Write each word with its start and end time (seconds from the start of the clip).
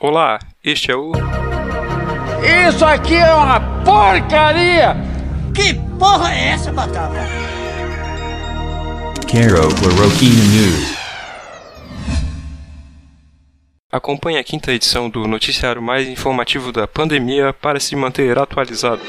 Olá, 0.00 0.38
este 0.62 0.92
é 0.92 0.94
o. 0.94 1.10
Isso 2.68 2.84
aqui 2.84 3.16
é 3.16 3.34
uma 3.34 3.58
porcaria! 3.84 4.96
Que 5.52 5.74
porra 5.98 6.32
é 6.32 6.50
essa, 6.50 6.70
Batata? 6.70 7.26
Caro 9.26 9.68
Chloroquine 9.74 10.46
News. 10.46 10.96
Acompanhe 13.90 14.38
a 14.38 14.44
quinta 14.44 14.72
edição 14.72 15.10
do 15.10 15.26
noticiário 15.26 15.82
mais 15.82 16.06
informativo 16.06 16.70
da 16.70 16.86
pandemia 16.86 17.52
para 17.52 17.80
se 17.80 17.96
manter 17.96 18.38
atualizado. 18.38 19.02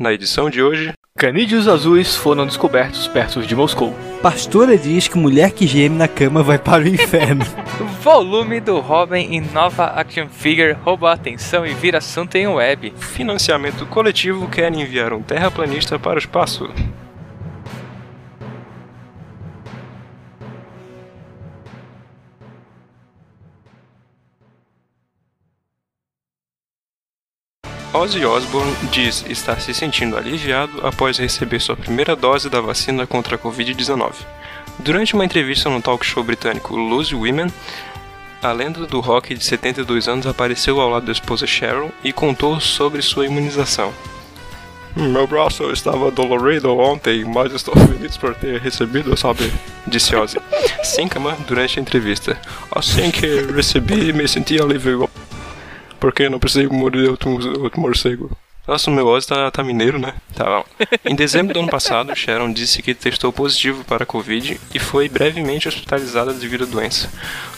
Na 0.00 0.14
edição 0.14 0.48
de 0.48 0.62
hoje, 0.62 0.94
Canídeos 1.14 1.68
azuis 1.68 2.16
foram 2.16 2.46
descobertos 2.46 3.06
perto 3.06 3.42
de 3.42 3.54
Moscou. 3.54 3.94
Pastora 4.22 4.78
diz 4.78 5.06
que 5.06 5.18
mulher 5.18 5.50
que 5.50 5.66
geme 5.66 5.94
na 5.94 6.08
cama 6.08 6.42
vai 6.42 6.58
para 6.58 6.84
o 6.84 6.88
inferno. 6.88 7.44
Volume 8.00 8.60
do 8.60 8.80
Robin 8.80 9.18
em 9.30 9.42
nova 9.42 9.84
action 9.84 10.26
figure 10.30 10.72
rouba 10.72 11.10
a 11.10 11.12
atenção 11.12 11.66
e 11.66 11.74
vira 11.74 11.98
assunto 11.98 12.34
em 12.36 12.48
web. 12.48 12.94
financiamento 12.96 13.84
coletivo 13.84 14.48
quer 14.48 14.72
enviar 14.72 15.12
um 15.12 15.20
terraplanista 15.20 15.98
para 15.98 16.14
o 16.14 16.18
espaço. 16.18 16.70
Ozzy 28.00 28.24
Osbourne 28.24 28.74
diz 28.90 29.26
estar 29.28 29.60
se 29.60 29.74
sentindo 29.74 30.16
aliviado 30.16 30.86
após 30.86 31.18
receber 31.18 31.60
sua 31.60 31.76
primeira 31.76 32.16
dose 32.16 32.48
da 32.48 32.58
vacina 32.58 33.06
contra 33.06 33.36
a 33.36 33.38
Covid-19. 33.38 34.12
Durante 34.78 35.12
uma 35.12 35.22
entrevista 35.22 35.68
no 35.68 35.82
talk 35.82 36.04
show 36.06 36.24
britânico 36.24 36.74
Lose 36.74 37.14
Women, 37.14 37.48
a 38.42 38.52
lenda 38.52 38.86
do 38.86 39.00
rock 39.00 39.34
de 39.34 39.44
72 39.44 40.08
anos 40.08 40.26
apareceu 40.26 40.80
ao 40.80 40.88
lado 40.88 41.04
da 41.04 41.12
esposa 41.12 41.46
Sharon 41.46 41.90
e 42.02 42.10
contou 42.10 42.58
sobre 42.58 43.02
sua 43.02 43.26
imunização. 43.26 43.92
Meu 44.96 45.26
braço 45.26 45.70
estava 45.70 46.10
dolorido 46.10 46.74
ontem, 46.74 47.22
mas 47.26 47.52
estou 47.52 47.76
feliz 47.76 48.16
por 48.16 48.34
ter 48.34 48.62
recebido, 48.62 49.14
sabe? 49.14 49.52
Disse 49.86 50.16
Ozzy. 50.16 50.38
Sem 50.82 51.06
cama 51.06 51.36
durante 51.46 51.78
a 51.78 51.82
entrevista. 51.82 52.40
Assim 52.74 53.10
que 53.10 53.26
recebi, 53.52 54.10
me 54.14 54.26
senti 54.26 54.58
alívio. 54.58 55.09
Porque 56.00 56.28
não 56.28 56.40
precisei 56.40 56.66
morder 56.66 57.10
outro, 57.10 57.30
outro 57.62 57.80
morcego. 57.80 58.36
Nossa, 58.66 58.90
o 58.90 58.94
meu 58.94 59.06
Ozzy 59.06 59.26
tá, 59.26 59.50
tá 59.50 59.64
mineiro, 59.64 59.98
né? 59.98 60.14
Tá 60.34 60.44
bom. 60.44 60.64
Em 61.04 61.14
dezembro 61.14 61.52
do 61.52 61.60
ano 61.60 61.68
passado, 61.68 62.14
Sharon 62.14 62.52
disse 62.52 62.82
que 62.82 62.94
testou 62.94 63.32
positivo 63.32 63.84
para 63.84 64.04
a 64.04 64.06
Covid 64.06 64.60
e 64.72 64.78
foi 64.78 65.08
brevemente 65.08 65.66
hospitalizada 65.66 66.32
devido 66.32 66.64
à 66.64 66.66
doença. 66.66 67.10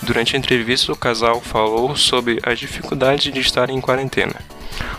Durante 0.03 0.35
a 0.35 0.39
entrevista, 0.39 0.93
o 0.93 0.97
casal 0.97 1.41
falou 1.41 1.95
sobre 1.97 2.41
a 2.43 2.55
dificuldade 2.55 3.31
de 3.31 3.41
estar 3.41 3.69
em 3.69 3.81
quarentena. 3.81 4.37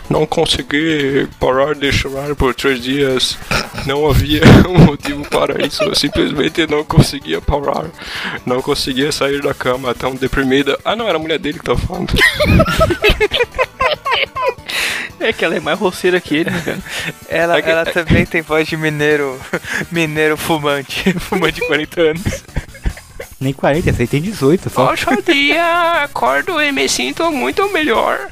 Não 0.08 0.26
consegui 0.26 1.28
parar 1.40 1.74
de 1.74 1.90
chorar 1.92 2.34
por 2.34 2.54
três 2.54 2.80
dias. 2.82 3.38
Não 3.86 4.08
havia 4.08 4.42
um 4.68 4.78
motivo 4.84 5.24
para 5.28 5.64
isso. 5.66 5.82
Eu 5.82 5.94
simplesmente 5.94 6.66
não 6.66 6.84
conseguia 6.84 7.40
parar. 7.40 7.86
Não 8.46 8.60
conseguia 8.62 9.10
sair 9.12 9.40
da 9.42 9.54
cama 9.54 9.94
tão 9.94 10.14
deprimida. 10.14 10.78
Ah, 10.84 10.94
não, 10.94 11.08
era 11.08 11.16
a 11.16 11.20
mulher 11.20 11.38
dele 11.38 11.58
que 11.58 11.64
tava 11.64 11.78
falando. 11.78 12.12
É 15.20 15.32
que 15.32 15.44
ela 15.44 15.56
é 15.56 15.60
mais 15.60 15.78
roceira 15.78 16.20
que 16.20 16.36
ele, 16.36 16.50
né, 16.50 16.60
cara? 16.64 16.78
Ela, 17.28 17.58
É 17.58 17.62
que- 17.62 17.70
ela 17.70 17.86
também 17.86 18.26
tem 18.26 18.42
voz 18.42 18.68
de 18.68 18.76
mineiro, 18.76 19.40
mineiro 19.90 20.36
fumante, 20.36 21.12
fumante 21.18 21.60
de 21.60 21.66
40 21.66 22.00
anos. 22.00 22.44
Nem 23.40 23.52
40, 23.52 23.90
essa 23.90 24.02
aí 24.02 24.06
tem 24.08 24.20
18 24.20 24.68
só. 24.70 24.90
Hoje 24.90 25.06
dia 25.26 26.02
acordo 26.04 26.60
e 26.60 26.70
me 26.72 26.88
sinto 26.88 27.30
muito 27.30 27.70
melhor. 27.72 28.28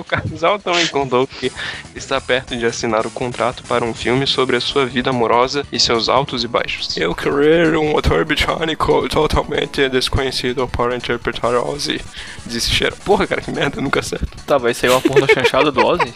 O 0.00 0.04
casal 0.04 0.58
também 0.58 0.86
contou 0.88 1.26
que 1.26 1.50
está 1.94 2.20
perto 2.20 2.56
de 2.56 2.66
assinar 2.66 3.06
o 3.06 3.10
contrato 3.10 3.62
para 3.64 3.84
um 3.84 3.94
filme 3.94 4.26
sobre 4.26 4.56
a 4.56 4.60
sua 4.60 4.86
vida 4.86 5.10
amorosa 5.10 5.66
e 5.72 5.80
seus 5.80 6.08
altos 6.08 6.44
e 6.44 6.48
baixos. 6.48 6.96
Eu 6.96 7.14
querer 7.14 7.76
um 7.76 7.96
ator 7.96 8.24
britânico 8.24 9.08
totalmente 9.08 9.88
desconhecido 9.88 10.68
para 10.68 10.96
interpretar 10.96 11.54
Ozzy, 11.54 12.00
disse 12.44 12.70
Cher. 12.70 12.94
Porra, 12.94 13.26
cara, 13.26 13.40
que 13.40 13.50
merda, 13.50 13.80
nunca 13.80 14.00
acerto. 14.00 14.36
Tá, 14.46 14.58
vai 14.58 14.74
sair 14.74 14.90
uma 14.90 15.00
porra 15.00 15.26
chanchada 15.32 15.72
do 15.72 15.84
Ozzy? 15.84 16.14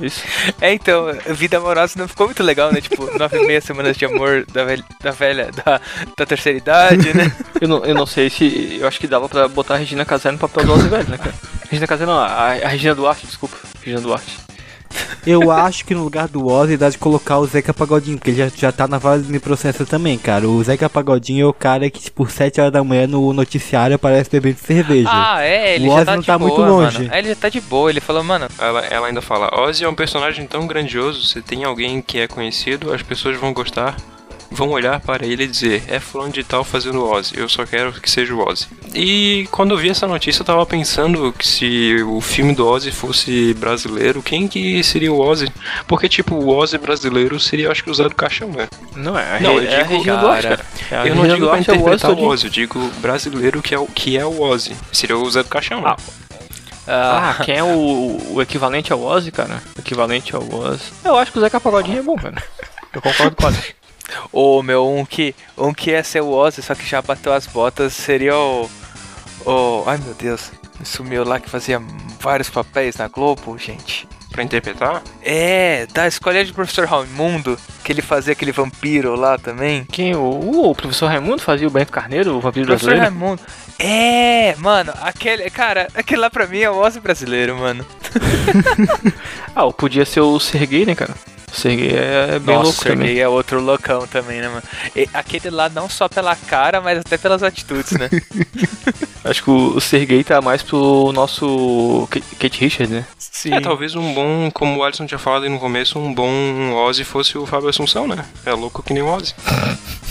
Isso. 0.00 0.22
É, 0.60 0.72
então, 0.72 1.06
vida 1.28 1.58
amorosa 1.58 1.94
não 1.98 2.08
ficou 2.08 2.26
muito 2.26 2.42
legal, 2.42 2.72
né? 2.72 2.80
Tipo, 2.80 3.06
nove 3.18 3.38
e 3.38 3.46
meia 3.46 3.60
semanas 3.60 3.96
de 3.96 4.04
amor 4.04 4.44
da 4.52 4.64
velha, 4.64 4.84
da, 5.00 5.10
velha, 5.10 5.50
da, 5.52 5.80
da 6.16 6.26
terceira 6.26 6.58
idade, 6.58 7.14
né? 7.16 7.30
Eu 7.60 7.68
não, 7.68 7.84
eu 7.84 7.94
não 7.94 8.06
sei 8.06 8.28
se. 8.28 8.78
Eu 8.80 8.88
acho 8.88 8.98
que 8.98 9.06
dava 9.06 9.28
pra 9.28 9.46
botar 9.46 9.74
a 9.74 9.76
Regina 9.76 10.04
Casé 10.04 10.32
no 10.32 10.38
papel 10.38 10.64
do 10.64 10.72
Ozzy 10.72 10.88
velho, 10.88 11.08
né, 11.08 11.16
cara? 11.16 11.34
Regina 11.72 11.86
Casé 11.86 12.04
não, 12.04 12.18
a, 12.18 12.26
a 12.52 12.68
Regina 12.68 12.94
Duarte, 12.94 13.26
desculpa. 13.26 13.56
Regina 13.82 14.02
Duarte. 14.02 14.36
Eu 15.26 15.50
acho 15.50 15.86
que 15.86 15.94
no 15.94 16.04
lugar 16.04 16.28
do 16.28 16.46
Ozzy 16.46 16.76
dá 16.76 16.90
de 16.90 16.98
colocar 16.98 17.38
o 17.38 17.46
Zeca 17.46 17.72
Pagodinho, 17.72 18.18
porque 18.18 18.30
ele 18.30 18.36
já, 18.36 18.48
já 18.54 18.70
tá 18.70 18.86
na 18.86 19.00
fase 19.00 19.24
de 19.24 19.40
processo 19.40 19.86
também, 19.86 20.18
cara. 20.18 20.46
O 20.46 20.62
Zeca 20.62 20.90
Pagodinho 20.90 21.46
é 21.46 21.48
o 21.48 21.52
cara 21.54 21.88
que, 21.88 21.98
tipo, 21.98 22.28
7 22.28 22.60
horas 22.60 22.72
da 22.74 22.84
manhã 22.84 23.06
no 23.06 23.32
noticiário 23.32 23.96
aparece 23.96 24.28
bebendo 24.28 24.58
cerveja. 24.58 25.08
Ah, 25.10 25.42
é, 25.42 25.76
ele 25.76 25.88
O 25.88 25.92
já 25.92 25.94
Ozzy 25.96 26.04
tá 26.04 26.12
não 26.12 26.20
de 26.20 26.26
tá 26.26 26.38
boa, 26.38 26.50
muito 26.50 26.60
longe. 26.70 26.98
mano. 26.98 27.14
É, 27.14 27.18
ele 27.20 27.28
já 27.28 27.36
tá 27.36 27.48
de 27.48 27.60
boa, 27.62 27.88
ele 27.88 28.00
falou, 28.02 28.22
mano, 28.22 28.46
Ela, 28.58 28.80
ela 28.84 29.06
ainda 29.06 29.22
fala: 29.22 29.48
Ozzy 29.62 29.82
é 29.82 29.88
um 29.88 29.94
personagem 29.94 30.46
tão 30.46 30.66
grandioso, 30.66 31.24
se 31.24 31.40
tem 31.40 31.64
alguém 31.64 32.02
que 32.02 32.18
é 32.18 32.28
conhecido, 32.28 32.92
as 32.92 33.00
pessoas 33.00 33.38
vão 33.38 33.54
gostar, 33.54 33.96
vão 34.52 34.70
olhar 34.70 35.00
para 35.00 35.26
ele 35.26 35.44
e 35.44 35.48
dizer: 35.48 35.82
é 35.88 35.98
fulano 35.98 36.32
de 36.32 36.44
tal 36.44 36.62
fazendo 36.64 37.04
Ozzy, 37.04 37.34
eu 37.36 37.48
só 37.48 37.64
quero 37.64 37.92
que 37.92 38.10
seja 38.10 38.34
o 38.34 38.46
Ozzy. 38.46 38.66
E 38.94 39.48
quando 39.50 39.72
eu 39.72 39.78
vi 39.78 39.88
essa 39.90 40.06
notícia, 40.06 40.42
eu 40.42 40.46
tava 40.46 40.64
pensando 40.66 41.32
que 41.32 41.46
se 41.46 41.96
o 42.06 42.20
filme 42.20 42.54
do 42.54 42.66
Ozzy 42.66 42.90
fosse 42.90 43.54
brasileiro, 43.54 44.22
quem 44.22 44.46
que 44.46 44.82
seria 44.84 45.12
o 45.12 45.18
Ozzy? 45.20 45.50
Porque, 45.86 46.08
tipo, 46.08 46.34
o 46.34 46.48
Ozzy 46.54 46.78
brasileiro 46.78 47.40
seria, 47.40 47.70
acho 47.70 47.82
que, 47.82 47.90
o 47.90 47.94
Zé 47.94 48.04
do 48.08 48.14
Caixão, 48.14 48.48
né? 48.50 48.68
Não, 48.94 49.18
é 49.18 49.40
Não, 49.40 49.56
Re- 49.58 49.66
eu 49.66 49.70
é 49.70 49.80
a 49.80 49.82
digo, 49.84 50.04
cara, 50.04 50.42
cara. 50.42 50.66
É 50.90 51.08
eu 51.08 51.14
não 51.14 51.26
digo 51.26 51.46
pra 51.48 51.58
Duarte 51.60 51.70
é 51.70 51.72
o 51.72 51.76
Ozzy 51.76 51.82
interpretar 51.82 52.10
o. 52.12 52.26
Ozzy, 52.28 52.44
eu 52.46 52.50
digo 52.50 52.90
brasileiro 53.00 53.62
que 53.62 53.74
é 53.74 53.78
o, 53.78 53.86
que 53.86 54.18
é 54.18 54.24
o 54.24 54.40
Ozzy. 54.42 54.76
Seria 54.92 55.16
o 55.16 55.30
Zé 55.30 55.42
do 55.42 55.48
Caixão, 55.48 55.80
né? 55.80 55.96
Ah, 56.86 57.36
quem 57.44 57.56
é 57.56 57.62
o, 57.62 58.18
o 58.32 58.42
equivalente 58.42 58.92
ao 58.92 59.00
Ozzy, 59.02 59.30
cara? 59.30 59.62
O 59.76 59.80
equivalente 59.80 60.34
ao 60.34 60.42
Ozzy. 60.52 60.82
Eu 61.04 61.16
acho 61.16 61.30
que 61.30 61.38
o 61.38 61.40
Zeca 61.40 61.60
Pagodinho 61.60 61.98
é 62.00 62.02
bom, 62.02 62.16
cara. 62.16 62.42
Eu 62.92 63.00
concordo 63.00 63.36
com 63.36 63.44
o 63.44 63.48
Ozzy. 63.48 63.74
Ô, 64.32 64.62
meu, 64.62 64.88
um 64.88 65.04
que, 65.04 65.34
um 65.56 65.72
que 65.72 65.90
ia 65.90 66.02
ser 66.04 66.22
o 66.22 66.30
Ozzy, 66.30 66.62
só 66.62 66.74
que 66.74 66.86
já 66.86 67.00
bateu 67.02 67.32
as 67.32 67.46
botas, 67.46 67.92
seria 67.92 68.36
o. 68.36 68.70
O. 69.44 69.84
Ai 69.86 69.98
meu 69.98 70.14
Deus, 70.14 70.50
sumiu 70.84 71.24
lá 71.24 71.40
que 71.40 71.50
fazia 71.50 71.80
vários 72.20 72.48
papéis 72.50 72.96
na 72.96 73.08
Globo, 73.08 73.56
gente. 73.58 74.08
Pra 74.30 74.42
interpretar? 74.42 75.02
É, 75.20 75.86
da 75.92 76.08
escolinha 76.08 76.42
de 76.42 76.54
professor 76.54 76.86
Raimundo, 76.86 77.58
que 77.84 77.92
ele 77.92 78.00
fazia 78.00 78.32
aquele 78.32 78.50
vampiro 78.50 79.14
lá 79.14 79.36
também. 79.36 79.84
Quem? 79.84 80.14
O, 80.14 80.20
o, 80.20 80.70
o 80.70 80.74
professor 80.74 81.08
Raimundo 81.08 81.42
fazia 81.42 81.68
o 81.68 81.70
Bento 81.70 81.92
Carneiro, 81.92 82.34
o 82.34 82.40
vampiro 82.40 82.64
Professor 82.66 82.94
brasileiro? 82.94 83.14
Raimundo. 83.14 83.42
É, 83.78 84.54
mano, 84.56 84.90
aquele. 85.02 85.50
Cara, 85.50 85.86
aquele 85.94 86.22
lá 86.22 86.30
pra 86.30 86.46
mim 86.46 86.60
é 86.60 86.70
o 86.70 86.78
Ozzy 86.78 87.00
brasileiro, 87.00 87.58
mano. 87.58 87.84
Ah, 89.54 89.64
ou 89.64 89.72
podia 89.72 90.06
ser 90.06 90.20
o 90.20 90.40
Sergei, 90.40 90.86
né, 90.86 90.94
cara? 90.94 91.14
O 91.52 91.54
Sergei 91.54 91.90
é 91.94 92.38
bem 92.38 92.54
Nossa, 92.56 92.64
louco 92.68 92.82
também. 92.82 93.06
Sergei 93.08 93.20
é 93.22 93.28
outro 93.28 93.60
loucão 93.60 94.06
também, 94.06 94.40
né, 94.40 94.48
mano? 94.48 94.62
E 94.96 95.06
aquele 95.12 95.50
lá 95.50 95.68
não 95.68 95.88
só 95.88 96.08
pela 96.08 96.34
cara, 96.34 96.80
mas 96.80 96.98
até 97.00 97.18
pelas 97.18 97.42
atitudes, 97.42 97.92
né? 97.92 98.08
Acho 99.24 99.44
que 99.44 99.50
o, 99.50 99.76
o 99.76 99.80
Sergei 99.80 100.24
tá 100.24 100.40
mais 100.40 100.62
pro 100.62 101.12
nosso 101.12 102.08
Kate 102.38 102.60
Richards, 102.60 102.90
né? 102.90 103.04
Sim. 103.18 103.54
É, 103.54 103.60
talvez 103.60 103.94
um 103.94 104.14
bom, 104.14 104.50
como 104.52 104.78
o 104.78 104.82
Alisson 104.84 105.06
tinha 105.06 105.18
falado 105.18 105.42
aí 105.44 105.48
no 105.48 105.58
começo, 105.60 105.98
um 105.98 106.12
bom 106.12 106.72
Ozzy 106.86 107.04
fosse 107.04 107.36
o 107.36 107.44
Fábio 107.46 107.68
Assunção, 107.68 108.06
né? 108.06 108.24
É 108.46 108.52
louco 108.52 108.82
que 108.82 108.92
nem 108.94 109.02
o 109.02 109.08
Ozzy. 109.14 109.34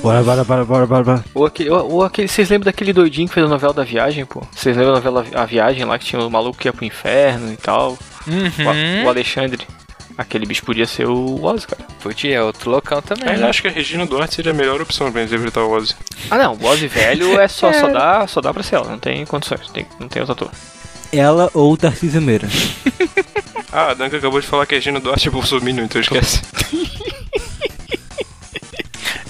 Bora, 0.00 0.22
bora, 0.22 0.44
bora, 0.44 0.64
bora, 0.64 0.86
bora, 0.86 1.02
bora. 1.04 1.24
Ou 1.34 1.44
aquele, 1.44 1.70
ou, 1.70 1.94
ou 1.94 2.04
aquele, 2.04 2.28
vocês 2.28 2.48
lembram 2.48 2.66
daquele 2.66 2.92
doidinho 2.92 3.26
que 3.26 3.34
fez 3.34 3.44
a 3.44 3.48
novela 3.48 3.72
da 3.74 3.82
viagem, 3.82 4.24
pô? 4.24 4.40
Vocês 4.54 4.76
lembram 4.76 4.94
da 4.94 5.00
novela 5.10 5.26
A 5.34 5.44
Viagem 5.44 5.84
lá 5.84 5.98
que 5.98 6.04
tinha 6.04 6.22
o 6.22 6.30
maluco 6.30 6.56
que 6.56 6.68
ia 6.68 6.72
pro 6.72 6.84
inferno 6.84 7.52
e 7.52 7.56
tal? 7.56 7.98
O, 8.26 8.30
Uhum. 8.30 9.04
o 9.04 9.08
Alexandre. 9.08 9.66
Aquele 10.18 10.46
bicho 10.46 10.64
podia 10.64 10.86
ser 10.86 11.06
o 11.06 11.44
Ozzy, 11.44 11.66
cara. 11.66 11.82
Podia, 12.02 12.36
é 12.36 12.42
outro 12.42 12.70
loucão 12.70 13.02
também. 13.02 13.26
Mas 13.26 13.40
né? 13.40 13.48
acho 13.48 13.60
que 13.60 13.68
a 13.68 13.70
Regina 13.70 14.06
Duarte 14.06 14.34
seria 14.34 14.52
a 14.52 14.54
melhor 14.54 14.80
opção 14.80 15.12
pra 15.12 15.22
interpretar 15.22 15.64
o 15.64 15.70
Ozzy. 15.70 15.94
Ah 16.30 16.38
não, 16.38 16.54
o 16.54 16.64
Ozzy 16.64 16.88
velho 16.88 17.38
é 17.38 17.46
só, 17.48 17.70
só 17.74 17.88
dá, 17.88 18.26
só 18.26 18.40
dá 18.40 18.52
pra 18.52 18.62
ser 18.62 18.76
ela, 18.76 18.88
não 18.90 18.98
tem 18.98 19.26
condições, 19.26 19.68
tem, 19.70 19.86
não 20.00 20.08
tem 20.08 20.22
outro 20.22 20.32
ator. 20.32 20.50
Ela 21.12 21.50
ou 21.52 21.72
o 21.72 21.76
Tarcísio 21.76 22.22
Meira. 22.22 22.48
Ah, 23.72 23.90
a 23.90 23.94
Danca 23.94 24.16
acabou 24.16 24.40
de 24.40 24.46
falar 24.46 24.64
que 24.64 24.74
a 24.74 24.78
Regina 24.78 24.98
Duarte 24.98 25.28
é 25.28 25.30
bolsominion, 25.30 25.84
então 25.84 26.00
esquece. 26.00 26.40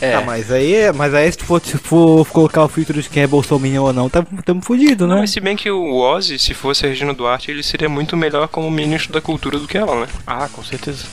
É. 0.00 0.14
Ah, 0.14 0.20
mas 0.20 0.50
aí, 0.52 0.92
mas 0.94 1.14
aí 1.14 1.30
se 1.32 1.38
tu 1.38 1.44
for, 1.44 1.60
se 1.64 1.78
for 1.78 2.26
colocar 2.28 2.62
o 2.64 2.68
filtro 2.68 3.00
de 3.02 3.08
quem 3.08 3.22
é 3.22 3.26
Bolsonaro 3.26 3.84
ou 3.84 3.92
não, 3.92 4.08
tá, 4.10 4.24
tamo 4.44 4.60
fudido, 4.60 5.06
Não, 5.06 5.14
né? 5.14 5.20
mas 5.22 5.30
se 5.30 5.40
bem 5.40 5.56
que 5.56 5.70
o 5.70 5.94
Ozzy, 5.96 6.38
se 6.38 6.52
fosse 6.52 6.84
a 6.84 6.88
Regina 6.88 7.14
Duarte, 7.14 7.50
ele 7.50 7.62
seria 7.62 7.88
muito 7.88 8.16
melhor 8.16 8.46
como 8.48 8.70
ministro 8.70 9.12
da 9.12 9.20
cultura 9.20 9.58
do 9.58 9.66
que 9.66 9.78
ela, 9.78 10.00
né? 10.02 10.06
Ah, 10.26 10.48
com 10.52 10.62
certeza. 10.62 11.04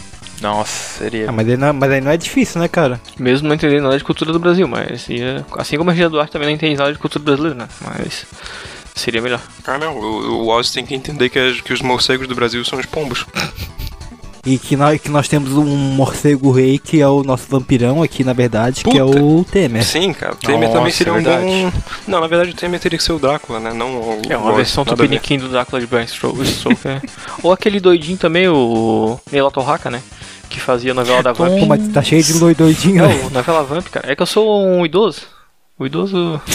Nossa, 0.42 1.00
seria. 1.00 1.30
Ah, 1.30 1.32
mas, 1.32 1.48
aí 1.48 1.56
não, 1.56 1.72
mas 1.74 1.90
aí 1.92 2.02
não 2.02 2.12
é 2.12 2.18
difícil, 2.18 2.60
né, 2.60 2.68
cara? 2.68 3.00
Mesmo 3.18 3.48
não 3.48 3.56
entendendo 3.56 3.84
nada 3.84 3.98
de 3.98 4.04
cultura 4.04 4.34
do 4.34 4.40
Brasil, 4.40 4.68
mas 4.68 5.08
ia, 5.08 5.46
assim 5.58 5.78
como 5.78 5.90
a 5.90 5.94
Regina 5.94 6.10
Duarte 6.10 6.34
também 6.34 6.48
não 6.50 6.54
entende 6.56 6.76
nada 6.76 6.92
de 6.92 7.00
cultura 7.00 7.24
brasileira, 7.24 7.56
né? 7.56 7.68
Mas 7.80 8.26
seria 8.94 9.22
melhor. 9.22 9.40
Ah, 9.66 9.78
não, 9.78 9.96
o, 9.98 10.44
o 10.44 10.48
Ozzy 10.50 10.74
tem 10.74 10.86
que 10.86 10.94
entender 10.94 11.30
que, 11.30 11.40
as- 11.40 11.62
que 11.62 11.72
os 11.72 11.82
morcegos 11.82 12.28
do 12.28 12.36
Brasil 12.36 12.66
são 12.66 12.78
os 12.78 12.86
pombos. 12.86 13.26
E 14.46 14.58
que 14.58 14.76
nós, 14.76 15.00
que 15.00 15.10
nós 15.10 15.28
temos 15.30 15.54
um 15.54 15.66
morcego 15.66 16.52
rei 16.52 16.78
que 16.78 17.00
é 17.00 17.08
o 17.08 17.24
nosso 17.24 17.46
vampirão 17.50 18.04
aqui, 18.04 18.26
na 18.26 18.34
verdade, 18.34 18.84
que 18.84 18.98
é 18.98 19.04
Puta. 19.04 19.24
o 19.24 19.46
Temer. 19.46 19.84
Sim, 19.86 20.12
cara, 20.12 20.34
o 20.34 20.36
Temer 20.36 20.68
Nossa, 20.68 20.74
também 20.74 20.92
seria 20.92 21.14
um 21.14 21.16
verdade. 21.16 21.46
bom... 21.46 21.72
Não, 22.06 22.20
na 22.20 22.28
verdade 22.28 22.52
o 22.52 22.54
Temer 22.54 22.78
teria 22.80 22.98
que 22.98 23.04
ser 23.04 23.14
o 23.14 23.20
Drácula, 23.20 23.62
né? 23.62 23.72
Não 23.74 23.96
o 23.96 24.22
É 24.28 24.36
uma 24.36 24.48
Ozzy, 24.48 24.58
versão 24.58 24.84
tupiniquim 24.84 25.38
do 25.38 25.48
Drácula 25.48 25.80
de 25.80 25.88
Bram 25.88 26.06
Stoker. 26.06 27.02
Ou 27.42 27.54
aquele 27.54 27.80
doidinho 27.80 28.18
também, 28.18 28.50
o 28.50 29.18
Neila 29.32 29.50
Torraca, 29.50 29.90
né? 29.90 30.02
Que 30.50 30.60
fazia 30.60 30.92
a 30.92 30.94
novela 30.94 31.24
da 31.24 31.32
Vamp. 31.32 31.60
Pô, 31.60 31.66
mas 31.66 31.88
tá 31.88 32.04
cheio 32.04 32.22
de 32.22 32.34
doidinho, 32.54 33.08
né? 33.08 33.22
Não, 33.24 33.30
novela 33.30 33.64
Vamp, 33.64 33.88
cara. 33.88 34.12
É 34.12 34.16
que 34.16 34.22
eu 34.22 34.28
sou 34.28 34.62
um 34.62 34.86
idoso. 34.86 35.22
O 35.84 35.86
idoso. 35.86 36.42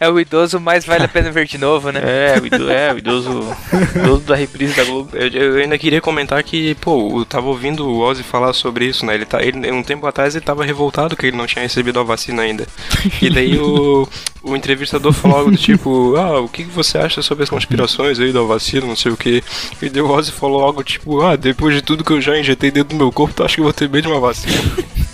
É 0.00 0.08
o 0.08 0.20
idoso, 0.20 0.60
mas 0.60 0.84
vale 0.84 1.04
a 1.04 1.08
pena 1.08 1.30
ver 1.30 1.46
de 1.46 1.58
novo, 1.58 1.90
né? 1.90 2.00
É, 2.02 2.40
o 2.40 2.46
idoso, 2.46 2.70
é, 2.70 2.92
o 2.92 2.98
idoso. 2.98 3.56
idoso 3.96 4.20
da 4.22 4.36
reprise 4.36 4.74
da 4.74 4.84
Globo. 4.84 5.10
Eu, 5.16 5.28
eu 5.28 5.56
ainda 5.56 5.76
queria 5.76 6.00
comentar 6.00 6.42
que, 6.44 6.76
pô, 6.76 7.20
eu 7.20 7.24
tava 7.24 7.48
ouvindo 7.48 7.86
o 7.86 7.98
Ozzy 7.98 8.22
falar 8.22 8.52
sobre 8.52 8.86
isso, 8.86 9.04
né? 9.04 9.14
Ele 9.14 9.24
tá, 9.24 9.42
ele, 9.42 9.70
um 9.72 9.82
tempo 9.82 10.06
atrás 10.06 10.34
ele 10.34 10.44
tava 10.44 10.64
revoltado 10.64 11.16
que 11.16 11.26
ele 11.26 11.36
não 11.36 11.46
tinha 11.46 11.62
recebido 11.62 11.98
a 11.98 12.04
vacina 12.04 12.42
ainda. 12.42 12.66
E 13.20 13.30
daí 13.30 13.58
o, 13.58 14.08
o 14.42 14.56
entrevistador 14.56 15.12
falou 15.12 15.38
algo 15.38 15.50
do 15.50 15.56
tipo, 15.56 16.14
ah, 16.16 16.40
o 16.40 16.48
que 16.48 16.64
que 16.64 16.70
você 16.70 16.98
acha 16.98 17.20
sobre 17.20 17.44
as 17.44 17.50
conspirações 17.50 18.20
aí 18.20 18.32
da 18.32 18.42
vacina, 18.42 18.86
não 18.86 18.96
sei 18.96 19.10
o 19.12 19.16
que. 19.16 19.42
E 19.82 19.88
daí 19.88 20.02
o 20.02 20.10
Ozzy 20.10 20.30
falou 20.30 20.62
algo 20.62 20.84
tipo, 20.84 21.20
ah, 21.20 21.36
depois 21.36 21.74
de 21.74 21.82
tudo 21.82 22.04
que 22.04 22.12
eu 22.12 22.20
já 22.20 22.38
injetei 22.38 22.70
dentro 22.70 22.90
do 22.90 22.96
meu 22.96 23.10
corpo, 23.10 23.34
tu 23.34 23.44
acha 23.44 23.54
que 23.54 23.60
eu 23.60 23.64
vou 23.64 23.72
ter 23.72 23.88
medo 23.88 24.02
de 24.02 24.08
uma 24.08 24.20
vacina? 24.20 24.54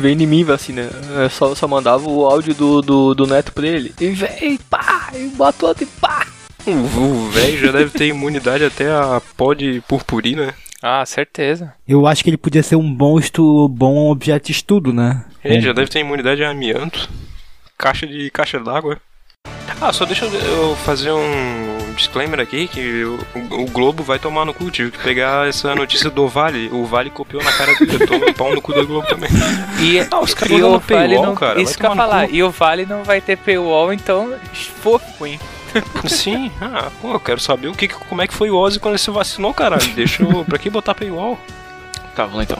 Vem 0.00 0.22
em 0.22 0.26
mim, 0.26 0.44
vacina. 0.44 0.88
Eu 1.16 1.30
só, 1.30 1.54
só 1.54 1.66
mandava 1.68 2.08
o 2.08 2.24
áudio 2.24 2.54
do, 2.54 2.82
do, 2.82 3.14
do 3.14 3.26
neto 3.26 3.52
pra 3.52 3.66
ele. 3.66 3.94
E 4.00 4.08
vem, 4.10 4.56
pá! 4.70 5.10
E 5.14 5.30
matou 5.36 5.74
e 5.80 5.86
pá! 5.86 6.26
O 6.66 7.30
velho 7.30 7.58
já 7.58 7.72
deve 7.72 7.90
ter 7.90 8.08
imunidade 8.08 8.64
até 8.64 8.90
a 8.90 9.20
pó 9.36 9.54
de 9.54 9.80
purpurina. 9.88 10.54
Ah, 10.82 11.04
certeza. 11.06 11.74
Eu 11.86 12.06
acho 12.06 12.22
que 12.22 12.30
ele 12.30 12.36
podia 12.36 12.62
ser 12.62 12.76
um 12.76 12.92
bom, 12.92 13.18
estu, 13.18 13.68
bom 13.68 14.10
objeto 14.10 14.46
de 14.46 14.52
estudo, 14.52 14.92
né? 14.92 15.24
Ele 15.42 15.60
já 15.60 15.72
deve 15.72 15.90
ter 15.90 16.00
imunidade 16.00 16.44
a 16.44 16.50
amianto. 16.50 17.08
Caixa 17.76 18.06
de 18.06 18.30
caixa 18.30 18.60
d'água. 18.60 19.00
Ah, 19.80 19.92
só 19.92 20.04
deixa 20.04 20.26
eu 20.26 20.76
fazer 20.76 21.12
um 21.12 21.77
disclaimer 21.98 22.40
aqui 22.40 22.66
que 22.68 23.04
o, 23.04 23.18
o 23.50 23.66
Globo 23.66 24.02
vai 24.02 24.18
tomar 24.18 24.44
no 24.44 24.54
cu. 24.54 24.70
Tive 24.70 24.90
que 24.90 24.98
pegar 24.98 25.46
essa 25.48 25.74
notícia 25.74 26.08
do 26.10 26.26
Vale. 26.26 26.68
O 26.72 26.84
Vale 26.84 27.10
copiou 27.10 27.42
na 27.42 27.52
cara. 27.52 27.72
Toma 28.06 28.26
um 28.26 28.32
pau 28.32 28.54
no 28.54 28.62
cu 28.62 28.72
da 28.72 28.82
Globo 28.82 29.06
também. 29.06 29.30
E, 29.80 30.00
Ah, 30.10 30.20
os 30.20 30.32
caras 30.34 30.56
e 30.56 30.60
vão 30.60 30.70
o 30.70 30.72
no 30.74 30.80
paywall, 30.80 31.08
Vale 31.08 31.26
não. 31.26 31.34
cara, 31.34 31.60
isso 31.60 31.72
vai 31.72 31.80
que 31.80 31.86
eu 31.86 31.90
ia 31.90 31.96
falar. 31.96 32.30
E 32.30 32.42
o 32.42 32.50
Vale 32.50 32.86
não 32.86 33.04
vai 33.04 33.20
ter 33.20 33.36
paywall, 33.36 33.92
então 33.92 34.34
fofo, 34.82 35.26
hein? 35.26 35.38
Sim, 36.06 36.50
ah, 36.62 36.88
pô, 37.02 37.12
eu 37.12 37.20
quero 37.20 37.38
saber 37.40 37.68
o 37.68 37.74
que, 37.74 37.88
como 37.88 38.22
é 38.22 38.26
que 38.26 38.32
foi 38.32 38.50
o 38.50 38.56
Ozzy 38.56 38.80
quando 38.80 38.92
ele 38.94 38.98
se 39.02 39.10
vacinou, 39.10 39.52
caralho. 39.52 39.86
Deixa 39.94 40.22
eu. 40.22 40.44
Pra 40.44 40.58
que 40.58 40.70
botar 40.70 40.94
paywall? 40.94 41.38
Tá, 42.16 42.22
vamos 42.24 42.38
lá 42.38 42.42
então. 42.42 42.58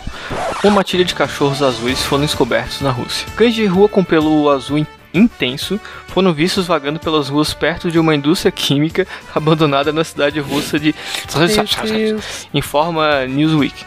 Uma 0.62 0.74
matilha 0.74 1.04
de 1.04 1.14
cachorros 1.14 1.62
azuis 1.62 2.02
foram 2.02 2.22
descobertos 2.22 2.80
na 2.80 2.90
Rússia. 2.90 3.26
Cães 3.34 3.54
de 3.54 3.64
rua 3.66 3.88
com 3.88 4.04
pelo 4.04 4.50
azul 4.50 4.78
intenso 5.12 5.80
foram 6.08 6.32
vistos 6.32 6.66
vagando 6.66 6.98
pelas 6.98 7.28
ruas 7.28 7.54
perto 7.54 7.90
de 7.90 7.98
uma 7.98 8.14
indústria 8.14 8.52
química 8.52 9.06
abandonada 9.34 9.92
na 9.92 10.04
cidade 10.04 10.38
russa 10.40 10.78
de 10.78 10.94
informa 12.52 13.26
Newsweek. 13.26 13.84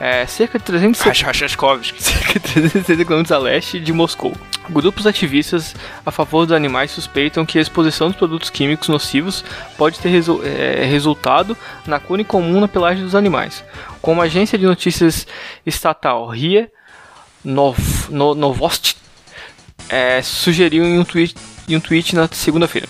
É, 0.00 0.24
cerca 0.26 0.58
de 0.60 0.64
300 0.64 1.00
Rachachkovski. 1.00 2.00
cerca 2.02 2.34
de 2.34 2.40
360 2.40 3.04
km 3.04 3.32
a 3.34 3.38
leste 3.38 3.80
de 3.80 3.92
Moscou. 3.92 4.32
Grupos 4.70 5.06
ativistas 5.06 5.74
a 6.06 6.12
favor 6.12 6.46
dos 6.46 6.54
animais 6.54 6.90
suspeitam 6.92 7.44
que 7.44 7.58
a 7.58 7.62
exposição 7.62 8.08
dos 8.08 8.16
produtos 8.16 8.48
químicos 8.48 8.88
nocivos 8.88 9.44
pode 9.76 9.98
ter 9.98 10.10
resu- 10.10 10.40
é, 10.44 10.84
resultado 10.84 11.56
na 11.86 11.98
cura 11.98 12.20
incomum 12.22 12.60
na 12.60 12.68
pelagem 12.68 13.02
dos 13.02 13.14
animais. 13.16 13.64
Como 14.00 14.20
a 14.20 14.26
agência 14.26 14.56
de 14.58 14.66
notícias 14.66 15.26
estatal 15.66 16.28
RIA 16.28 16.70
Nov, 17.42 17.78
no, 18.10 18.34
Novosti 18.34 18.94
é, 19.88 20.22
sugeriu 20.22 20.84
em 20.84 20.98
um 20.98 21.04
tweet, 21.04 21.34
em 21.68 21.76
um 21.76 21.80
tweet 21.80 22.14
na 22.14 22.28
segunda-feira. 22.30 22.88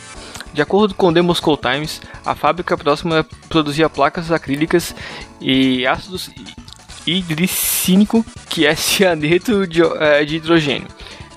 De 0.53 0.62
acordo 0.62 0.95
com 0.95 1.09
o 1.09 1.12
The 1.12 1.23
Moscow 1.23 1.56
Times, 1.56 2.00
a 2.25 2.35
fábrica 2.35 2.77
próxima 2.77 3.25
produzia 3.49 3.89
placas 3.89 4.33
acrílicas 4.33 4.95
e 5.41 5.87
ácidos 5.87 6.31
hidricínico, 7.06 8.25
que 8.49 8.67
é 8.67 8.75
cianeto 8.75 9.67
de, 9.67 9.83
eh, 9.83 10.25
de 10.25 10.37
hidrogênio, 10.37 10.89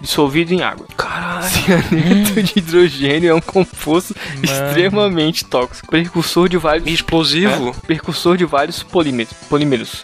dissolvido 0.02 0.54
em 0.54 0.62
água. 0.62 0.88
Caralho! 0.98 1.50
Cianeto 1.50 2.44
de 2.44 2.54
hidrogênio 2.60 3.30
é 3.30 3.34
um 3.34 3.42
composto 3.42 4.16
extremamente 4.42 5.46
tóxico, 5.46 5.88
precursor 5.88 6.50
de 6.50 6.58
vários 6.58 6.88
Explosivo? 6.88 7.70
é, 7.70 7.86
precursor 7.86 8.38
de 8.38 8.46
vários 8.46 8.82
polímeros, 8.84 9.34
polímeros. 9.50 10.04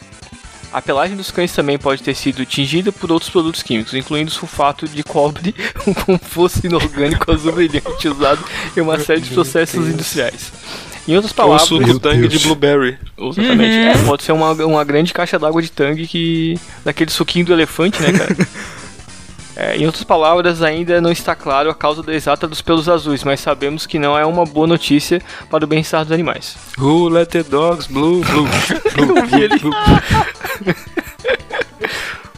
A 0.78 0.82
pelagem 0.82 1.18
dos 1.18 1.32
cães 1.32 1.52
também 1.52 1.76
pode 1.76 2.04
ter 2.04 2.14
sido 2.14 2.46
tingida 2.46 2.92
por 2.92 3.12
outros 3.12 3.32
produtos 3.32 3.64
químicos, 3.64 3.96
incluindo 3.96 4.30
sulfato 4.30 4.88
de 4.88 5.04
cobre, 5.04 5.56
um 5.88 5.94
composto 5.94 6.68
inorgânico 6.68 7.32
azul 7.32 7.52
brilhante 7.52 8.08
usado 8.08 8.46
em 8.78 8.82
uma 8.82 9.00
série 9.00 9.22
de 9.22 9.32
processos 9.32 9.88
industriais. 9.88 10.54
Em 11.08 11.16
outras 11.16 11.32
Ou 11.32 11.36
palavras, 11.36 11.68
suco 11.68 12.00
tangue 12.00 12.28
de 12.28 12.38
blueberry. 12.38 12.96
Exatamente. 13.18 13.74
É, 13.74 14.06
pode 14.06 14.22
ser 14.22 14.34
uma, 14.34 14.52
uma 14.52 14.84
grande 14.84 15.16
caixa 15.16 15.40
d'água 15.40 15.64
de 15.64 15.72
tangue 15.72 16.06
que. 16.06 16.60
daquele 16.86 17.10
suquinho 17.10 17.44
do 17.44 17.54
elefante, 17.54 18.00
né, 18.00 18.12
cara? 18.12 18.36
É, 19.60 19.76
em 19.76 19.88
outras 19.88 20.04
palavras, 20.04 20.62
ainda 20.62 21.02
não 21.02 21.12
está 21.12 21.36
claro 21.36 21.68
a 21.72 21.74
causa 21.74 22.04
exata 22.14 22.48
dos 22.48 22.62
pelos 22.62 22.88
azuis, 22.88 23.24
mas 23.24 23.40
sabemos 23.40 23.88
que 23.88 23.98
não 23.98 24.16
é 24.16 24.24
uma 24.24 24.46
boa 24.46 24.68
notícia 24.68 25.20
para 25.50 25.64
o 25.66 25.68
bem-estar 25.68 26.04
dos 26.04 26.12
animais. 26.12 26.56
Who 26.78 27.10
let 27.10 27.30
the 27.30 27.42
dogs 27.42 27.88
blue, 27.92 28.22
blue, 28.24 28.48
blue, 28.94 29.14
blue, 29.28 29.60
blue. 29.60 29.74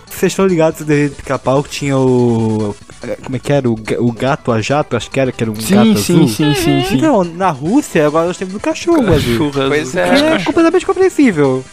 Vocês 0.08 0.32
estão 0.34 0.46
ligados 0.48 0.80
do 0.82 1.16
pica-pau 1.16 1.64
que 1.64 1.70
tinha 1.70 1.98
o. 1.98 2.76
Como 3.24 3.36
é 3.36 3.40
que 3.40 3.54
era? 3.54 3.70
O, 3.70 3.74
o 4.00 4.12
gato 4.12 4.52
a 4.52 4.62
jato? 4.62 4.98
Acho 4.98 5.10
que 5.10 5.20
era, 5.20 5.32
que 5.32 5.42
era 5.44 5.50
um 5.52 5.54
gato 5.54 5.66
Sim, 5.66 5.96
sim, 5.96 6.14
azul. 6.16 6.28
sim, 6.28 6.54
sim, 6.56 6.84
sim. 6.86 6.96
Então, 6.98 7.24
na 7.24 7.50
Rússia, 7.50 8.06
agora 8.06 8.28
nós 8.28 8.38
temos 8.38 8.54
o 8.56 8.60
cachorro 8.60 9.14
azul. 9.14 9.50
Cachorro 9.52 9.68
Pois 9.70 9.96
azul. 9.96 10.02
é. 10.02 10.18
Que 10.18 10.42
é 10.42 10.44
completamente 10.46 10.86
compreensível. 10.86 11.64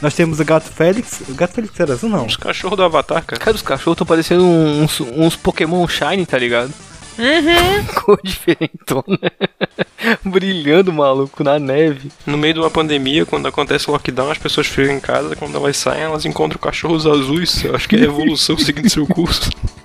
Nós 0.00 0.14
temos 0.14 0.40
o 0.40 0.44
gato 0.44 0.70
Félix. 0.70 1.22
O 1.28 1.34
gato 1.34 1.54
Félix 1.54 1.78
era 1.80 1.92
azul, 1.94 2.10
não? 2.10 2.26
Os 2.26 2.36
cachorros 2.36 2.76
do 2.76 2.82
Avatar, 2.82 3.24
cara. 3.24 3.40
Cara, 3.40 3.56
os 3.56 3.62
cachorros 3.62 3.94
estão 3.94 4.06
parecendo 4.06 4.44
uns, 4.44 5.00
uns 5.00 5.36
Pokémon 5.36 5.86
Shine, 5.88 6.26
tá 6.26 6.38
ligado? 6.38 6.72
Cor 7.94 8.20
diferentona. 8.22 9.32
Brilhando, 10.24 10.92
maluco, 10.92 11.42
na 11.42 11.58
neve. 11.58 12.10
No 12.26 12.36
meio 12.36 12.54
de 12.54 12.60
uma 12.60 12.70
pandemia, 12.70 13.24
quando 13.24 13.48
acontece 13.48 13.88
o 13.88 13.92
lockdown, 13.92 14.30
as 14.30 14.38
pessoas 14.38 14.66
ficam 14.66 14.94
em 14.94 15.00
casa, 15.00 15.34
quando 15.34 15.56
elas 15.56 15.76
saem, 15.76 16.02
elas 16.02 16.24
encontram 16.24 16.60
cachorros 16.60 17.06
azuis. 17.06 17.64
Eu 17.64 17.74
acho 17.74 17.88
que 17.88 17.96
é 17.96 18.00
a 18.00 18.04
evolução 18.04 18.56
seguindo 18.58 18.90
seu 18.90 19.06
curso. 19.06 19.50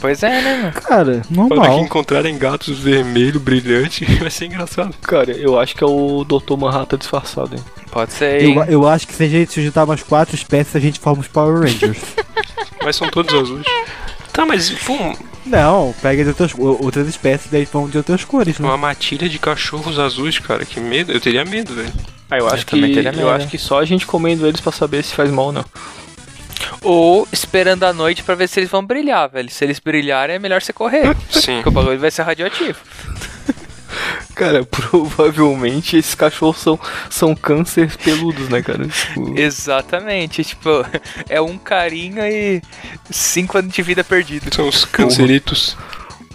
Pois 0.00 0.22
é, 0.22 0.42
né, 0.42 0.56
mano? 0.58 0.72
Cara, 0.72 1.04
Para 1.04 1.22
que 1.22 1.34
normal. 1.34 1.80
encontrarem 1.80 2.38
gatos 2.38 2.78
vermelho, 2.78 3.38
brilhante, 3.38 4.04
vai 4.20 4.30
ser 4.30 4.46
engraçado. 4.46 4.94
Cara, 5.02 5.32
eu 5.32 5.58
acho 5.58 5.74
que 5.74 5.84
é 5.84 5.86
o 5.86 6.24
Dr. 6.24 6.56
Manhattan 6.56 6.98
disfarçado, 6.98 7.54
hein? 7.54 7.62
Pode 7.90 8.12
ser, 8.12 8.42
hein? 8.42 8.56
Eu, 8.56 8.64
eu 8.64 8.88
acho 8.88 9.06
que 9.06 9.14
se 9.14 9.24
a 9.24 9.28
gente 9.28 9.62
juntar 9.62 9.84
umas 9.84 10.02
quatro 10.02 10.34
espécies, 10.34 10.74
a 10.76 10.80
gente 10.80 10.98
forma 10.98 11.20
os 11.20 11.28
Power 11.28 11.60
Rangers. 11.60 11.98
Mas 12.82 12.96
são 12.96 13.08
todos 13.08 13.34
azuis. 13.34 13.66
Tá, 14.32 14.46
mas 14.46 14.70
pô, 14.70 14.96
não, 15.44 15.94
pega 16.00 16.22
de 16.22 16.30
outras, 16.30 16.52
outras 16.56 17.06
espécies, 17.06 17.50
daí 17.50 17.66
vão 17.70 17.88
de 17.88 17.98
outras 17.98 18.24
cores, 18.24 18.58
né? 18.58 18.66
uma 18.66 18.76
matilha 18.78 19.28
de 19.28 19.38
cachorros 19.38 19.98
azuis, 19.98 20.38
cara, 20.38 20.64
que 20.64 20.80
medo. 20.80 21.12
Eu 21.12 21.20
teria 21.20 21.44
medo, 21.44 21.74
velho. 21.74 21.92
Ah, 22.30 22.38
eu 22.38 22.48
acho 22.48 22.64
que 22.64 22.70
também 22.76 22.94
teria 22.94 23.12
eu 23.12 23.28
acho 23.28 23.46
que 23.48 23.58
só 23.58 23.78
a 23.78 23.84
gente 23.84 24.06
comendo 24.06 24.46
eles 24.46 24.60
pra 24.60 24.72
saber 24.72 25.04
se 25.04 25.14
faz 25.14 25.30
mal 25.30 25.46
ou 25.46 25.52
não. 25.52 25.64
Ou 26.82 27.28
esperando 27.32 27.84
a 27.84 27.92
noite 27.92 28.22
pra 28.22 28.34
ver 28.34 28.48
se 28.48 28.58
eles 28.60 28.70
vão 28.70 28.84
brilhar, 28.84 29.28
velho. 29.28 29.50
Se 29.50 29.64
eles 29.64 29.78
brilharem, 29.78 30.36
é 30.36 30.38
melhor 30.38 30.60
você 30.60 30.72
correr. 30.72 31.16
Sim. 31.30 31.56
Porque 31.56 31.68
o 31.68 31.72
bagulho 31.72 31.98
vai 31.98 32.10
ser 32.10 32.22
radioativo. 32.22 32.78
Cara, 34.34 34.64
provavelmente 34.64 35.96
esses 35.96 36.14
cachorros 36.14 36.58
são, 36.58 36.80
são 37.10 37.34
cânceres 37.34 37.94
peludos, 37.96 38.48
né, 38.48 38.62
cara? 38.62 38.86
Tipo, 38.88 39.38
Exatamente. 39.38 40.42
Tipo, 40.42 40.84
é 41.28 41.40
um 41.40 41.58
carinho 41.58 42.24
e 42.24 42.62
cinco 43.10 43.58
anos 43.58 43.72
de 43.72 43.82
vida 43.82 44.02
perdido. 44.02 44.52
São 44.54 44.68
os 44.68 44.84
canceritos. 44.84 45.76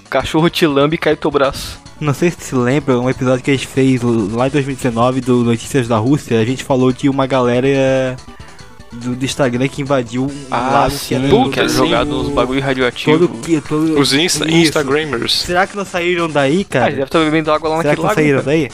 cachorro 0.10 0.50
te 0.50 0.68
lambe 0.68 0.96
e 0.96 1.00
cai 1.00 1.16
do 1.16 1.20
teu 1.20 1.32
braço. 1.32 1.80
Não 2.00 2.14
sei 2.14 2.30
se 2.30 2.42
se 2.42 2.56
lembra, 2.56 3.00
um 3.00 3.10
episódio 3.10 3.44
que 3.44 3.50
a 3.50 3.56
gente 3.56 3.66
fez 3.66 4.02
lá 4.04 4.48
em 4.48 4.52
2019 4.52 5.20
do 5.20 5.44
Notícias 5.44 5.88
da 5.88 5.98
Rússia, 5.98 6.40
a 6.40 6.46
gente 6.46 6.64
falou 6.64 6.92
de 6.92 7.10
uma 7.10 7.26
galera 7.26 8.16
do, 8.92 9.16
do 9.16 9.26
Instagram 9.26 9.68
que 9.68 9.82
invadiu 9.82 10.24
um 10.26 10.46
Ah, 10.50 10.70
lago 10.72 10.92
sim, 10.92 11.08
que 11.08 11.16
era, 11.16 11.50
que 11.52 11.60
era 11.60 11.70
jogado 11.70 12.20
uns 12.22 12.30
bagulho 12.30 12.62
radioativo. 12.62 13.28
todo, 13.28 13.62
todo 13.62 14.00
Os 14.00 14.14
Insta 14.14 14.46
Isso. 14.48 14.56
Instagramers. 14.70 15.34
Será 15.42 15.68
que 15.68 15.76
não 15.76 15.86
saíram 15.86 16.30
daí, 16.30 16.66
Ah, 16.70 16.74
cara? 16.74 16.90
deve 16.92 17.04
estar 17.04 17.20
bebendo 17.20 17.52
água 17.52 17.70
lá 17.70 17.78
Será 17.82 17.90
naquele 17.90 17.96
que 17.96 18.02
não 18.02 18.08
lago. 18.08 18.16
saíram 18.16 18.38
né, 18.40 18.44
daí? 18.46 18.72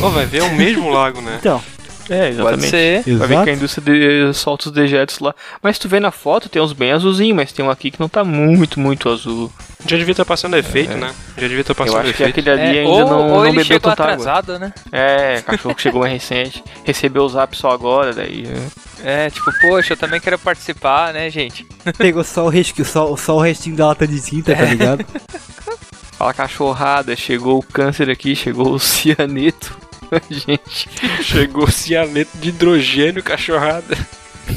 Ó, 0.00 0.08
vai 0.10 0.26
ver, 0.26 0.38
é 0.38 0.42
o 0.42 0.54
mesmo 0.54 0.90
lago, 0.90 1.20
né? 1.20 1.36
Então, 1.40 1.58
cara? 1.58 1.73
É, 2.10 2.28
exatamente. 2.30 2.60
Pode 2.60 2.70
ser. 2.70 3.02
Vai 3.16 3.28
ver 3.28 3.34
que 3.34 3.34
a 3.34 3.42
exato. 3.42 3.50
indústria 3.50 4.26
de, 4.28 4.34
solta 4.34 4.66
os 4.68 4.72
dejetos 4.74 5.18
lá. 5.20 5.34
Mas 5.62 5.78
tu 5.78 5.88
vê 5.88 5.98
na 6.00 6.10
foto, 6.10 6.48
tem 6.48 6.60
uns 6.60 6.72
bem 6.72 6.92
azulzinhos, 6.92 7.34
mas 7.36 7.52
tem 7.52 7.64
um 7.64 7.70
aqui 7.70 7.90
que 7.90 7.98
não 8.00 8.08
tá 8.08 8.22
muito, 8.24 8.78
muito 8.78 9.08
azul. 9.08 9.50
Já 9.86 9.96
devia 9.96 10.12
estar 10.12 10.24
passando 10.24 10.56
efeito, 10.56 10.96
né? 10.96 11.12
Já 11.36 11.42
devia 11.48 11.60
estar 11.60 11.72
Eu 11.72 11.76
passando 11.76 11.96
acho 12.00 12.12
que 12.14 12.22
efeito. 12.22 12.40
aquele 12.40 12.50
ali 12.50 12.78
É, 12.78 12.80
ainda 12.82 12.90
ou, 12.90 13.00
não, 13.08 13.18
ou 13.22 13.28
não 13.28 13.44
ele 13.46 13.52
bebeu 13.52 13.64
chegou 13.64 13.80
tanta 13.90 14.02
água. 14.02 14.14
atrasado, 14.14 14.58
né? 14.58 14.72
É, 14.92 15.42
cachorro 15.42 15.74
que 15.74 15.82
chegou 15.82 16.00
mais 16.02 16.12
recente. 16.12 16.62
Recebeu 16.84 17.22
o 17.24 17.28
zap 17.28 17.56
só 17.56 17.70
agora, 17.70 18.12
daí. 18.12 18.44
é. 18.46 18.84
É, 19.26 19.30
tipo, 19.30 19.50
poxa, 19.60 19.92
eu 19.92 19.96
também 19.98 20.18
quero 20.20 20.38
participar, 20.38 21.12
né, 21.12 21.28
gente? 21.28 21.66
pegou 21.98 22.24
só 22.24 22.46
o, 22.46 22.48
restinho, 22.48 22.86
só, 22.86 23.14
só 23.16 23.36
o 23.36 23.40
restinho 23.40 23.76
da 23.76 23.88
lata 23.88 24.06
de 24.06 24.18
tinta, 24.20 24.54
tá 24.56 24.64
ligado? 24.64 25.04
Fala 26.16 26.32
cachorrada, 26.32 27.14
chegou 27.16 27.58
o 27.58 27.62
câncer 27.62 28.08
aqui, 28.08 28.34
chegou 28.36 28.72
o 28.72 28.78
cianeto. 28.80 29.76
Gente. 30.30 30.88
Chegou 31.22 31.70
cianeto 31.70 32.36
de 32.38 32.50
hidrogênio, 32.50 33.22
cachorrada. 33.22 33.96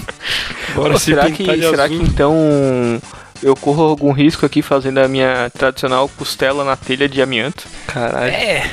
Bora 0.76 0.94
Pô, 0.94 1.00
se 1.00 1.06
será 1.06 1.26
pintar 1.26 1.56
que, 1.56 1.62
de 1.62 1.70
será 1.70 1.84
azul. 1.86 1.98
que 2.00 2.04
então 2.04 3.02
eu 3.42 3.56
corro 3.56 3.84
algum 3.84 4.12
risco 4.12 4.46
aqui 4.46 4.62
fazendo 4.62 5.00
a 5.00 5.08
minha 5.08 5.50
tradicional 5.52 6.10
costela 6.10 6.64
na 6.64 6.76
telha 6.76 7.08
de 7.08 7.22
amianto? 7.22 7.66
Caralho. 7.88 8.32
É. 8.32 8.70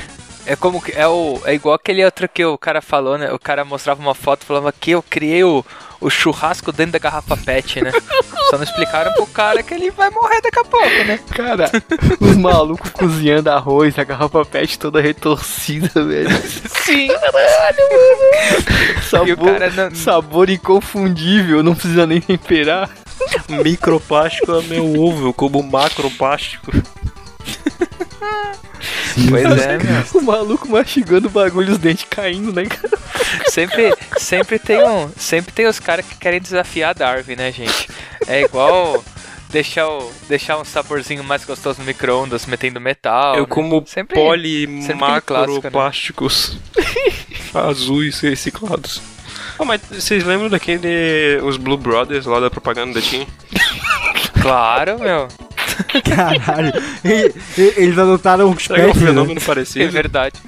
É 0.46 0.54
como 0.56 0.82
que. 0.82 0.92
É, 0.92 1.06
o, 1.08 1.40
é 1.46 1.54
igual 1.54 1.74
aquele 1.74 2.04
outro 2.04 2.28
que 2.28 2.44
o 2.44 2.58
cara 2.58 2.82
falou, 2.82 3.16
né? 3.16 3.32
O 3.32 3.38
cara 3.38 3.64
mostrava 3.64 4.00
uma 4.00 4.14
foto 4.14 4.42
e 4.42 4.46
falava 4.46 4.70
que 4.72 4.90
eu 4.90 5.02
criei 5.02 5.42
o, 5.42 5.64
o 6.04 6.10
churrasco 6.10 6.70
dentro 6.70 6.92
da 6.92 6.98
garrafa 6.98 7.36
PET, 7.36 7.82
né? 7.82 7.90
Só 8.50 8.56
não 8.56 8.64
explicaram 8.64 9.12
pro 9.14 9.26
cara 9.26 9.62
que 9.62 9.72
ele 9.74 9.90
vai 9.90 10.10
morrer 10.10 10.40
daqui 10.42 10.58
a 10.58 10.64
pouco, 10.64 11.04
né? 11.06 11.18
Cara, 11.34 11.70
os 12.20 12.36
malucos 12.36 12.90
cozinhando 12.90 13.50
arroz, 13.50 13.98
a 13.98 14.04
garrafa 14.04 14.44
pet 14.44 14.78
toda 14.78 15.00
retorcida, 15.00 16.04
velho. 16.04 16.28
Sim. 16.84 17.08
Sabor, 19.02 19.28
E 19.28 19.32
o 19.32 19.36
cara 19.36 19.70
não- 19.70 19.94
sabor 19.94 20.50
inconfundível, 20.50 21.62
não 21.62 21.74
precisa 21.74 22.06
nem 22.06 22.20
temperar. 22.20 22.90
Microplástico 23.48 24.52
é 24.52 24.62
meu 24.62 25.00
ovo, 25.00 25.28
eu 25.28 25.32
como 25.32 25.62
macroplástico. 25.62 26.70
Pois 29.30 29.44
é, 29.44 29.78
meu. 29.78 30.04
O 30.14 30.22
maluco 30.22 30.68
mastigando 30.68 31.28
o 31.28 31.30
bagulho, 31.30 31.72
os 31.72 31.78
dentes 31.78 32.06
caindo, 32.08 32.52
né, 32.52 32.64
cara? 32.66 32.98
Sempre, 33.48 33.94
sempre 34.18 34.58
tem 34.58 34.82
um. 34.82 35.08
Sempre 35.16 35.52
tem 35.52 35.66
os 35.66 35.78
caras 35.78 36.04
que 36.04 36.16
querem 36.16 36.40
desafiar 36.40 36.90
a 36.90 36.92
Darwin, 36.92 37.36
né, 37.36 37.52
gente? 37.52 37.88
É 38.26 38.42
igual 38.42 39.02
deixar, 39.54 39.88
o, 39.88 40.12
deixar 40.28 40.58
um 40.58 40.64
saborzinho 40.64 41.22
mais 41.22 41.44
gostoso 41.44 41.78
no 41.78 41.86
micro-ondas 41.86 42.44
metendo 42.46 42.80
metal. 42.80 43.36
eu 43.36 43.42
né? 43.42 43.46
como 43.48 43.84
sempre, 43.86 44.14
poli 44.16 44.82
sempre 44.82 45.04
aquele 45.04 45.20
clássico, 45.20 45.62
né? 45.64 45.70
azuis 47.54 48.20
reciclados. 48.20 49.00
Ah, 49.58 49.64
mas 49.64 49.80
vocês 49.88 50.24
lembram 50.24 50.50
daquele. 50.50 51.38
Os 51.44 51.56
Blue 51.56 51.76
Brothers 51.76 52.26
lá 52.26 52.40
da 52.40 52.50
propaganda 52.50 52.94
da 52.94 53.00
Tim? 53.00 53.26
Claro, 54.42 54.98
meu. 54.98 55.28
Caralho. 56.04 56.72
Eles 57.56 57.98
adotaram 57.98 58.50
os 58.50 58.62
Será 58.62 58.76
que 58.76 58.80
é 58.82 58.84
um 58.84 58.94
né? 58.94 58.94
fenômeno 58.94 59.40
É 59.40 59.44
parecido? 59.44 59.90
verdade. 59.90 60.40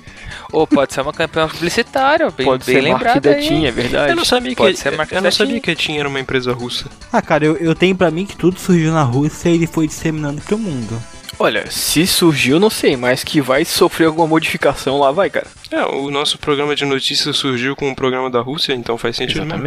Ou 0.53 0.67
pode 0.67 0.93
ser 0.95 1.01
uma 1.01 1.13
campanha 1.13 1.49
publicitária, 1.49 2.31
bem, 2.31 2.47
Pode 2.47 2.65
bem 2.65 2.77
ser 2.77 2.81
lembrado 2.81 3.25
marketing 3.25 3.51
da 3.51 3.57
aí. 3.57 3.67
É 3.67 3.71
verdade. 3.71 4.13
Eu 4.13 4.17
não 4.17 4.25
sabia 4.25 4.51
que, 4.51 4.57
Pode 4.57 4.77
ser 4.77 4.97
marca 4.97 5.15
eu 5.15 5.21
não 5.23 5.31
sabia 5.31 5.61
que 5.61 5.71
a 5.71 5.75
Tim 5.75 5.99
era 5.99 6.09
uma 6.09 6.21
empresa 6.21 6.53
russa. 6.53 6.87
Ah, 7.13 7.21
cara, 7.21 7.45
eu, 7.45 7.57
eu 7.57 7.75
tenho 7.75 7.97
pra 7.97 8.11
mim 8.11 8.25
que 8.25 8.37
tudo 8.37 8.59
surgiu 8.59 8.93
na 8.93 9.03
Rússia 9.03 9.49
e 9.49 9.55
ele 9.55 9.67
foi 9.67 9.87
disseminando 9.87 10.41
pro 10.41 10.57
mundo. 10.57 11.03
Olha, 11.39 11.71
se 11.71 12.07
surgiu, 12.07 12.59
não 12.59 12.71
sei, 12.71 12.97
mas 12.97 13.23
que 13.23 13.43
vai 13.43 13.65
sofrer 13.65 14.07
alguma 14.07 14.27
modificação 14.27 14.99
lá, 14.99 15.11
vai, 15.13 15.29
cara. 15.29 15.47
É, 15.71 15.85
o 15.85 16.11
nosso 16.11 16.39
programa 16.39 16.75
de 16.75 16.87
notícias 16.87 17.37
surgiu 17.37 17.77
com 17.77 17.91
o 17.91 17.95
programa 17.95 18.31
da 18.31 18.41
Rússia, 18.41 18.73
então 18.73 18.97
faz 18.97 19.17
sentido 19.17 19.45
mesmo. 19.45 19.63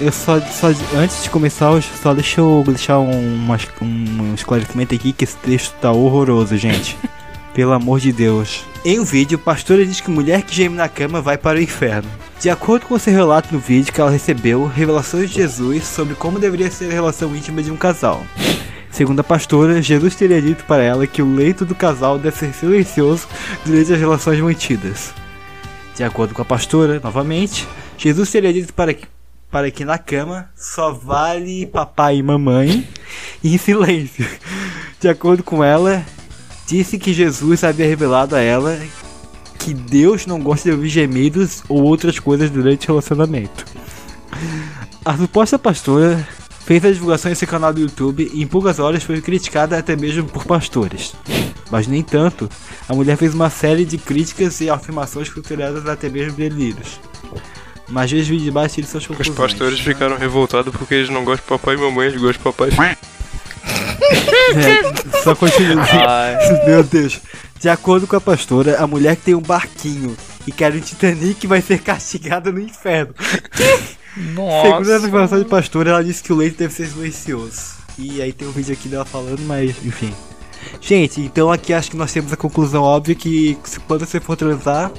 Eu 0.00 0.10
só, 0.10 0.40
só 0.40 0.68
antes 0.96 1.22
de 1.22 1.30
começar, 1.30 1.80
só 1.82 2.12
deixa 2.12 2.40
eu 2.40 2.64
deixar 2.66 2.98
um, 2.98 3.48
um 3.80 4.34
esclarecimento 4.34 4.94
aqui 4.94 5.12
que 5.12 5.24
esse 5.24 5.36
texto 5.36 5.74
tá 5.80 5.92
horroroso, 5.92 6.56
gente. 6.56 6.96
Pelo 7.54 7.72
amor 7.72 8.00
de 8.00 8.12
Deus. 8.12 8.64
Em 8.84 8.98
um 8.98 9.04
vídeo, 9.04 9.38
pastora 9.38 9.86
diz 9.86 10.00
que 10.00 10.10
mulher 10.10 10.42
que 10.42 10.54
geme 10.54 10.76
na 10.76 10.88
cama 10.88 11.22
vai 11.22 11.38
para 11.38 11.58
o 11.58 11.62
inferno. 11.62 12.10
De 12.40 12.50
acordo 12.50 12.86
com 12.86 12.98
seu 12.98 13.12
relato 13.12 13.54
no 13.54 13.60
vídeo 13.60 13.92
que 13.92 14.00
ela 14.00 14.10
recebeu, 14.10 14.66
revelações 14.66 15.30
de 15.30 15.36
Jesus 15.36 15.84
sobre 15.84 16.16
como 16.16 16.40
deveria 16.40 16.70
ser 16.70 16.90
a 16.90 16.92
relação 16.92 17.34
íntima 17.34 17.62
de 17.62 17.70
um 17.70 17.76
casal. 17.76 18.26
Segundo 18.90 19.20
a 19.20 19.24
pastora, 19.24 19.80
Jesus 19.80 20.14
teria 20.14 20.42
dito 20.42 20.64
para 20.64 20.82
ela 20.82 21.06
que 21.06 21.22
o 21.22 21.34
leito 21.34 21.64
do 21.64 21.74
casal 21.74 22.18
deve 22.18 22.36
ser 22.36 22.52
silencioso 22.52 23.28
durante 23.64 23.92
as 23.92 23.98
relações 23.98 24.40
mantidas. 24.40 25.14
De 25.96 26.02
acordo 26.02 26.34
com 26.34 26.42
a 26.42 26.44
pastora, 26.44 27.00
novamente, 27.02 27.66
Jesus 27.96 28.30
teria 28.30 28.52
dito 28.52 28.74
para 28.74 28.92
que, 28.92 29.06
para 29.54 29.70
que 29.70 29.84
na 29.84 29.98
cama 29.98 30.50
só 30.56 30.90
vale 30.90 31.64
papai 31.66 32.16
e 32.16 32.22
mamãe 32.24 32.88
em 33.44 33.56
silêncio. 33.56 34.26
De 34.98 35.08
acordo 35.08 35.44
com 35.44 35.62
ela, 35.62 36.04
disse 36.66 36.98
que 36.98 37.14
Jesus 37.14 37.62
havia 37.62 37.86
revelado 37.86 38.34
a 38.34 38.40
ela 38.40 38.76
que 39.60 39.72
Deus 39.72 40.26
não 40.26 40.40
gosta 40.40 40.68
de 40.68 40.74
ouvir 40.74 40.88
gemidos 40.88 41.62
ou 41.68 41.84
outras 41.84 42.18
coisas 42.18 42.50
durante 42.50 42.86
o 42.86 42.94
relacionamento. 42.94 43.64
A 45.04 45.16
suposta 45.16 45.56
pastora 45.56 46.26
fez 46.66 46.84
a 46.84 46.90
divulgação 46.90 47.30
em 47.30 47.36
seu 47.36 47.46
canal 47.46 47.72
do 47.72 47.80
YouTube 47.80 48.28
e 48.34 48.42
em 48.42 48.48
poucas 48.48 48.80
horas 48.80 49.04
foi 49.04 49.20
criticada 49.20 49.78
até 49.78 49.94
mesmo 49.94 50.24
por 50.28 50.44
pastores. 50.44 51.14
Mas 51.70 51.86
nem 51.86 52.02
tanto, 52.02 52.50
a 52.88 52.92
mulher 52.92 53.16
fez 53.16 53.32
uma 53.32 53.50
série 53.50 53.84
de 53.84 53.98
críticas 53.98 54.60
e 54.60 54.68
afirmações 54.68 55.28
consideradas 55.28 55.86
até 55.86 56.08
mesmo 56.08 56.32
delírios. 56.32 56.98
Mas 57.88 58.10
veja 58.10 58.24
o 58.24 58.28
vídeo 58.28 58.44
de 58.44 58.50
baixo 58.50 58.72
e 58.72 58.76
tire 58.76 58.86
suas 58.86 59.02
Os 59.02 59.08
conclusões. 59.08 59.36
pastores 59.36 59.80
ficaram 59.80 60.16
revoltados 60.16 60.74
porque 60.74 60.94
eles 60.94 61.10
não 61.10 61.24
gostam 61.24 61.44
de 61.56 61.60
papai 61.60 61.74
e 61.74 61.78
mamãe, 61.78 62.06
eles 62.08 62.20
gostam 62.20 62.52
de 62.52 62.56
papai. 62.72 62.96
É, 64.54 65.20
só 65.22 65.34
continua. 65.34 65.84
Meu 66.66 66.82
Deus. 66.82 67.20
De 67.60 67.68
acordo 67.68 68.06
com 68.06 68.16
a 68.16 68.20
pastora, 68.20 68.78
a 68.82 68.86
mulher 68.86 69.16
que 69.16 69.22
tem 69.22 69.34
um 69.34 69.40
barquinho 69.40 70.16
e 70.46 70.52
quer 70.52 70.72
um 70.72 70.80
Titanic 70.80 71.46
vai 71.46 71.60
ser 71.62 71.78
castigada 71.80 72.52
no 72.52 72.60
inferno. 72.60 73.14
Segundo 74.14 74.82
essa 74.82 74.92
Nossa. 74.92 75.06
informação 75.06 75.38
de 75.38 75.44
pastora, 75.46 75.90
ela 75.90 76.04
disse 76.04 76.22
que 76.22 76.32
o 76.32 76.36
leite 76.36 76.56
deve 76.58 76.74
ser 76.74 76.86
silencioso. 76.86 77.74
E 77.98 78.20
aí 78.20 78.32
tem 78.32 78.46
um 78.46 78.50
vídeo 78.52 78.72
aqui 78.74 78.88
dela 78.88 79.04
falando, 79.04 79.40
mas 79.46 79.70
enfim. 79.84 80.12
Gente, 80.80 81.20
então 81.20 81.50
aqui 81.50 81.72
acho 81.72 81.90
que 81.90 81.96
nós 81.96 82.12
temos 82.12 82.32
a 82.32 82.36
conclusão 82.36 82.82
óbvia 82.82 83.14
que 83.14 83.56
se- 83.64 83.80
quando 83.80 84.04
você 84.06 84.20
for 84.20 84.36
transar, 84.36 84.90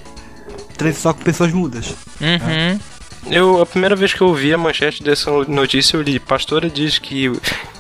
só 0.94 1.14
com 1.14 1.22
pessoas 1.24 1.52
mudas. 1.52 1.96
Uhum. 2.22 2.80
Eu, 3.28 3.60
a 3.60 3.66
primeira 3.66 3.96
vez 3.96 4.14
que 4.14 4.22
eu 4.22 4.34
vi 4.36 4.54
a 4.54 4.58
manchete 4.58 5.02
dessa 5.02 5.32
notícia, 5.32 5.98
eu 5.98 6.02
li, 6.02 6.20
pastora 6.20 6.70
diz 6.70 7.00
que 7.00 7.32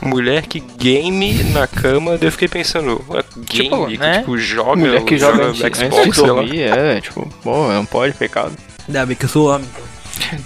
mulher 0.01 0.47
que 0.47 0.59
game 0.59 1.43
na 1.51 1.67
cama, 1.67 2.17
eu 2.19 2.31
fiquei 2.31 2.47
pensando, 2.47 2.97
game, 3.07 3.45
Tipo, 3.45 3.85
que 3.87 3.97
né? 3.97 4.19
tipo 4.19 4.37
joga, 4.39 4.75
Mulher 4.75 5.03
que 5.03 5.17
joga 5.19 5.45
antes, 5.45 5.61
antes 5.63 5.79
Xbox, 5.79 6.07
de 6.09 6.15
sei 6.15 6.23
lá. 6.23 6.27
dormir, 6.41 6.61
é, 6.61 6.99
tipo, 7.01 7.29
pô, 7.43 7.71
não 7.71 7.85
pode, 7.85 8.13
pecado. 8.15 8.53
Ainda 8.87 9.05
bem 9.05 9.15
que 9.15 9.25
eu 9.25 9.29
sou 9.29 9.49
homem. 9.53 9.67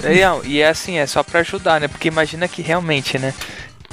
E, 0.03 0.19
não, 0.21 0.41
e 0.43 0.59
é 0.59 0.67
assim, 0.67 0.97
é 0.97 1.05
só 1.07 1.23
pra 1.23 1.39
ajudar, 1.41 1.79
né? 1.79 1.87
Porque 1.87 2.07
imagina 2.09 2.47
que 2.47 2.61
realmente, 2.61 3.17
né? 3.17 3.33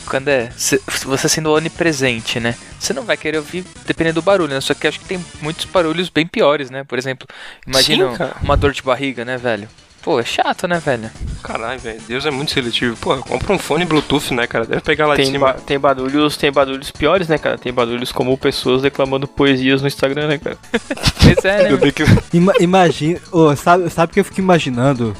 Quando 0.06 0.28
é. 0.28 0.50
se- 0.56 0.80
você 1.04 1.28
sendo 1.28 1.52
onipresente, 1.52 2.38
né? 2.40 2.54
Você 2.78 2.92
não 2.92 3.02
vai 3.04 3.16
querer 3.16 3.38
ouvir 3.38 3.64
dependendo 3.86 4.20
do 4.20 4.25
barulho, 4.25 4.54
né? 4.54 4.60
Só 4.60 4.72
que 4.75 4.86
acho 4.86 5.00
que 5.00 5.06
tem 5.06 5.25
muitos 5.40 5.64
barulhos 5.66 6.08
bem 6.08 6.26
piores, 6.26 6.70
né? 6.70 6.84
Por 6.84 6.98
exemplo, 6.98 7.26
imagina 7.66 8.16
Sim, 8.16 8.25
uma 8.42 8.56
dor 8.56 8.72
de 8.72 8.82
barriga, 8.82 9.25
né, 9.25 9.36
velho? 9.36 9.68
Pô, 10.02 10.20
é 10.20 10.25
chato, 10.25 10.68
né, 10.68 10.78
velho? 10.78 11.10
Caralho, 11.42 11.80
velho, 11.80 12.00
Deus 12.06 12.25
é 12.25 12.30
muito 12.30 12.52
seletivo. 12.52 12.96
Pô, 12.96 13.16
compra 13.16 13.52
um 13.52 13.58
fone 13.58 13.84
Bluetooth, 13.84 14.32
né, 14.32 14.46
cara? 14.46 14.64
Deve 14.64 14.80
pegar 14.80 15.04
lá 15.08 15.16
de 15.16 15.22
Tem, 15.22 15.32
cima. 15.32 15.46
ba- 15.48 15.54
tem 15.54 15.78
barulhos, 15.80 16.36
tem 16.36 16.52
barulhos 16.52 16.92
piores, 16.92 17.26
né, 17.26 17.36
cara? 17.38 17.58
Tem 17.58 17.72
barulhos 17.72 18.12
como 18.12 18.38
pessoas 18.38 18.82
declamando 18.82 19.26
poesias 19.26 19.82
no 19.82 19.88
Instagram, 19.88 20.28
né, 20.28 20.38
cara? 20.38 20.56
Pois 21.20 21.44
é, 21.44 21.64
né? 21.64 21.72
Eu 21.72 21.76
dei 21.78 21.90
que... 21.90 22.04
Ima 22.32 22.52
imagina, 22.60 23.18
sabe, 23.56 23.90
sabe 23.90 24.10
o 24.12 24.14
que 24.14 24.20
eu 24.20 24.25
fico 24.25 24.38
imaginando? 24.38 25.16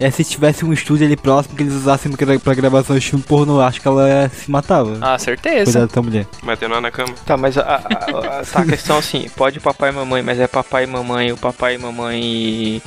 É 0.00 0.10
se 0.12 0.22
tivesse 0.22 0.64
um 0.64 0.72
estúdio 0.72 1.04
ali 1.06 1.16
próximo 1.16 1.56
que 1.56 1.62
eles 1.64 1.74
usassem 1.74 2.12
pra, 2.12 2.54
gravação 2.54 2.96
de 2.96 3.04
filme 3.04 3.24
pornô, 3.26 3.60
acho 3.60 3.80
que 3.80 3.88
ela 3.88 4.28
se 4.28 4.48
matava. 4.48 4.96
Ah, 5.00 5.18
certeza. 5.18 5.64
Cuidado 5.72 5.92
da 5.92 6.02
mulher. 6.02 6.26
Batendo 6.42 6.74
lá 6.74 6.80
na 6.80 6.90
cama. 6.90 7.12
Tá, 7.26 7.36
mas 7.36 7.58
a, 7.58 7.62
a, 7.62 7.74
a- 7.76 8.44
tá, 8.44 8.60
a 8.60 8.64
questão 8.64 8.96
assim, 8.98 9.28
pode 9.36 9.58
papai 9.58 9.90
e 9.90 9.92
mamãe, 9.92 10.22
mas 10.22 10.38
é 10.38 10.46
papai 10.46 10.84
e 10.84 10.86
mamãe, 10.86 11.32
o 11.32 11.36
papai 11.36 11.74
e 11.74 11.78
mamãe 11.78 12.82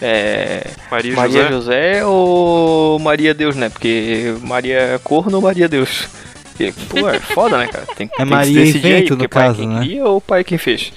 é, 0.00 0.66
Maria, 0.90 1.12
e 1.12 1.14
Maria 1.16 1.42
José. 1.48 1.50
José. 1.98 2.04
ou 2.06 2.98
Maria 2.98 3.34
Deus, 3.34 3.56
né? 3.56 3.68
Porque 3.68 4.34
Maria 4.42 4.78
é 4.94 4.98
corno 4.98 5.36
ou 5.36 5.42
Maria 5.42 5.68
Deus? 5.68 6.08
E, 6.58 6.72
pô, 6.72 7.06
é 7.08 7.18
foda, 7.20 7.58
né, 7.58 7.66
cara? 7.66 7.84
Tem, 7.94 8.08
tem 8.08 8.24
Maria 8.26 8.60
que 8.62 8.66
se 8.68 8.72
decidir 8.78 8.94
aí, 8.94 9.06
porque 9.06 9.28
pai 9.28 9.42
é 9.42 9.46
caso, 9.48 9.58
quem 9.58 9.68
né? 9.68 9.80
cria 9.80 10.04
ou 10.06 10.20
pai 10.20 10.40
é 10.40 10.44
quem 10.44 10.56
fez? 10.56 10.92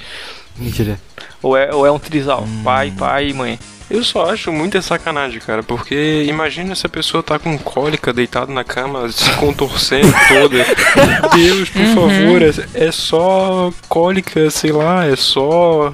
Mentira. 0.56 0.98
Ou 1.42 1.58
é, 1.58 1.74
ou 1.74 1.86
é 1.86 1.92
um 1.92 2.00
trisal, 2.00 2.44
Hum. 2.48 2.62
pai, 2.64 2.94
pai 2.98 3.30
e 3.30 3.34
mãe. 3.34 3.60
Eu 3.90 4.04
só 4.04 4.30
acho 4.32 4.52
muita 4.52 4.82
sacanagem, 4.82 5.40
cara, 5.40 5.64
porque 5.64 6.26
imagina 6.28 6.76
se 6.76 6.86
a 6.86 6.90
pessoa 6.90 7.24
tá 7.24 7.40
com 7.40 7.58
cólica 7.58 8.12
deitado 8.12 8.52
na 8.52 8.64
cama, 8.64 9.10
se 9.10 9.30
contorcendo 9.38 10.14
toda. 10.28 10.66
Deus, 11.34 11.70
por 11.70 11.86
favor, 11.86 12.42
é, 12.42 12.86
é 12.88 12.92
só 12.92 13.72
cólica, 13.88 14.50
sei 14.50 14.74
lá, 14.74 15.06
é 15.06 15.16
só. 15.16 15.94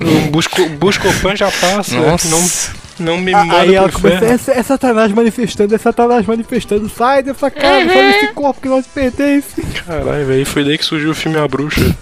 O 0.00 0.30
Busco, 0.30 0.68
Buscopan 0.70 1.34
já 1.34 1.50
passa. 1.50 1.98
Nossa. 1.98 2.28
Não, 2.28 3.12
não 3.14 3.18
me 3.18 3.32
manda 3.32 3.60
Aí 3.60 3.74
ela 3.74 3.90
começa, 3.90 4.52
é, 4.52 4.58
é 4.58 4.62
Satanás 4.62 5.10
manifestando, 5.12 5.74
é 5.74 5.78
Satanás 5.78 6.26
manifestando, 6.26 6.88
sai 6.88 7.22
dessa 7.22 7.50
casa, 7.50 7.88
sai 7.88 8.12
desse 8.12 8.28
corpo 8.34 8.60
que 8.60 8.68
não 8.68 8.82
te 8.82 8.88
pertence. 8.90 9.62
Caralho, 9.86 10.26
velho, 10.26 10.46
foi 10.46 10.64
daí 10.64 10.76
que 10.76 10.84
surgiu 10.84 11.10
o 11.10 11.14
filme 11.14 11.38
A 11.38 11.48
Bruxa. 11.48 11.96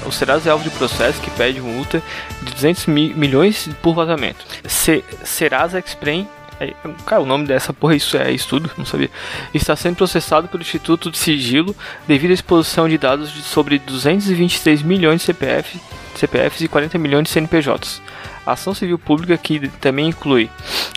O 0.04 0.12
Serasa 0.12 0.48
é 0.48 0.52
alvo 0.52 0.62
de 0.64 0.70
processo 0.70 1.20
que 1.20 1.30
pede 1.30 1.60
multa 1.60 2.02
de 2.42 2.52
200 2.52 2.86
mi- 2.86 3.12
milhões 3.14 3.68
por 3.82 3.94
vazamento. 3.94 4.44
Se 4.64 5.02
Serasa 5.24 5.78
Explain. 5.78 6.28
é, 6.60 6.72
Cara, 7.04 7.22
o 7.22 7.26
nome 7.26 7.46
dessa 7.46 7.72
porra 7.72 7.94
isso 7.96 8.16
é 8.16 8.30
estudo, 8.30 8.70
não 8.78 8.84
sabia. 8.84 9.10
Está 9.52 9.74
sendo 9.74 9.96
processado 9.96 10.46
pelo 10.48 10.62
Instituto 10.62 11.10
de 11.10 11.18
Sigilo 11.18 11.74
devido 12.06 12.30
à 12.30 12.34
exposição 12.34 12.88
de 12.88 12.96
dados 12.98 13.32
de 13.32 13.42
sobre 13.42 13.78
223 13.80 14.82
milhões 14.82 15.20
de 15.20 15.26
CPF, 15.26 15.80
CPFs 16.14 16.60
e 16.62 16.68
40 16.68 16.98
milhões 16.98 17.24
de 17.24 17.30
CNPJs. 17.30 18.00
A 18.46 18.52
ação 18.52 18.72
civil 18.72 18.96
pública 18.98 19.36
que 19.36 19.68
também 19.80 20.08
inclui 20.08 20.48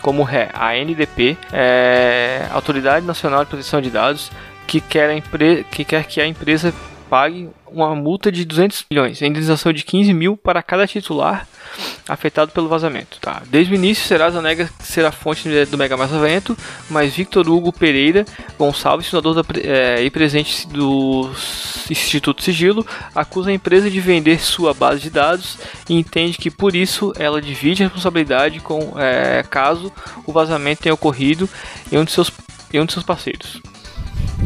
como 0.03 0.21
ré 0.21 0.49
a 0.53 0.75
NDP, 0.75 1.35
é, 1.51 2.45
Autoridade 2.51 3.03
Nacional 3.05 3.43
de 3.43 3.49
Proteção 3.49 3.81
de 3.81 3.89
Dados, 3.89 4.31
que 4.67 4.79
quer, 4.79 5.19
que 5.71 5.83
quer 5.83 6.03
que 6.05 6.21
a 6.21 6.27
empresa 6.27 6.71
pague 7.09 7.49
uma 7.71 7.95
multa 7.95 8.31
de 8.31 8.45
200 8.45 8.85
milhões, 8.89 9.21
indenização 9.21 9.71
de 9.73 9.83
15 9.83 10.13
mil 10.13 10.37
para 10.37 10.61
cada 10.61 10.87
titular 10.87 11.47
afetado 12.07 12.51
pelo 12.51 12.67
vazamento. 12.67 13.19
Tá. 13.19 13.41
Desde 13.49 13.71
o 13.71 13.75
início, 13.75 14.05
Serasa 14.07 14.41
nega 14.41 14.69
ser 14.79 15.05
a 15.05 15.11
fonte 15.11 15.47
do 15.65 15.77
Mega 15.77 15.95
Vazamento, 15.95 16.57
mas 16.89 17.13
Victor 17.13 17.47
Hugo 17.47 17.71
Pereira 17.71 18.25
Gonçalves, 18.57 19.07
fundador 19.07 19.35
da, 19.35 19.43
eh, 19.59 20.03
e 20.03 20.09
presidente 20.09 20.67
do 20.67 21.29
Instituto 21.89 22.43
Sigilo, 22.43 22.85
acusa 23.13 23.49
a 23.49 23.53
empresa 23.53 23.89
de 23.89 23.99
vender 23.99 24.39
sua 24.39 24.73
base 24.73 25.01
de 25.01 25.09
dados 25.09 25.57
e 25.87 25.95
entende 25.95 26.37
que 26.37 26.49
por 26.49 26.75
isso 26.75 27.13
ela 27.17 27.41
divide 27.41 27.83
a 27.83 27.85
responsabilidade 27.85 28.59
com 28.59 28.93
eh, 28.97 29.43
caso 29.49 29.91
o 30.25 30.31
vazamento 30.31 30.83
tenha 30.83 30.93
ocorrido 30.93 31.47
em 31.91 31.97
um 31.97 32.03
de 32.03 32.11
seus, 32.11 32.31
em 32.73 32.79
um 32.79 32.85
de 32.85 32.93
seus 32.93 33.05
parceiros. 33.05 33.61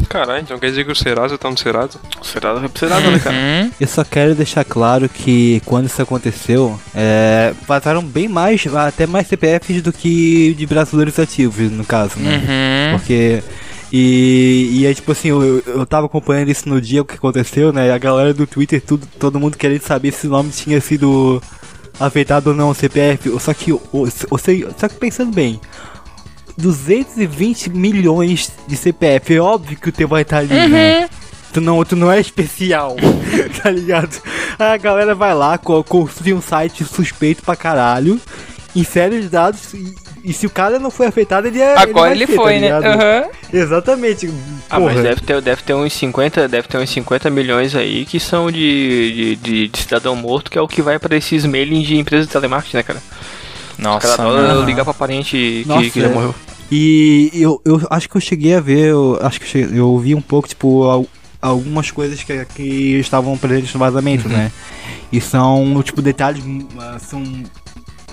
Caralho, 0.08 0.42
então 0.42 0.58
quer 0.58 0.68
dizer 0.70 0.84
que 0.84 0.92
o 0.92 0.94
Serasa 0.94 1.36
tá 1.38 1.50
no 1.50 1.58
Serasa? 1.58 1.98
Serasa 2.22 2.60
vai 2.60 2.68
pro 2.68 2.78
Serasa, 2.78 3.10
né, 3.10 3.18
cara? 3.18 3.36
Hum? 3.36 3.70
Eu 3.80 3.86
só 3.88 4.04
quero 4.04 4.34
deixar 4.34 4.64
claro 4.64 5.08
que 5.08 5.60
quando 5.64 5.86
isso 5.86 6.00
aconteceu, 6.00 6.78
é, 6.94 7.52
vazaram 7.66 8.02
bem 8.02 8.28
mais, 8.28 8.64
até 8.74 9.06
mais 9.06 9.26
CPFs 9.26 9.82
do 9.82 9.92
que 9.92 10.54
de 10.54 10.66
brasileiros 10.66 11.18
ativos, 11.18 11.70
no 11.70 11.84
caso, 11.84 12.18
né? 12.18 12.36
Uhum. 12.92 12.98
Porque. 12.98 13.42
E, 13.92 14.80
e 14.80 14.86
aí, 14.86 14.94
tipo 14.94 15.12
assim, 15.12 15.28
eu, 15.28 15.62
eu 15.66 15.86
tava 15.86 16.06
acompanhando 16.06 16.50
isso 16.50 16.68
no 16.68 16.80
dia 16.80 17.00
o 17.02 17.04
que 17.04 17.14
aconteceu, 17.14 17.72
né? 17.72 17.86
E 17.88 17.90
a 17.92 17.98
galera 17.98 18.34
do 18.34 18.44
Twitter, 18.46 18.80
tudo, 18.80 19.06
todo 19.20 19.38
mundo 19.38 19.56
querendo 19.56 19.82
saber 19.82 20.12
se 20.12 20.26
o 20.26 20.30
nome 20.30 20.50
tinha 20.50 20.80
sido 20.80 21.40
afetado 22.00 22.50
ou 22.50 22.56
não 22.56 22.70
o 22.70 22.74
CPF. 22.74 23.30
Só 23.38 23.54
que, 23.54 23.72
o- 23.72 23.80
o- 23.92 24.08
só 24.10 24.88
que 24.88 24.94
pensando 24.98 25.32
bem, 25.32 25.60
220 26.56 27.70
milhões 27.70 28.50
de 28.66 28.76
CPF, 28.76 29.34
é 29.34 29.40
óbvio 29.40 29.76
que 29.76 29.88
o 29.88 29.92
teu 29.92 30.08
vai 30.08 30.22
estar 30.22 30.38
ali, 30.38 30.68
né? 30.68 31.08
Tu 31.52 31.60
não, 31.60 31.84
tu 31.84 31.94
não 31.94 32.10
é 32.10 32.18
especial, 32.20 32.96
tá 33.62 33.70
ligado? 33.70 34.20
Aí 34.58 34.72
a 34.72 34.76
galera 34.76 35.14
vai 35.14 35.34
lá, 35.34 35.56
co- 35.56 35.84
construi 35.84 36.32
um 36.34 36.40
site 36.40 36.84
suspeito 36.84 37.42
pra 37.44 37.54
caralho, 37.54 38.20
insere 38.74 39.16
os 39.20 39.30
dados 39.30 39.72
e, 39.72 39.94
e 40.24 40.32
se 40.32 40.46
o 40.46 40.50
cara 40.50 40.80
não 40.80 40.90
foi 40.90 41.06
afetado, 41.06 41.46
ele 41.46 41.60
é. 41.60 41.78
Agora 41.78 42.08
vai 42.08 42.12
ele 42.12 42.26
ser, 42.26 42.34
tá 42.34 42.42
foi, 42.42 42.54
né? 42.54 42.60
ligado? 42.60 42.84
Aham. 42.86 43.24
Exatamente. 43.52 44.30
Ah, 44.68 44.78
porra. 44.80 44.94
mas 44.94 45.02
deve 45.04 45.20
ter, 45.20 45.40
deve 45.40 45.62
ter 45.62 45.74
uns 45.74 45.92
50, 45.92 46.48
deve 46.48 46.66
ter 46.66 46.78
uns 46.78 46.90
50 46.90 47.30
milhões 47.30 47.76
aí 47.76 48.04
que 48.04 48.18
são 48.18 48.50
de, 48.50 49.12
de, 49.12 49.36
de- 49.36 49.68
de 49.68 49.78
cidadão 49.78 50.16
morto, 50.16 50.50
que 50.50 50.58
é 50.58 50.60
o 50.60 50.66
que 50.66 50.82
vai 50.82 50.98
pra 50.98 51.16
esses 51.16 51.44
mailings 51.46 51.86
de 51.86 51.96
empresas 51.96 52.26
de 52.26 52.32
telemarketing, 52.32 52.78
né, 52.78 52.82
cara? 52.82 53.02
Nossa, 53.78 54.08
Cada 54.08 54.22
dólar 54.22 54.54
mano. 54.54 54.64
ligar 54.66 54.84
pra 54.84 54.94
parente 54.94 55.30
que, 55.32 55.64
Nossa, 55.68 55.90
que 55.90 56.00
já 56.00 56.06
é. 56.08 56.12
morreu. 56.12 56.34
E 56.70 57.30
eu, 57.34 57.60
eu 57.64 57.80
acho 57.90 58.08
que 58.08 58.16
eu 58.16 58.20
cheguei 58.20 58.54
a 58.54 58.60
ver, 58.60 58.86
eu 58.88 59.18
acho 59.22 59.38
que 59.38 59.44
eu, 59.46 59.50
cheguei- 59.50 59.78
eu 59.78 59.88
ouvi 59.88 60.14
um 60.14 60.20
pouco, 60.20 60.48
tipo, 60.48 60.84
al- 60.84 61.06
algumas 61.40 61.90
coisas 61.90 62.22
que, 62.22 62.44
que 62.46 62.98
estavam 62.98 63.36
presentes 63.36 63.72
no 63.74 63.78
vazamento, 63.80 64.28
né? 64.28 64.50
E 65.12 65.20
são, 65.20 65.80
tipo, 65.82 66.00
detalhes, 66.00 66.42
hum, 66.44 66.66
ah, 66.78 66.96
são 66.98 67.22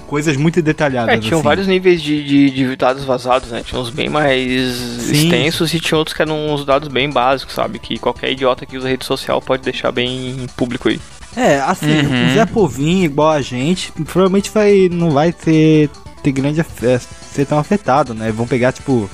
coisas 0.05 0.35
muito 0.35 0.61
detalhadas. 0.61 1.15
É, 1.15 1.17
tinham 1.17 1.39
assim. 1.39 1.47
vários 1.47 1.65
níveis 1.67 2.01
de, 2.01 2.21
de, 2.23 2.49
de 2.49 2.75
dados 2.75 3.05
vazados, 3.05 3.49
né? 3.51 3.63
Tinha 3.65 3.79
uns 3.79 3.89
bem 3.89 4.09
mais 4.09 4.75
Sim. 4.75 5.11
extensos 5.13 5.73
e 5.73 5.79
tinha 5.79 5.97
outros 5.97 6.13
que 6.13 6.21
eram 6.21 6.53
uns 6.53 6.65
dados 6.65 6.89
bem 6.89 7.09
básicos, 7.09 7.55
sabe? 7.55 7.79
Que 7.79 7.97
qualquer 7.97 8.31
idiota 8.31 8.65
que 8.65 8.77
usa 8.77 8.89
rede 8.89 9.05
social 9.05 9.41
pode 9.41 9.63
deixar 9.63 9.91
bem 9.93 10.45
público 10.57 10.89
aí. 10.89 10.99
É, 11.35 11.59
assim, 11.61 12.01
Uhum. 12.01 12.27
o 12.31 12.33
Zé 12.33 12.45
Povinho, 12.45 13.05
igual 13.05 13.31
a 13.31 13.41
gente, 13.41 13.91
provavelmente 13.91 14.49
vai, 14.53 14.89
não 14.91 15.11
vai 15.11 15.31
ter, 15.31 15.89
ter 16.21 16.31
grande, 16.31 16.59
é, 16.59 16.99
ser 16.99 17.45
tão 17.45 17.57
afetado, 17.57 18.13
né? 18.13 18.31
Vão 18.31 18.45
pegar, 18.45 18.71
tipo, 18.73 19.09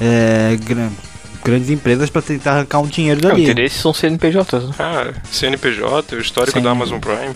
é, 0.00 0.56
gran- 0.64 0.90
grandes 1.44 1.70
empresas 1.70 2.08
pra 2.08 2.22
tentar 2.22 2.52
arrancar 2.52 2.78
um 2.78 2.86
dinheiro 2.86 3.20
Não, 3.20 3.28
o 3.30 3.32
dali. 3.32 3.42
interesse 3.44 3.78
são 3.78 3.92
CNPJs, 3.92 4.68
né? 4.68 4.74
Ah, 4.78 5.12
CNPJ, 5.30 6.14
o 6.16 6.20
histórico 6.20 6.56
Sim. 6.58 6.64
da 6.64 6.70
Amazon 6.70 6.98
Prime. 7.00 7.34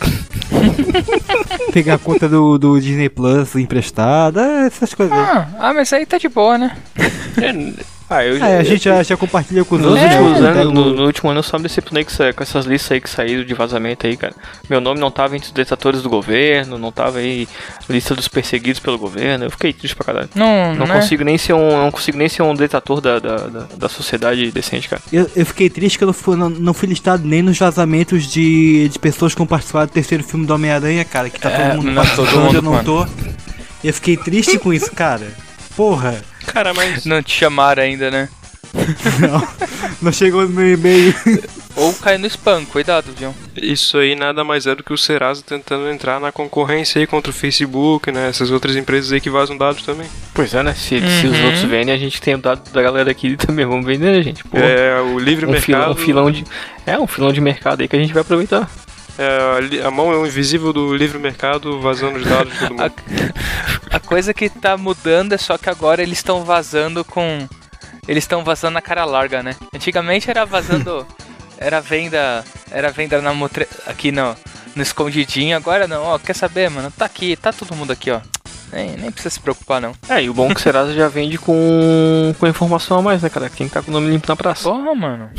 Pegar 1.73 1.95
a 1.95 1.99
conta 1.99 2.29
do, 2.29 2.57
do 2.59 2.81
Disney 2.81 3.09
Plus 3.09 3.55
emprestada, 3.57 4.41
é, 4.63 4.67
essas 4.67 4.95
coisas. 4.95 5.17
Ah, 5.19 5.49
ah, 5.59 5.75
mas 5.75 5.93
aí 5.93 6.07
tá 6.07 6.19
de 6.19 6.29
boa, 6.29 6.57
né? 6.57 6.77
Ah, 8.11 8.25
eu 8.25 8.43
É, 8.43 8.59
a 8.59 8.63
gente 8.63 8.85
já, 8.85 9.03
já 9.03 9.17
compartilha 9.19 9.65
com 9.65 9.75
os 9.75 9.83
Nos 9.83 9.91
outros. 9.93 10.11
últimos 10.11 10.39
anos, 10.39 10.57
Pega 10.57 10.69
o- 10.69 10.73
no, 10.73 10.95
no 10.95 11.05
último 11.07 11.31
ano 11.31 11.41
eu 11.41 11.43
só 11.43 11.59
me 11.59 11.65
decepcionei 11.65 12.05
com, 12.05 12.11
essa- 12.11 12.33
com 12.33 12.43
essas 12.43 12.65
listas 12.65 12.93
aí 12.93 13.01
que 13.03 13.11
saíram 13.11 13.45
de 13.45 13.53
vazamento 13.53 14.07
aí, 14.07 14.17
cara. 14.17 14.35
Meu 14.69 14.81
nome 14.81 14.99
não 14.99 15.11
tava 15.11 15.37
entre 15.37 15.49
os 15.49 15.53
detratores 15.53 16.01
do 16.01 16.09
governo, 16.09 16.79
não 16.79 16.91
tava 16.91 17.19
aí 17.19 17.47
lista 17.89 18.15
dos 18.15 18.27
perseguidos 18.27 18.81
pelo 18.81 18.97
governo. 18.99 19.45
Eu 19.45 19.51
fiquei 19.51 19.73
triste 19.75 19.95
pra 19.95 20.07
caralho. 20.07 20.29
Não, 20.35 20.75
Não 20.75 20.87
né? 20.87 20.95
consigo 20.95 21.23
nem 21.23 21.37
ser 21.37 21.53
um, 21.53 21.83
não 21.85 21.91
consigo 21.91 22.17
nem 22.17 22.29
ser 22.31 22.43
um 22.43 22.55
detrator 22.55 23.01
da, 23.03 23.19
da, 23.19 23.37
da, 23.37 23.67
da 23.77 23.89
sociedade 23.91 24.51
decente, 24.51 24.89
cara. 24.89 25.03
Eu, 25.13 25.31
eu 25.37 25.45
fiquei 25.45 25.69
triste 25.69 25.99
que 25.99 26.05
eu 26.05 26.07
não 26.07 26.15
fui, 26.15 26.35
não, 26.37 26.49
não 26.49 26.73
fui 26.73 26.89
listado 26.89 27.27
nem 27.27 27.43
nos 27.43 27.59
vazamentos 27.59 28.27
de, 28.27 28.89
de 28.89 28.99
pessoas 28.99 29.33
que 29.35 29.39
vão 29.39 29.47
participar 29.47 29.85
do 29.85 29.93
terceiro 29.93 30.25
filme 30.25 30.47
do 30.47 30.55
Homem-Aranha, 30.55 31.05
cara, 31.05 31.29
que 31.29 31.39
tá 31.39 31.51
É, 31.51 31.69
todo 31.69 31.77
mundo 31.77 31.87
não, 31.91 31.95
participando, 31.97 32.31
todo 32.31 32.41
mundo, 32.41 32.55
eu 32.57 32.63
não 32.63 32.73
mano. 32.73 32.85
tô. 32.85 33.07
Eu 33.85 33.93
fiquei 33.93 34.17
triste 34.17 34.59
com 34.59 34.73
isso, 34.73 34.91
cara. 34.93 35.27
Porra, 35.77 36.17
Cara, 36.47 36.73
mas. 36.75 37.05
Não 37.05 37.23
te 37.23 37.33
chamaram 37.33 37.83
ainda, 37.83 38.11
né? 38.11 38.29
não, 39.21 39.49
não 40.03 40.13
chegou 40.13 40.43
no 40.43 40.49
meu 40.51 40.75
e-mail. 40.75 41.15
Ou 41.75 41.95
cai 41.95 42.19
no 42.19 42.27
spam, 42.27 42.65
cuidado, 42.65 43.07
viu? 43.17 43.33
Isso 43.57 43.97
aí 43.99 44.15
nada 44.17 44.43
mais 44.43 44.67
é 44.67 44.75
do 44.75 44.83
que 44.83 44.93
o 44.93 44.99
Serasa 44.99 45.43
tentando 45.47 45.89
entrar 45.89 46.19
na 46.21 46.33
concorrência 46.33 46.99
aí 47.01 47.07
contra 47.07 47.31
o 47.31 47.35
Facebook, 47.35 48.11
né? 48.11 48.29
Essas 48.29 48.51
outras 48.51 48.75
empresas 48.77 49.13
aí 49.13 49.21
que 49.21 49.31
vazam 49.31 49.57
dados 49.57 49.83
também. 49.85 50.07
Pois 50.35 50.53
é, 50.55 50.63
né? 50.63 50.75
Se, 50.75 50.99
se 51.01 51.27
os 51.27 51.39
Uhum. 51.39 51.45
outros 51.47 51.63
vendem, 51.63 51.95
a 51.95 51.99
gente 51.99 52.21
tem 52.21 52.35
o 52.35 52.39
dado 52.39 52.69
da 52.73 52.83
galera 52.83 53.11
aqui 53.11 53.37
também. 53.37 53.65
Vamos 53.65 53.87
vender, 53.87 54.11
né, 54.11 54.23
gente? 54.23 54.43
Pô, 54.45 54.59
É 54.59 55.01
o 55.01 55.19
livre 55.19 55.47
um, 55.47 55.53
filão, 55.55 55.81
mercado. 55.81 55.93
um 56.01 56.05
filão 56.05 56.31
de. 56.31 56.45
É, 56.85 56.99
um 56.99 57.07
filão 57.07 57.33
de 57.33 57.41
mercado 57.41 57.81
aí 57.81 57.89
que 57.89 57.95
a 57.97 57.99
gente 58.01 58.13
vai 58.13 58.23
aproveitar. 58.23 58.69
É, 59.19 59.83
a 59.83 59.89
a 59.89 59.91
mão 59.91 60.13
é 60.13 60.17
o 60.17 60.25
invisível 60.25 60.73
do 60.73 60.95
livre 60.95 61.19
mercado 61.19 61.81
vazando 61.81 62.19
os 62.19 62.25
dados 62.25 62.53
de 62.53 62.59
todo 62.61 62.75
mundo. 62.75 62.93
A 63.91 63.99
coisa 63.99 64.33
que 64.33 64.49
tá 64.49 64.77
mudando 64.77 65.33
é 65.33 65.39
só 65.39 65.59
que 65.59 65.69
agora 65.69 66.03
eles 66.03 66.19
estão 66.19 66.45
vazando 66.45 67.05
com. 67.05 67.49
Eles 68.07 68.25
estão 68.25 68.45
vazando 68.45 68.75
na 68.75 68.83
cara 68.83 69.05
larga, 69.05 69.43
né? 69.43 69.57
Antigamente 69.75 70.31
era 70.31 70.45
vazando. 70.45 71.07
era 71.59 71.81
venda. 71.81 72.45
Era 72.71 72.91
venda 72.91 73.21
na 73.21 73.33
motre... 73.35 73.67
aqui 73.87 74.13
no, 74.13 74.37
no 74.77 74.83
escondidinho, 74.83 75.57
agora 75.57 75.89
não, 75.89 76.05
ó. 76.05 76.19
Quer 76.19 76.35
saber, 76.35 76.71
mano? 76.71 76.91
Tá 76.91 77.07
aqui, 77.07 77.35
tá 77.35 77.53
todo 77.53 77.75
mundo 77.75 77.93
aqui, 77.93 78.11
ó. 78.11 78.21
Nem, 78.73 78.97
nem 78.97 79.11
precisa 79.11 79.31
se 79.31 79.41
preocupar, 79.41 79.81
não. 79.81 79.93
É, 80.09 80.23
e 80.23 80.29
o 80.31 80.35
bom 80.35 80.51
é 80.51 80.55
que 80.55 80.61
o 80.61 80.63
Serasa 80.63 80.93
já 80.93 81.09
vende 81.09 81.39
com, 81.39 82.35
com 82.39 82.47
informação 82.47 82.99
a 82.99 83.03
mais, 83.03 83.23
né, 83.23 83.29
cara? 83.29 83.49
Quem 83.49 83.69
tá 83.69 83.83
com 83.83 83.91
o 83.91 83.95
nome 83.95 84.11
limpo 84.11 84.29
na 84.29 84.37
praça. 84.37 84.69
Porra, 84.69 84.95
mano. 84.95 85.31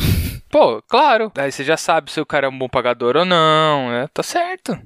Pô, 0.50 0.82
claro. 0.88 1.32
Aí 1.38 1.52
você 1.52 1.64
já 1.64 1.78
sabe 1.78 2.12
se 2.12 2.20
o 2.20 2.26
cara 2.26 2.48
é 2.48 2.50
um 2.50 2.58
bom 2.58 2.68
pagador 2.68 3.16
ou 3.16 3.26
não, 3.26 3.90
né? 3.90 4.08
Tá 4.14 4.24
certo. 4.24 4.78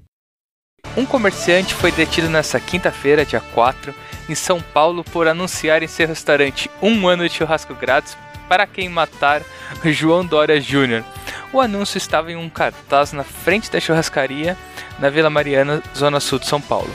Um 0.97 1.05
comerciante 1.05 1.73
foi 1.73 1.91
detido 1.91 2.29
nessa 2.29 2.59
quinta-feira, 2.59 3.25
dia 3.25 3.41
4, 3.53 3.95
em 4.29 4.35
São 4.35 4.61
Paulo 4.61 5.03
por 5.03 5.27
anunciar 5.27 5.81
em 5.81 5.87
seu 5.87 6.07
restaurante 6.07 6.69
um 6.81 7.07
ano 7.07 7.27
de 7.27 7.33
churrasco 7.33 7.73
grátis 7.73 8.17
para 8.47 8.67
quem 8.67 8.89
matar 8.89 9.41
João 9.85 10.25
Dória 10.25 10.59
Jr. 10.59 11.03
O 11.51 11.61
anúncio 11.61 11.97
estava 11.97 12.31
em 12.31 12.35
um 12.35 12.49
cartaz 12.49 13.13
na 13.13 13.23
frente 13.23 13.71
da 13.71 13.79
churrascaria 13.79 14.57
na 14.99 15.09
Vila 15.09 15.29
Mariana, 15.29 15.81
zona 15.95 16.19
sul 16.19 16.37
de 16.37 16.47
São 16.47 16.61
Paulo. 16.61 16.93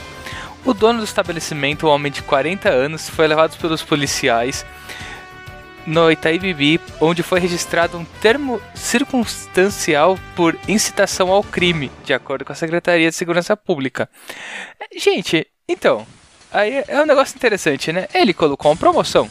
O 0.65 0.73
dono 0.73 0.99
do 0.99 1.05
estabelecimento, 1.05 1.87
um 1.87 1.89
homem 1.89 2.11
de 2.11 2.21
40 2.21 2.69
anos, 2.69 3.09
foi 3.09 3.27
levado 3.27 3.57
pelos 3.57 3.81
policiais 3.81 4.65
no 5.85 6.11
Itaí 6.11 6.37
Bibi, 6.37 6.79
onde 6.99 7.23
foi 7.23 7.39
registrado 7.39 7.97
um 7.97 8.05
termo 8.21 8.61
circunstancial 8.75 10.19
por 10.35 10.57
incitação 10.67 11.31
ao 11.31 11.43
crime, 11.43 11.91
de 12.03 12.13
acordo 12.13 12.45
com 12.45 12.51
a 12.51 12.55
Secretaria 12.55 13.09
de 13.09 13.15
Segurança 13.15 13.57
Pública. 13.57 14.09
Gente, 14.95 15.47
então, 15.67 16.05
aí 16.51 16.83
é 16.87 17.01
um 17.01 17.05
negócio 17.05 17.35
interessante, 17.35 17.91
né? 17.91 18.07
Ele 18.13 18.33
colocou 18.33 18.71
uma 18.71 18.77
promoção. 18.77 19.29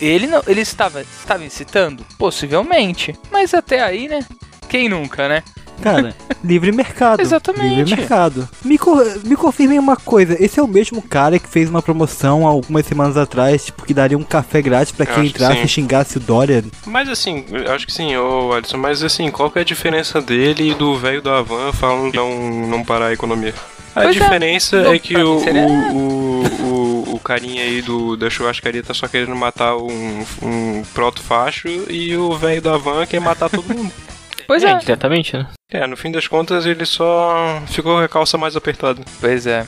Ele 0.00 0.26
não, 0.26 0.42
ele 0.46 0.60
estava, 0.60 1.00
estava 1.00 1.44
incitando? 1.44 2.06
Possivelmente. 2.18 3.18
Mas 3.30 3.52
até 3.52 3.82
aí, 3.82 4.08
né? 4.08 4.20
Quem 4.68 4.88
nunca, 4.88 5.28
né? 5.28 5.42
Cara, 5.82 6.14
livre 6.42 6.72
mercado. 6.72 7.20
Exatamente. 7.20 7.74
Livre 7.76 7.96
mercado. 7.96 8.48
Me, 8.64 8.78
co 8.78 8.96
me 9.24 9.36
confirmem 9.36 9.78
uma 9.78 9.96
coisa: 9.96 10.36
esse 10.42 10.58
é 10.58 10.62
o 10.62 10.66
mesmo 10.68 11.00
cara 11.02 11.38
que 11.38 11.48
fez 11.48 11.68
uma 11.70 11.82
promoção 11.82 12.46
há 12.46 12.50
algumas 12.50 12.86
semanas 12.86 13.16
atrás, 13.16 13.66
tipo, 13.66 13.84
que 13.84 13.94
daria 13.94 14.18
um 14.18 14.22
café 14.22 14.60
grátis 14.62 14.92
pra 14.92 15.04
Eu 15.04 15.14
quem 15.14 15.24
que 15.24 15.28
entrasse 15.30 15.58
sim. 15.58 15.64
e 15.64 15.68
xingasse 15.68 16.16
o 16.16 16.20
Dória. 16.20 16.64
Mas 16.86 17.08
assim, 17.08 17.44
eu 17.50 17.72
acho 17.72 17.86
que 17.86 17.92
sim, 17.92 18.16
ô 18.16 18.52
Alisson, 18.52 18.78
mas 18.78 19.02
assim, 19.02 19.30
qual 19.30 19.50
que 19.50 19.58
é 19.58 19.62
a 19.62 19.64
diferença 19.64 20.20
dele 20.20 20.70
e 20.70 20.74
do 20.74 20.96
velho 20.96 21.22
da 21.22 21.38
Havan 21.38 21.72
falando 21.72 22.10
que 22.10 22.16
não, 22.16 22.66
não 22.66 22.84
parar 22.84 23.06
a 23.06 23.12
economia? 23.12 23.54
A 23.94 24.02
Pois 24.02 24.16
é. 24.16 24.20
diferença 24.20 24.82
Não, 24.82 24.92
é, 24.92 24.98
que 24.98 25.16
o, 25.16 25.38
o, 25.38 26.44
o, 26.44 27.14
o 27.14 27.20
carinha 27.20 27.62
aí 27.62 27.80
do, 27.80 28.14
da 28.14 28.28
churrascaria 28.28 28.82
tá 28.82 28.92
só 28.92 29.08
querendo 29.08 29.34
matar 29.34 29.74
um, 29.76 30.24
um 30.42 30.82
proto-facho 30.92 31.66
e 31.88 32.14
o 32.14 32.34
velho 32.36 32.60
da 32.60 32.76
van 32.76 33.06
quer 33.06 33.20
matar 33.20 33.48
todo 33.48 33.74
mundo. 33.74 33.90
Pois 34.46 34.62
É, 34.62 34.70
é. 34.70 34.72
indiretamente, 34.74 35.36
né? 35.36 35.46
É, 35.70 35.86
no 35.86 35.96
fim 35.96 36.10
das 36.10 36.28
contas 36.28 36.64
ele 36.66 36.84
só 36.86 37.62
ficou 37.66 37.96
com 37.96 38.02
a 38.04 38.08
calça 38.08 38.38
mais 38.38 38.56
apertada. 38.56 39.02
Pois 39.20 39.46
é. 39.46 39.66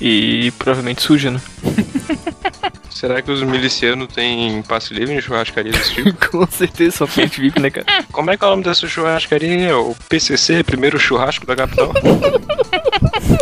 E 0.00 0.50
provavelmente 0.58 1.02
suja, 1.02 1.30
né? 1.30 1.40
Será 2.90 3.20
que 3.20 3.30
os 3.30 3.42
milicianos 3.42 4.08
têm 4.14 4.62
passe 4.62 4.94
livre 4.94 5.14
em 5.14 5.20
churrascaria 5.20 5.72
desse 5.72 5.94
tipo? 5.94 6.12
Com 6.30 6.46
certeza, 6.46 6.98
só 6.98 7.06
cliente 7.06 7.40
VIP, 7.40 7.60
né, 7.60 7.68
cara? 7.70 7.86
Como 8.12 8.30
é 8.30 8.36
que 8.36 8.44
é 8.44 8.46
o 8.46 8.50
nome 8.50 8.62
dessa 8.62 8.86
churrascaria? 8.86 9.68
É 9.68 9.74
O 9.74 9.94
PCC, 10.08 10.62
primeiro 10.62 10.98
churrasco 10.98 11.44
da 11.44 11.56
capital? 11.56 11.92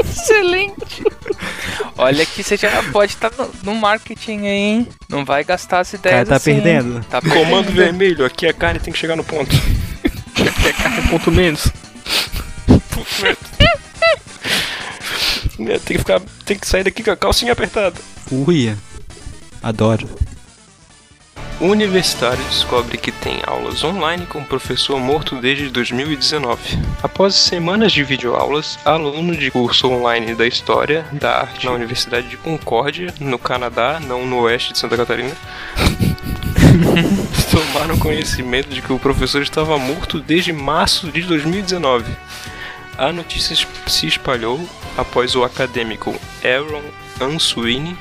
Excelente. 0.01 1.05
Olha 1.97 2.25
que 2.25 2.43
você 2.43 2.57
já 2.57 2.83
pode 2.91 3.13
estar 3.13 3.31
no, 3.39 3.51
no 3.63 3.75
marketing 3.75 4.47
aí, 4.47 4.59
hein? 4.59 4.89
Não 5.09 5.25
vai 5.25 5.45
gastar 5.45 5.81
as 5.81 5.93
ideias 5.93 6.29
tá 6.29 6.37
assim. 6.37 6.55
perdendo. 6.55 7.05
Tá 7.05 7.21
perdendo. 7.21 7.45
Comando 7.45 7.71
vermelho, 7.73 8.25
aqui 8.25 8.47
a 8.47 8.53
carne 8.53 8.81
tem 8.81 8.93
que 8.93 8.99
chegar 8.99 9.17
no 9.17 9.25
ponto. 9.25 9.55
Um 10.39 11.09
ponto 11.09 11.31
menos. 11.31 11.71
É, 15.61 15.79
Tem 15.79 15.97
que 15.97 15.99
ficar. 15.99 16.21
Tem 16.45 16.59
que 16.59 16.67
sair 16.67 16.85
daqui 16.85 17.03
com 17.03 17.11
a 17.11 17.17
calcinha 17.17 17.53
apertada. 17.53 17.97
Uia. 18.31 18.77
Adoro. 19.63 20.09
O 21.61 21.67
universitário 21.67 22.43
descobre 22.47 22.99
que 22.99 23.13
tem 23.13 23.41
aulas 23.47 23.85
online 23.85 24.27
com 24.27 24.43
professor 24.43 24.99
morto 24.99 25.41
desde 25.41 25.69
2019. 25.69 26.61
Após 27.01 27.37
semanas 27.37 27.93
de 27.93 28.03
videoaulas, 28.03 28.81
aluno 28.85 29.37
de 29.37 29.49
curso 29.49 29.89
online 29.89 30.35
da 30.35 30.45
História 30.45 31.07
da 31.13 31.43
Arte 31.43 31.67
na 31.67 31.73
Universidade 31.73 32.27
de 32.27 32.37
Concórdia, 32.37 33.15
no 33.21 33.39
Canadá, 33.39 34.01
não 34.01 34.27
no 34.27 34.41
oeste 34.41 34.73
de 34.73 34.79
Santa 34.81 34.97
Catarina, 34.97 35.37
tomaram 37.51 37.99
conhecimento 37.99 38.69
de 38.69 38.81
que 38.81 38.93
o 38.93 38.99
professor 38.99 39.43
estava 39.43 39.79
morto 39.79 40.21
desde 40.21 40.53
março 40.53 41.11
de 41.11 41.23
2019. 41.23 42.05
A 42.97 43.13
notícia 43.13 43.57
se 43.87 44.07
espalhou 44.07 44.61
após 44.97 45.35
o 45.35 45.45
acadêmico 45.45 46.15
Aaron 46.45 46.83
Ansuini 47.21 47.97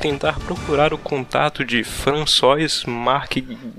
tentar 0.00 0.38
procurar 0.40 0.92
o 0.92 0.98
contato 0.98 1.64
de 1.64 1.82
François 1.82 2.84
Marc 2.84 3.36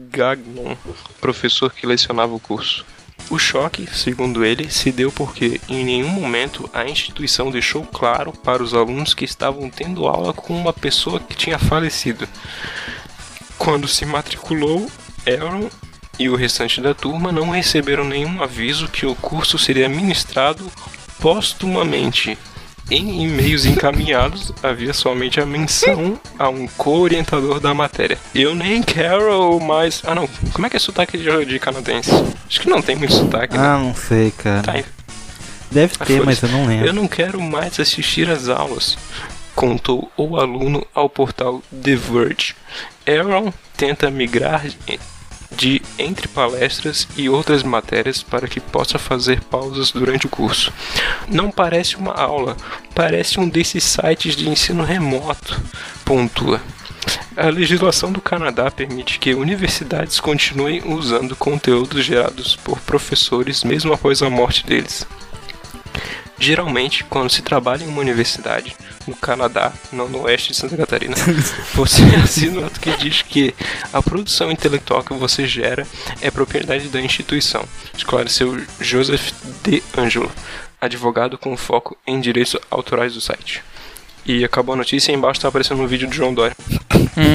Gagnon, 0.09 0.75
professor 1.21 1.71
que 1.71 1.85
lecionava 1.85 2.33
o 2.33 2.39
curso. 2.39 2.85
O 3.29 3.39
choque, 3.39 3.87
segundo 3.91 4.45
ele, 4.45 4.69
se 4.69 4.91
deu 4.91 5.11
porque 5.11 5.59
em 5.67 5.83
nenhum 5.83 6.09
momento 6.09 6.69
a 6.73 6.85
instituição 6.85 7.49
deixou 7.49 7.83
claro 7.83 8.31
para 8.31 8.61
os 8.61 8.73
alunos 8.73 9.13
que 9.13 9.25
estavam 9.25 9.69
tendo 9.69 10.05
aula 10.05 10.33
com 10.33 10.55
uma 10.55 10.73
pessoa 10.73 11.19
que 11.19 11.35
tinha 11.35 11.57
falecido. 11.57 12.27
Quando 13.57 13.87
se 13.87 14.05
matriculou, 14.05 14.89
Aaron 15.27 15.69
e 16.19 16.29
o 16.29 16.35
restante 16.35 16.79
da 16.81 16.93
turma 16.93 17.31
não 17.31 17.49
receberam 17.49 18.03
nenhum 18.05 18.41
aviso 18.41 18.87
que 18.87 19.05
o 19.05 19.15
curso 19.15 19.57
seria 19.57 19.89
ministrado 19.89 20.71
póstumamente. 21.19 22.37
Em 22.89 23.23
e-mails 23.25 23.65
encaminhados, 23.65 24.53
havia 24.61 24.93
somente 24.93 25.39
a 25.39 25.45
menção 25.45 26.19
a 26.37 26.47
um 26.49 26.67
co-orientador 26.67 27.59
da 27.59 27.73
matéria. 27.73 28.15
Eu 28.33 28.53
nem 28.53 28.83
quero 28.83 29.59
mais. 29.59 30.03
Ah, 30.05 30.13
não. 30.13 30.29
Como 30.53 30.67
é 30.67 30.69
que 30.69 30.77
é 30.77 30.79
sotaque 30.79 31.17
de, 31.17 31.45
de 31.45 31.57
canadense? 31.59 32.11
Acho 32.47 32.61
que 32.61 32.69
não 32.69 32.83
tem 32.83 32.95
muito 32.95 33.13
sotaque, 33.15 33.57
né? 33.57 33.63
Ah, 33.65 33.77
não 33.79 33.95
sei, 33.95 34.29
cara. 34.31 34.61
Tá, 34.61 34.83
Deve 35.71 35.93
Ah, 35.99 36.05
ter, 36.05 36.23
mas 36.23 36.43
eu 36.43 36.49
não 36.49 36.67
lembro. 36.67 36.85
eu 36.87 36.93
não 36.93 37.07
quero 37.07 37.41
mais 37.41 37.79
assistir 37.79 38.29
às 38.29 38.47
aulas, 38.49 38.95
contou 39.55 40.11
o 40.15 40.37
aluno 40.37 40.85
ao 40.93 41.09
portal 41.09 41.63
The 41.83 41.95
Verge. 41.95 42.55
Aaron 43.07 43.53
tenta 43.77 44.09
migrar 44.09 44.65
de 45.51 45.81
entre 45.97 46.27
palestras 46.27 47.07
e 47.15 47.29
outras 47.29 47.63
matérias 47.63 48.21
para 48.21 48.47
que 48.47 48.59
possa 48.59 48.99
fazer 48.99 49.41
pausas 49.41 49.91
durante 49.91 50.25
o 50.25 50.29
curso. 50.29 50.73
Não 51.29 51.49
parece 51.49 51.95
uma 51.95 52.13
aula, 52.13 52.57
parece 52.93 53.39
um 53.39 53.47
desses 53.47 53.83
sites 53.83 54.35
de 54.35 54.49
ensino 54.49 54.83
remoto, 54.83 55.59
pontua. 56.03 56.61
A 57.37 57.49
legislação 57.49 58.11
do 58.11 58.21
Canadá 58.21 58.71
permite 58.71 59.19
que 59.19 59.33
universidades 59.33 60.19
continuem 60.19 60.81
usando 60.85 61.35
conteúdos 61.35 62.03
gerados 62.03 62.55
por 62.55 62.79
professores 62.79 63.63
mesmo 63.63 63.93
após 63.93 64.21
a 64.21 64.29
morte 64.29 64.65
deles. 64.65 65.05
Geralmente, 66.37 67.03
quando 67.03 67.29
se 67.29 67.41
trabalha 67.41 67.83
em 67.83 67.87
uma 67.87 68.01
universidade, 68.01 68.75
no 69.07 69.15
Canadá, 69.15 69.71
não 69.91 70.09
no 70.09 70.23
oeste 70.23 70.51
de 70.51 70.57
Santa 70.57 70.75
Catarina, 70.75 71.15
você 71.73 72.03
assina 72.21 72.61
um 72.61 72.65
ato 72.65 72.79
que 72.79 72.95
diz 72.97 73.21
que 73.21 73.53
a 73.93 74.01
produção 74.01 74.51
intelectual 74.51 75.03
que 75.03 75.13
você 75.13 75.47
gera 75.47 75.87
é 76.21 76.29
propriedade 76.29 76.89
da 76.89 77.01
instituição, 77.01 77.63
esclareceu 77.95 78.61
Joseph 78.79 79.31
De 79.63 79.81
Angelo, 79.97 80.31
advogado 80.79 81.37
com 81.37 81.55
foco 81.55 81.97
em 82.05 82.19
direitos 82.19 82.57
autorais 82.69 83.13
do 83.13 83.21
site. 83.21 83.63
E 84.25 84.43
acabou 84.43 84.73
a 84.73 84.77
notícia 84.77 85.11
e 85.11 85.15
embaixo 85.15 85.39
tá 85.39 85.47
aparecendo 85.47 85.81
um 85.81 85.87
vídeo 85.87 86.07
do 86.07 86.15
João 86.15 86.33
Dória. 86.33 86.55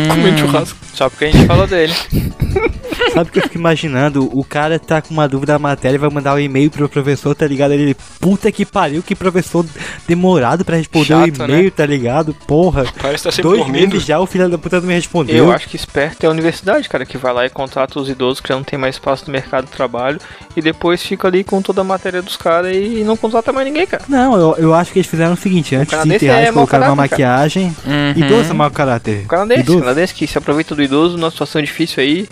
Comendo 0.09 0.39
churrasco. 0.39 0.79
Só 0.93 1.09
porque 1.09 1.27
a 1.27 1.31
gente 1.31 1.47
falou 1.47 1.67
dele. 1.67 1.95
Sabe 3.15 3.31
o 3.31 3.33
que 3.33 3.39
eu 3.39 3.43
fico 3.45 3.57
imaginando? 3.57 4.29
O 4.37 4.45
cara 4.45 4.79
tá 4.79 5.01
com 5.01 5.13
uma 5.15 5.27
dúvida 5.27 5.55
da 5.55 5.59
matéria 5.59 5.97
e 5.97 5.99
vai 5.99 6.11
mandar 6.11 6.35
um 6.35 6.39
e-mail 6.39 6.71
pro 6.71 6.89
professor, 6.89 7.35
tá 7.35 7.47
ligado? 7.47 7.73
Ele, 7.73 7.97
puta 8.21 8.53
que 8.53 8.65
pariu, 8.67 9.03
que 9.03 9.15
professor 9.15 9.65
demorado 10.07 10.65
pra 10.65 10.77
responder 10.77 11.15
o 11.15 11.27
Chato, 11.27 11.45
e-mail, 11.45 11.71
tá 11.71 11.87
ligado? 11.87 12.35
Porra. 12.47 12.85
Parece 13.01 13.23
que 13.23 13.25
tá 13.25 13.33
sempre 13.33 13.43
Dois 13.43 13.61
dormindo. 13.61 13.93
meses 13.93 14.07
já 14.07 14.21
o 14.21 14.27
filho 14.27 14.49
da 14.49 14.59
puta 14.59 14.81
não 14.81 14.87
me 14.89 14.95
respondeu. 14.95 15.37
Eu 15.37 15.53
acho 15.53 15.69
que 15.69 15.77
esperto 15.77 16.25
é 16.25 16.27
a 16.27 16.31
universidade, 16.31 16.89
cara, 16.89 17.07
que 17.07 17.17
vai 17.17 17.33
lá 17.33 17.47
e 17.47 17.51
contrata 17.51 17.99
os 17.99 18.09
idosos 18.09 18.41
que 18.41 18.49
já 18.49 18.55
não 18.55 18.65
tem 18.65 18.79
mais 18.79 18.97
espaço 18.97 19.25
no 19.27 19.33
mercado 19.33 19.65
de 19.65 19.73
trabalho 19.73 20.21
e 20.55 20.61
depois 20.61 21.03
fica 21.03 21.27
ali 21.27 21.43
com 21.43 21.63
toda 21.63 21.81
a 21.81 21.85
matéria 21.85 22.21
dos 22.21 22.37
caras 22.37 22.77
e 22.77 23.03
não 23.03 23.17
contrata 23.17 23.53
mais 23.53 23.67
ninguém, 23.67 23.87
cara. 23.87 24.03
Não, 24.09 24.37
eu, 24.37 24.57
eu 24.59 24.75
acho 24.75 24.93
que 24.93 24.99
eles 24.99 25.11
fizeram 25.11 25.33
o 25.33 25.37
seguinte, 25.37 25.75
antes 25.75 25.99
de 26.03 26.15
enterrar, 26.15 26.39
é 26.41 26.43
eles 26.45 26.55
mau 26.55 26.67
colocaram 26.81 26.95
uma 26.95 27.09
caráter, 27.09 27.65
maquiagem. 27.67 27.77
Idoso 28.17 28.51
é 28.51 28.55
mau 28.55 28.71
caráter. 28.71 29.25
O 29.25 29.29
canadense, 29.29 29.61
Idoso? 29.61 29.81
canadense 29.81 30.15
que 30.15 30.27
se 30.27 30.39
aproveita 30.39 30.75
do 30.75 30.83
idoso 30.83 31.17
numa 31.17 31.31
situação 31.31 31.61
difícil 31.63 32.03
aí, 32.03 32.29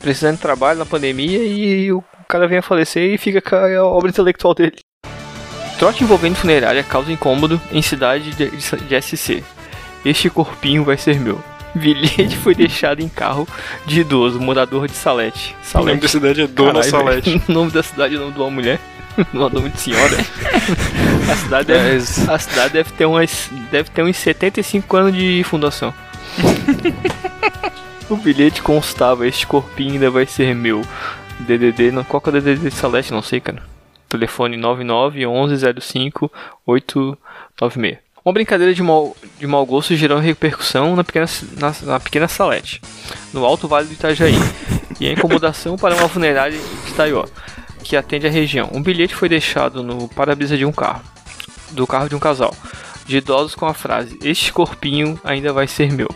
precisando 0.00 0.36
de 0.36 0.42
trabalho 0.42 0.78
na 0.78 0.86
pandemia 0.86 1.38
e 1.44 1.92
o 1.92 2.02
cara 2.28 2.46
vem 2.46 2.58
a 2.58 2.62
falecer 2.62 3.12
e 3.12 3.18
fica 3.18 3.40
com 3.40 3.56
a 3.56 3.84
obra 3.84 4.10
intelectual 4.10 4.54
dele. 4.54 4.76
Trote 5.78 6.02
envolvendo 6.02 6.36
funerária 6.36 6.82
causa 6.82 7.12
incômodo 7.12 7.60
em 7.70 7.80
cidade 7.80 8.30
de, 8.32 8.50
de 8.50 9.02
SC. 9.02 9.44
Este 10.04 10.28
corpinho 10.28 10.84
vai 10.84 10.96
ser 10.96 11.20
meu. 11.20 11.42
Bilhete 11.74 12.36
foi 12.36 12.54
deixado 12.54 13.00
em 13.00 13.08
carro 13.08 13.46
de 13.86 14.00
idoso, 14.00 14.40
morador 14.40 14.88
de 14.88 14.94
Salete. 14.94 15.54
O 15.74 15.78
nome 15.78 16.00
da 16.00 16.08
Salete. 16.08 16.08
cidade 16.08 16.40
é 16.42 16.46
Dona 16.46 16.72
Caralho, 16.72 16.90
Salete. 16.90 17.42
O 17.48 17.52
nome 17.52 17.70
da 17.70 17.82
cidade 17.82 18.14
é 18.14 18.18
o 18.18 18.20
nome 18.22 18.32
de 18.32 18.40
uma 18.40 18.50
mulher. 18.50 18.80
É 19.34 19.36
nome 19.36 19.70
de 19.70 19.80
senhora. 19.80 20.16
A 21.30 21.36
cidade, 21.36 21.66
deve, 21.66 21.94
Mas- 21.94 22.28
a 22.28 22.38
cidade 22.38 22.72
deve 22.72 22.92
ter 22.92 23.04
umas. 23.04 23.50
Deve 23.70 23.90
ter 23.90 24.02
uns 24.02 24.16
75 24.16 24.96
anos 24.96 25.12
de 25.12 25.42
fundação. 25.44 25.92
o 28.08 28.16
bilhete 28.16 28.62
constava, 28.62 29.26
este 29.26 29.46
corpinho 29.46 29.94
ainda 29.94 30.10
vai 30.10 30.24
ser 30.26 30.54
meu. 30.54 30.82
DDD, 31.40 31.90
não, 31.92 32.04
qual 32.04 32.20
que 32.20 32.28
é 32.28 32.30
o 32.30 32.40
DDD 32.40 32.70
de 32.70 32.74
Celeste? 32.74 33.12
Não 33.12 33.22
sei, 33.22 33.40
cara. 33.40 33.62
Telefone 34.08 34.56
99 34.56 35.26
11 35.26 35.64
05 35.80 36.30
896. 36.66 37.98
Uma 38.24 38.32
brincadeira 38.32 38.74
de 38.74 38.82
mau, 38.82 39.16
de 39.38 39.46
mau 39.46 39.64
gosto 39.64 39.94
gerou 39.96 40.18
repercussão 40.18 40.94
na 40.96 41.04
pequena, 41.04 41.26
na, 41.58 41.74
na 41.82 42.00
pequena 42.00 42.28
Salete, 42.28 42.80
no 43.32 43.44
Alto 43.44 43.66
Vale 43.68 43.86
do 43.86 43.92
Itajaí, 43.92 44.34
e 45.00 45.08
a 45.08 45.12
incomodação 45.12 45.76
para 45.76 45.94
uma 45.94 46.08
funerária 46.08 46.58
de 46.58 46.90
Itaió, 46.90 47.24
que 47.88 47.96
atende 47.96 48.26
a 48.26 48.30
região. 48.30 48.68
Um 48.72 48.82
bilhete 48.82 49.14
foi 49.14 49.28
deixado 49.28 49.82
no 49.82 50.08
para-brisa 50.08 50.56
de 50.56 50.64
um 50.64 50.72
carro, 50.72 51.02
do 51.70 51.86
carro 51.86 52.08
de 52.08 52.14
um 52.14 52.18
casal, 52.18 52.54
de 53.06 53.16
idosos 53.16 53.54
com 53.54 53.66
a 53.66 53.72
frase: 53.74 54.18
Este 54.22 54.52
corpinho 54.52 55.18
ainda 55.24 55.52
vai 55.52 55.66
ser 55.66 55.90
meu. 55.92 56.08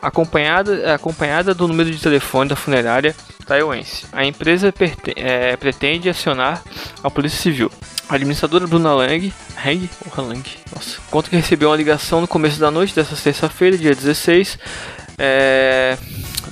acompanhada, 0.00 0.94
acompanhada 0.94 1.52
do 1.54 1.66
número 1.66 1.90
de 1.90 1.98
telefone 1.98 2.48
da 2.50 2.56
funerária 2.56 3.14
taiwanense. 3.46 4.06
A 4.12 4.24
empresa 4.24 4.72
perte- 4.72 5.14
é, 5.16 5.56
pretende 5.56 6.08
acionar 6.08 6.62
a 7.02 7.10
Polícia 7.10 7.38
Civil. 7.40 7.70
A 8.08 8.14
administradora 8.14 8.66
Bruna 8.68 8.94
Lang, 8.94 9.32
Hang, 9.64 9.90
ou 10.16 10.24
Lang, 10.24 10.42
nossa, 10.74 10.98
conta 11.10 11.28
que 11.28 11.36
recebeu 11.36 11.70
uma 11.70 11.76
ligação 11.76 12.20
no 12.20 12.28
começo 12.28 12.58
da 12.60 12.70
noite 12.70 12.94
dessa 12.94 13.16
sexta-feira, 13.16 13.76
dia 13.76 13.94
16. 13.94 14.58
É, 15.18 15.98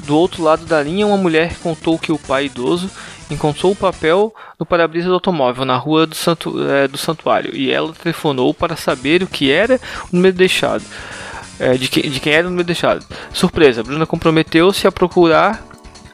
do 0.04 0.16
outro 0.16 0.42
lado 0.42 0.66
da 0.66 0.82
linha, 0.82 1.06
uma 1.06 1.16
mulher 1.16 1.54
contou 1.62 1.98
que 1.98 2.10
o 2.10 2.18
pai 2.18 2.46
idoso 2.46 2.90
encontrou 3.30 3.72
o 3.72 3.76
papel 3.76 4.34
no 4.58 4.66
para-brisa 4.66 5.08
do 5.08 5.14
automóvel 5.14 5.64
na 5.64 5.76
rua 5.76 6.06
do, 6.06 6.14
santu 6.14 6.54
é, 6.68 6.86
do 6.88 6.98
santuário 6.98 7.54
e 7.54 7.70
ela 7.70 7.92
telefonou 7.92 8.52
para 8.52 8.76
saber 8.76 9.22
o 9.22 9.26
que 9.26 9.50
era 9.50 9.80
o 10.12 10.16
número 10.16 10.36
deixado. 10.36 10.84
É, 11.58 11.74
de, 11.74 11.86
que- 11.88 12.08
de 12.08 12.18
quem 12.20 12.32
era 12.32 12.46
o 12.46 12.50
número 12.50 12.66
deixado. 12.66 13.06
Surpresa, 13.32 13.82
Bruna 13.82 14.04
comprometeu-se 14.06 14.86
a 14.88 14.92
procurar 14.92 15.64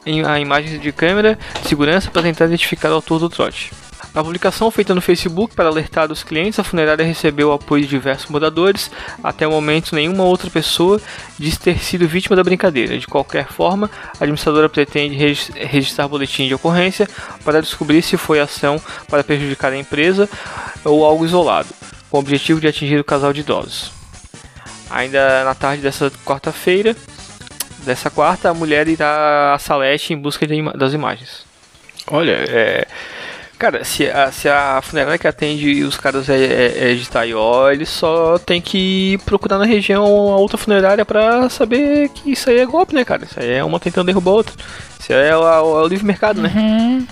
em, 0.05 0.23
a 0.23 0.39
imagem 0.39 0.79
de 0.79 0.91
câmera 0.91 1.37
de 1.61 1.67
segurança 1.67 2.11
para 2.11 2.21
tentar 2.21 2.45
identificar 2.45 2.91
o 2.91 2.95
autor 2.95 3.19
do 3.19 3.29
trote. 3.29 3.71
Na 4.13 4.21
publicação 4.21 4.69
feita 4.69 4.93
no 4.93 4.99
Facebook 4.99 5.55
para 5.55 5.69
alertar 5.69 6.11
os 6.11 6.21
clientes, 6.21 6.59
a 6.59 6.65
funerária 6.65 7.05
recebeu 7.05 7.47
o 7.49 7.53
apoio 7.53 7.83
de 7.83 7.89
diversos 7.89 8.29
moradores. 8.29 8.91
Até 9.23 9.47
o 9.47 9.51
momento, 9.51 9.95
nenhuma 9.95 10.25
outra 10.25 10.49
pessoa 10.49 10.99
diz 11.39 11.57
ter 11.57 11.79
sido 11.79 12.05
vítima 12.05 12.35
da 12.35 12.43
brincadeira. 12.43 12.97
De 12.97 13.07
qualquer 13.07 13.47
forma, 13.47 13.89
a 14.19 14.23
administradora 14.23 14.67
pretende 14.67 15.15
regis- 15.15 15.49
registrar 15.55 16.09
boletim 16.09 16.45
de 16.45 16.53
ocorrência 16.53 17.07
para 17.45 17.61
descobrir 17.61 18.01
se 18.01 18.17
foi 18.17 18.41
ação 18.41 18.81
para 19.07 19.23
prejudicar 19.23 19.71
a 19.71 19.77
empresa 19.77 20.29
ou 20.83 21.05
algo 21.05 21.25
isolado, 21.25 21.69
com 22.09 22.17
o 22.17 22.19
objetivo 22.19 22.59
de 22.59 22.67
atingir 22.67 22.99
o 22.99 23.05
casal 23.05 23.31
de 23.31 23.39
idosos. 23.39 23.93
Ainda 24.89 25.45
na 25.45 25.55
tarde 25.55 25.81
dessa 25.81 26.11
quarta-feira, 26.25 26.97
dessa 27.85 28.09
quarta, 28.09 28.49
a 28.49 28.53
mulher 28.53 28.89
irá 28.89 29.53
a 29.53 29.57
Salete 29.57 30.11
em 30.13 30.17
busca 30.17 30.45
das 30.75 30.91
imagens. 30.91 31.45
Olha, 32.07 32.43
é. 32.49 32.85
Cara, 33.61 33.83
se 33.83 34.09
a, 34.09 34.31
se 34.31 34.49
a 34.49 34.81
funerária 34.81 35.19
que 35.19 35.27
atende 35.27 35.83
os 35.83 35.95
caras 35.95 36.27
é, 36.27 36.35
é, 36.35 36.91
é 36.91 36.95
de 36.95 37.07
Taió, 37.07 37.69
ele 37.69 37.85
só 37.85 38.39
tem 38.39 38.59
que 38.59 39.19
procurar 39.23 39.59
na 39.59 39.65
região 39.65 40.03
a 40.03 40.37
outra 40.37 40.57
funerária 40.57 41.05
pra 41.05 41.47
saber 41.47 42.09
que 42.09 42.31
isso 42.31 42.49
aí 42.49 42.57
é 42.57 42.65
golpe, 42.65 42.95
né, 42.95 43.05
cara? 43.05 43.23
Isso 43.23 43.39
aí 43.39 43.51
é 43.51 43.63
uma 43.63 43.79
tentando 43.79 44.07
derrubar 44.07 44.31
a 44.31 44.33
outra. 44.33 44.55
Isso 44.99 45.13
aí 45.13 45.27
é 45.27 45.37
o, 45.37 45.43
é 45.43 45.83
o 45.83 45.87
livre 45.87 46.07
mercado, 46.07 46.41
né? 46.41 47.05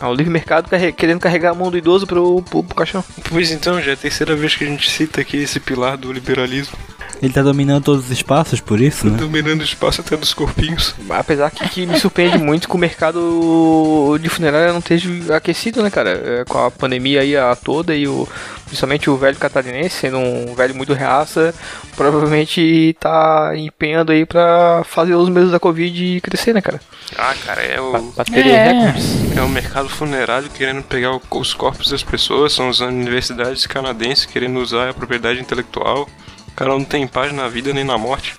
É 0.00 0.06
o 0.06 0.14
livre 0.14 0.32
mercado 0.32 0.70
querendo 0.96 1.20
carregar 1.20 1.50
a 1.50 1.54
mão 1.54 1.70
do 1.70 1.76
idoso 1.76 2.06
pro, 2.06 2.40
pro, 2.40 2.64
pro 2.64 2.74
caixão. 2.74 3.04
Pois 3.28 3.50
então, 3.50 3.78
já 3.78 3.90
é 3.90 3.94
a 3.94 3.98
terceira 3.98 4.34
vez 4.34 4.56
que 4.56 4.64
a 4.64 4.66
gente 4.66 4.90
cita 4.90 5.20
aqui 5.20 5.36
esse 5.36 5.60
pilar 5.60 5.98
do 5.98 6.10
liberalismo, 6.10 6.78
Ele 7.22 7.32
tá 7.32 7.40
dominando 7.40 7.84
todos 7.84 8.06
os 8.06 8.10
espaços, 8.10 8.60
por 8.60 8.80
isso, 8.80 9.08
né? 9.08 9.16
dominando 9.16 9.60
o 9.60 9.64
espaço 9.64 10.00
até 10.00 10.16
dos 10.16 10.34
corpinhos. 10.34 10.92
Apesar 11.08 11.52
que, 11.52 11.68
que 11.68 11.86
me 11.86 11.96
surpreende 12.00 12.36
muito 12.36 12.68
que 12.68 12.74
o 12.74 12.78
mercado 12.78 14.18
de 14.20 14.28
funerária 14.28 14.72
não 14.72 14.80
esteja 14.80 15.36
aquecido, 15.36 15.84
né, 15.84 15.90
cara? 15.90 16.10
É, 16.10 16.44
Com 16.44 16.58
a 16.58 16.68
pandemia 16.68 17.20
aí 17.20 17.36
a 17.36 17.54
toda 17.54 17.94
e 17.94 18.08
o, 18.08 18.26
principalmente 18.66 19.08
o 19.08 19.16
velho 19.16 19.36
catarinense, 19.36 20.00
sendo 20.00 20.18
um 20.18 20.52
velho 20.56 20.74
muito 20.74 20.94
reaça, 20.94 21.54
provavelmente 21.94 22.96
tá 22.98 23.52
empenhando 23.56 24.10
aí 24.10 24.26
pra 24.26 24.82
fazer 24.84 25.14
os 25.14 25.28
meses 25.28 25.52
da 25.52 25.60
Covid 25.60 26.20
crescer, 26.22 26.52
né, 26.52 26.60
cara? 26.60 26.80
Ah, 27.16 27.34
cara, 27.46 27.62
é 27.62 27.80
o, 27.80 28.12
terem 28.24 28.52
recordes. 28.52 29.36
é 29.36 29.42
o 29.42 29.48
mercado 29.48 29.88
funerário 29.88 30.50
querendo 30.50 30.82
pegar 30.82 31.16
os 31.30 31.54
corpos 31.54 31.88
das 31.88 32.02
pessoas, 32.02 32.52
são 32.52 32.68
as 32.68 32.80
universidades 32.80 33.64
canadenses 33.64 34.26
querendo 34.26 34.58
usar 34.58 34.88
a 34.88 34.94
propriedade 34.94 35.38
intelectual. 35.38 36.08
O 36.52 36.54
cara 36.54 36.70
não 36.70 36.84
tem 36.84 37.06
paz 37.06 37.32
na 37.32 37.48
vida 37.48 37.72
nem 37.72 37.82
na 37.84 37.96
morte. 37.98 38.34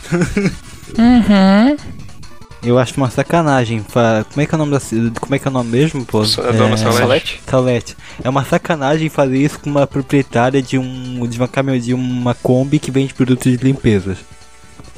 Eu 2.63 2.79
acho 2.79 2.95
uma 2.95 3.09
sacanagem. 3.09 3.83
Como 4.31 4.41
é 4.41 4.45
que 4.45 4.53
é 4.53 4.55
o 4.55 4.59
nome 4.59 4.71
da 4.71 4.79
Como 5.19 5.35
é 5.35 5.39
que 5.39 5.47
é 5.47 5.51
o 5.51 5.53
nome 5.53 5.69
mesmo, 5.71 6.05
pô? 6.05 6.23
Sa- 6.23 6.43
Dona 6.51 6.77
Salete. 6.77 6.99
Salete? 6.99 7.41
Salete. 7.45 7.97
É 8.23 8.29
uma 8.29 8.45
sacanagem 8.45 9.09
fazer 9.09 9.37
isso 9.37 9.59
com 9.59 9.69
uma 9.69 9.85
proprietária 9.85 10.61
de 10.61 10.77
um 10.77 11.27
de 11.27 11.37
uma 11.37 11.47
caminhão 11.47 11.77
de 11.79 11.93
uma 11.93 12.33
Kombi 12.35 12.79
que 12.79 12.91
vende 12.91 13.13
produtos 13.13 13.51
de 13.51 13.57
limpezas. 13.57 14.19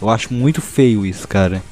Eu 0.01 0.09
acho 0.09 0.31
muito 0.33 0.61
feio 0.61 1.05
isso, 1.05 1.27
cara. 1.27 1.63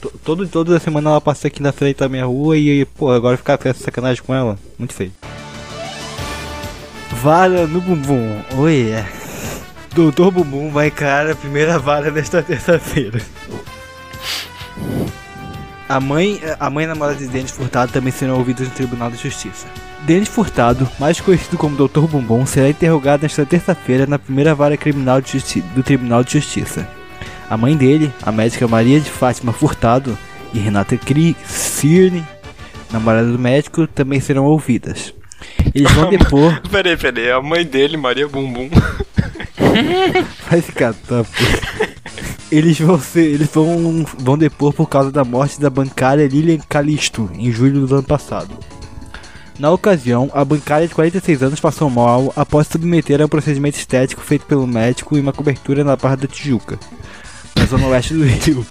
To- 0.00 0.12
Todo, 0.22 0.46
toda 0.46 0.78
semana 0.78 1.10
ela 1.10 1.20
passa 1.20 1.48
aqui 1.48 1.60
na 1.62 1.72
frente 1.72 1.96
da 1.98 2.08
minha 2.08 2.26
rua 2.26 2.56
e, 2.56 2.84
pô, 2.84 3.10
agora 3.10 3.36
ficar 3.36 3.58
fazendo 3.58 3.82
sacanagem 3.82 4.22
com 4.22 4.32
ela. 4.34 4.56
Muito 4.78 4.94
feio. 4.94 5.10
Vara 7.22 7.66
no 7.66 7.80
bumbum. 7.80 8.40
Oi, 8.58 8.90
é. 8.90 9.08
Doutor 9.98 10.30
Bumbum 10.30 10.70
vai 10.70 10.86
encarar 10.86 11.28
a 11.28 11.34
primeira 11.34 11.76
vara 11.76 12.08
desta 12.08 12.40
terça-feira. 12.40 13.20
A 15.88 15.98
mãe, 15.98 16.40
a 16.60 16.70
mãe 16.70 16.86
namorada 16.86 17.18
de 17.18 17.26
Denis 17.26 17.50
Furtado 17.50 17.90
também 17.90 18.12
serão 18.12 18.38
ouvidas 18.38 18.68
no 18.68 18.74
Tribunal 18.74 19.10
de 19.10 19.16
Justiça. 19.16 19.66
Denis 20.02 20.28
Furtado, 20.28 20.88
mais 21.00 21.20
conhecido 21.20 21.58
como 21.58 21.74
Dr. 21.74 22.02
Bumbum, 22.02 22.46
será 22.46 22.68
interrogado 22.68 23.24
nesta 23.24 23.44
terça-feira 23.44 24.06
na 24.06 24.20
primeira 24.20 24.54
vara 24.54 24.76
criminal 24.76 25.20
do 25.74 25.82
Tribunal 25.82 26.22
de 26.22 26.34
Justiça. 26.34 26.88
A 27.50 27.56
mãe 27.56 27.76
dele, 27.76 28.12
a 28.22 28.30
médica 28.30 28.68
Maria 28.68 29.00
de 29.00 29.10
Fátima 29.10 29.52
Furtado 29.52 30.16
e 30.54 30.60
Renata 30.60 30.96
Cirne, 31.44 32.24
namorada 32.92 33.32
do 33.32 33.38
médico, 33.38 33.84
também 33.88 34.20
serão 34.20 34.44
ouvidas. 34.44 35.12
Eles 35.74 35.90
vão 35.90 36.06
depor. 36.08 36.60
Peraí, 36.70 36.96
peraí, 36.96 37.32
a 37.32 37.42
mãe 37.42 37.66
dele, 37.66 37.96
Maria 37.96 38.28
Bumbum. 38.28 38.70
Vai 40.50 40.60
se 40.60 40.72
catar. 40.72 41.24
Eles 42.50 42.78
vão 42.80 42.98
ser. 42.98 43.26
Eles 43.26 43.48
vão, 43.52 44.04
vão 44.18 44.38
depor 44.38 44.72
por 44.72 44.88
causa 44.88 45.10
da 45.10 45.24
morte 45.24 45.60
da 45.60 45.68
bancária 45.68 46.26
Lilian 46.26 46.58
Calisto 46.68 47.30
em 47.34 47.50
julho 47.52 47.86
do 47.86 47.94
ano 47.96 48.04
passado. 48.04 48.56
Na 49.58 49.72
ocasião, 49.72 50.30
a 50.32 50.44
bancária 50.44 50.86
de 50.86 50.94
46 50.94 51.42
anos 51.42 51.60
passou 51.60 51.90
mal 51.90 52.32
após 52.36 52.68
submeter 52.68 53.20
a 53.20 53.24
um 53.24 53.28
procedimento 53.28 53.76
estético 53.76 54.22
feito 54.22 54.46
pelo 54.46 54.68
médico 54.68 55.16
em 55.16 55.20
uma 55.20 55.32
cobertura 55.32 55.82
na 55.82 55.96
Barra 55.96 56.14
da 56.14 56.28
Tijuca, 56.28 56.78
na 57.56 57.66
zona 57.66 57.88
oeste 57.88 58.14
do 58.14 58.22
Rio. 58.24 58.64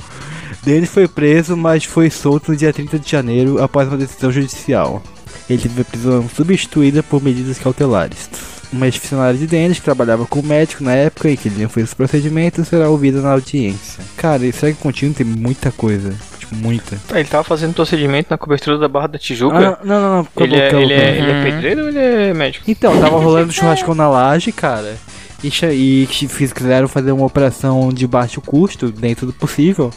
Denis 0.64 0.90
foi 0.90 1.06
preso, 1.06 1.58
mas 1.58 1.84
foi 1.84 2.10
solto 2.10 2.52
no 2.52 2.58
dia 2.58 2.72
30 2.72 3.00
de 3.00 3.10
janeiro 3.10 3.62
após 3.62 3.90
uma 3.90 3.98
decisão 3.98 4.32
judicial. 4.32 5.04
Ele 5.50 5.62
teve 5.62 5.82
a 5.82 5.86
prisão 5.86 6.30
substituída 6.30 7.04
por 7.04 7.22
medidas 7.22 7.60
cautelares. 7.60 8.30
Uma 8.72 8.86
ex-funcionária 8.86 9.38
de 9.38 9.48
Denis 9.48 9.80
que 9.80 9.86
trabalhava 9.86 10.26
com 10.26 10.40
o 10.40 10.44
médico 10.44 10.84
na 10.84 10.94
época 10.94 11.30
e 11.30 11.38
que 11.38 11.48
ele 11.48 11.62
não 11.62 11.70
fez 11.70 11.88
esse 11.88 11.96
procedimento 11.96 12.66
será 12.66 12.90
ouvida 12.90 13.22
na 13.22 13.32
audiência. 13.32 14.04
Cara, 14.18 14.52
será 14.52 14.72
que 14.72 14.80
contínuo 14.80 15.16
tem 15.16 15.26
muita 15.26 15.72
coisa? 15.72 16.14
Tipo, 16.38 16.56
muita. 16.56 16.98
Ele 17.14 17.28
tava 17.28 17.44
fazendo 17.44 17.74
procedimento 17.74 18.28
na 18.30 18.38
cobertura 18.38 18.78
da 18.78 18.88
Barra 18.88 19.08
da 19.08 19.20
Tijuca. 19.20 19.58
Ah, 19.58 19.86
não, 19.86 20.02
não, 20.02 20.18
não. 20.18 20.44
ele, 20.44 20.56
é, 20.56 20.76
ele, 20.76 20.94
é, 20.94 21.18
ele 21.18 21.32
é 21.32 21.44
pedreiro 21.44 21.82
ou 21.84 21.88
ele 21.90 22.00
é 22.00 22.34
médico? 22.34 22.70
Então, 22.70 23.00
tava 23.00 23.18
rolando 23.18 23.54
churrascão 23.54 23.96
na 23.96 24.10
laje, 24.10 24.52
cara. 24.52 24.98
E, 25.44 25.50
e 25.72 26.08
quiseram 26.08 26.88
fazer 26.88 27.12
uma 27.12 27.26
operação 27.26 27.90
de 27.90 28.08
baixo 28.08 28.42
custo, 28.42 28.92
dentro 28.92 29.26
do 29.28 29.34
possível. 29.34 29.92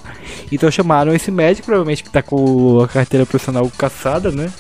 Então 0.52 0.70
chamaram 0.70 1.14
esse 1.14 1.30
médico, 1.30 1.66
provavelmente 1.66 2.04
que 2.04 2.11
tá 2.11 2.22
com 2.22 2.80
a 2.83 2.88
carteira 2.88 3.24
profissional 3.24 3.70
caçada, 3.76 4.30
né? 4.30 4.52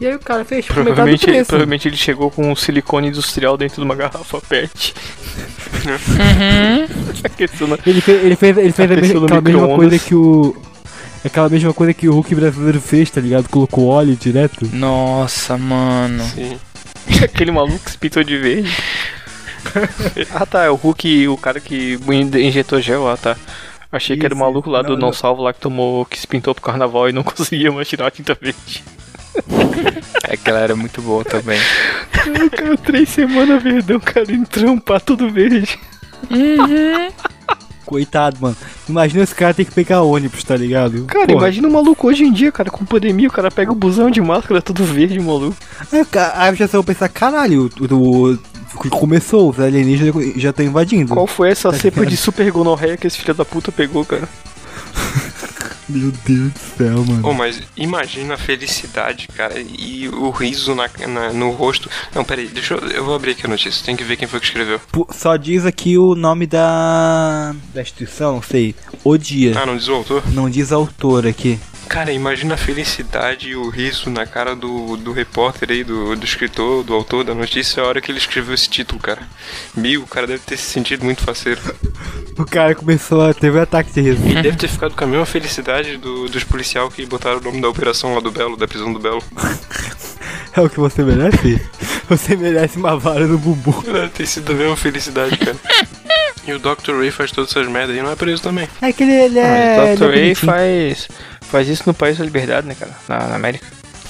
E 0.00 0.06
aí 0.06 0.14
o 0.14 0.18
cara 0.20 0.44
fez 0.44 0.64
tipo, 0.64 0.78
do 0.78 0.84
Provavelmente, 0.84 1.24
preço. 1.26 1.48
provavelmente 1.48 1.88
ele 1.88 1.96
chegou 1.96 2.30
com 2.30 2.50
um 2.52 2.54
silicone 2.56 3.08
industrial 3.08 3.56
dentro 3.56 3.76
de 3.76 3.82
uma 3.84 3.94
garrafa 3.96 4.40
PET. 4.40 4.94
Na- 5.84 7.78
Ele 7.86 8.00
fez, 8.00 8.24
ele 8.24 8.36
fez, 8.36 8.56
ele 8.58 8.72
fez 8.72 8.90
a 8.90 8.94
Aqueceu 8.94 9.20
mesma, 9.20 9.20
no 9.20 9.26
aquela 9.26 9.42
mesma 9.42 9.76
coisa 9.76 9.98
que 9.98 10.14
o. 10.14 10.56
Aquela 11.24 11.48
mesma 11.48 11.74
coisa 11.74 11.92
que 11.92 12.08
o 12.08 12.12
Hulk 12.12 12.34
brasileiro 12.34 12.80
fez, 12.80 13.10
tá 13.10 13.20
ligado? 13.20 13.48
Colocou 13.48 13.86
óleo 13.88 14.14
direto. 14.16 14.68
Nossa, 14.72 15.58
mano. 15.58 16.22
Sim. 16.24 16.58
Aquele 17.22 17.50
maluco 17.50 17.78
que 17.80 17.90
se 17.90 17.98
pintou 17.98 18.22
de 18.22 18.36
verde. 18.38 18.72
ah 20.32 20.46
tá, 20.46 20.62
é 20.64 20.70
o 20.70 20.74
Hulk, 20.76 21.26
o 21.28 21.36
cara 21.36 21.58
que 21.60 21.98
injetou 22.36 22.80
gel, 22.80 23.08
ah 23.08 23.16
tá. 23.16 23.36
Achei 23.90 24.16
que 24.16 24.24
era 24.24 24.34
o 24.34 24.36
Isso, 24.36 24.44
maluco 24.44 24.70
lá 24.70 24.82
do 24.82 24.90
não, 24.90 24.96
não, 24.96 25.06
não. 25.08 25.12
salvo 25.12 25.42
lá 25.42 25.52
que 25.52 25.60
tomou, 25.60 26.04
que 26.04 26.18
se 26.18 26.26
pintou 26.26 26.54
pro 26.54 26.62
carnaval 26.62 27.08
e 27.08 27.12
não 27.12 27.22
conseguia 27.24 27.72
mais 27.72 27.88
tirar 27.88 28.06
a 28.06 28.10
tinta 28.10 28.36
verde. 28.40 28.84
Aquela 30.24 30.60
era 30.60 30.76
muito 30.76 31.00
boa 31.02 31.24
também. 31.24 31.58
Cara, 32.56 32.76
três 32.76 33.08
semanas 33.08 33.62
verdão, 33.62 33.98
cara, 34.00 34.30
em 34.32 34.44
trampar 34.44 35.00
tudo 35.00 35.30
verde. 35.30 35.78
Coitado, 37.84 38.36
mano. 38.40 38.56
Imagina 38.86 39.24
esse 39.24 39.34
cara 39.34 39.54
ter 39.54 39.64
que 39.64 39.70
pegar 39.72 40.02
ônibus, 40.02 40.44
tá 40.44 40.54
ligado? 40.54 41.04
Cara, 41.06 41.26
Porra. 41.26 41.38
imagina 41.38 41.68
o 41.68 41.72
maluco 41.72 42.06
hoje 42.06 42.22
em 42.24 42.32
dia, 42.32 42.52
cara, 42.52 42.70
com 42.70 42.84
pandemia, 42.84 43.28
o 43.28 43.32
cara 43.32 43.50
pega 43.50 43.72
o 43.72 43.74
busão 43.74 44.10
de 44.10 44.20
máscara, 44.20 44.60
tudo 44.60 44.84
verde, 44.84 45.18
maluco. 45.18 45.56
Aí, 45.90 46.04
cara- 46.04 46.32
aí 46.36 46.54
já 46.54 46.66
vão 46.66 46.84
pensar, 46.84 47.08
caralho, 47.08 47.70
o, 47.80 47.94
o- 47.94 48.32
o- 48.34 48.90
começou, 48.90 49.48
os 49.48 49.58
alienígenas 49.58 50.14
já 50.36 50.50
estão 50.50 50.66
invadindo. 50.66 51.14
Qual 51.14 51.26
foi 51.26 51.50
essa 51.50 51.70
Tá 51.72 51.78
cepa 51.78 52.00
ligado? 52.00 52.10
de 52.10 52.16
super 52.18 52.50
gonorreia 52.52 52.96
que 52.98 53.06
esse 53.06 53.16
filho 53.18 53.32
da 53.32 53.44
puta 53.44 53.72
pegou, 53.72 54.04
cara? 54.04 54.28
Meu 55.88 56.12
Deus 56.26 56.52
do 56.52 56.58
céu, 56.76 57.04
mano. 57.04 57.22
Pô, 57.22 57.32
mas 57.32 57.62
imagina 57.76 58.34
a 58.34 58.36
felicidade, 58.36 59.26
cara, 59.28 59.54
e 59.58 60.06
o 60.08 60.30
riso 60.30 60.74
na, 60.74 60.88
na- 61.08 61.32
no 61.32 61.50
rosto. 61.50 61.88
Não, 62.14 62.22
peraí, 62.24 62.46
deixa 62.48 62.74
eu. 62.74 62.80
Eu 62.90 63.04
vou 63.04 63.14
abrir 63.14 63.30
aqui 63.32 63.46
a 63.46 63.48
notícia, 63.48 63.84
tem 63.84 63.96
que 63.96 64.04
ver 64.04 64.16
quem 64.16 64.28
foi 64.28 64.38
que 64.38 64.46
escreveu. 64.46 64.80
Só 65.10 65.36
diz 65.36 65.64
aqui 65.64 65.96
o 65.96 66.14
nome 66.14 66.46
da. 66.46 67.54
da 67.72 67.80
instituição, 67.82 68.34
não 68.34 68.42
sei. 68.42 68.74
O 69.02 69.16
dia. 69.16 69.58
Ah, 69.58 69.64
não 69.66 69.76
diz 69.76 69.88
o 69.88 69.94
autor? 69.94 70.22
Não 70.32 70.50
diz 70.50 70.72
autor 70.72 71.26
aqui. 71.26 71.58
Cara, 71.88 72.12
imagina 72.12 72.54
a 72.54 72.58
felicidade 72.58 73.48
e 73.48 73.56
o 73.56 73.70
riso 73.70 74.10
na 74.10 74.26
cara 74.26 74.54
do, 74.54 74.96
do 74.98 75.10
repórter 75.10 75.70
aí, 75.70 75.82
do, 75.82 76.14
do 76.14 76.24
escritor, 76.24 76.84
do 76.84 76.92
autor 76.92 77.24
da 77.24 77.34
notícia, 77.34 77.82
a 77.82 77.86
hora 77.86 78.00
que 78.00 78.12
ele 78.12 78.18
escreveu 78.18 78.54
esse 78.54 78.68
título, 78.68 79.00
cara. 79.00 79.22
Meu, 79.74 80.02
o 80.02 80.06
cara 80.06 80.26
deve 80.26 80.42
ter 80.44 80.58
se 80.58 80.70
sentido 80.70 81.04
muito 81.04 81.22
faceiro. 81.22 81.60
O 82.38 82.44
cara 82.44 82.74
começou 82.74 83.22
a. 83.22 83.32
teve 83.32 83.58
um 83.58 83.62
ataque 83.62 83.90
de 83.92 84.00
riso. 84.02 84.28
E 84.28 84.34
deve 84.34 84.56
ter 84.56 84.68
ficado 84.68 84.94
com 84.94 85.02
a 85.02 85.06
mesma 85.06 85.26
felicidade 85.26 85.96
do, 85.96 86.28
dos 86.28 86.44
policial 86.44 86.90
que 86.90 87.06
botaram 87.06 87.38
o 87.38 87.42
nome 87.42 87.60
da 87.60 87.68
operação 87.68 88.14
lá 88.14 88.20
do 88.20 88.30
Belo, 88.30 88.56
da 88.56 88.68
prisão 88.68 88.92
do 88.92 88.98
Belo. 88.98 89.22
É 90.56 90.60
o 90.60 90.68
que 90.68 90.80
você 90.80 91.04
merece? 91.04 91.60
Você 92.08 92.34
merece 92.34 92.78
uma 92.78 92.98
vara 92.98 93.26
no 93.26 93.38
bumbum. 93.38 93.80
Deve 93.82 94.08
ter 94.08 94.26
sido 94.26 94.50
a 94.50 94.54
mesma 94.54 94.76
felicidade, 94.76 95.36
cara. 95.36 95.56
E 96.48 96.52
o 96.52 96.58
Dr. 96.58 96.96
Ray 96.98 97.10
faz 97.10 97.30
todas 97.30 97.50
essas 97.50 97.68
merdas 97.68 97.94
aí, 97.94 98.02
não 98.02 98.10
é 98.10 98.16
preso 98.16 98.42
também. 98.42 98.66
É 98.80 98.90
que 98.92 99.02
ele, 99.02 99.12
ele 99.12 99.38
é. 99.38 99.76
Mas 99.76 99.78
o 99.78 99.82
ele 99.82 99.92
é 99.92 99.96
Dr. 99.96 100.14
Ray 100.14 100.34
faz, 100.34 101.08
faz 101.42 101.68
isso 101.68 101.82
no 101.86 101.92
País 101.94 102.16
da 102.18 102.24
Liberdade, 102.24 102.66
né, 102.66 102.74
cara? 102.78 102.92
Na, 103.08 103.18
na 103.28 103.34
América. 103.36 103.66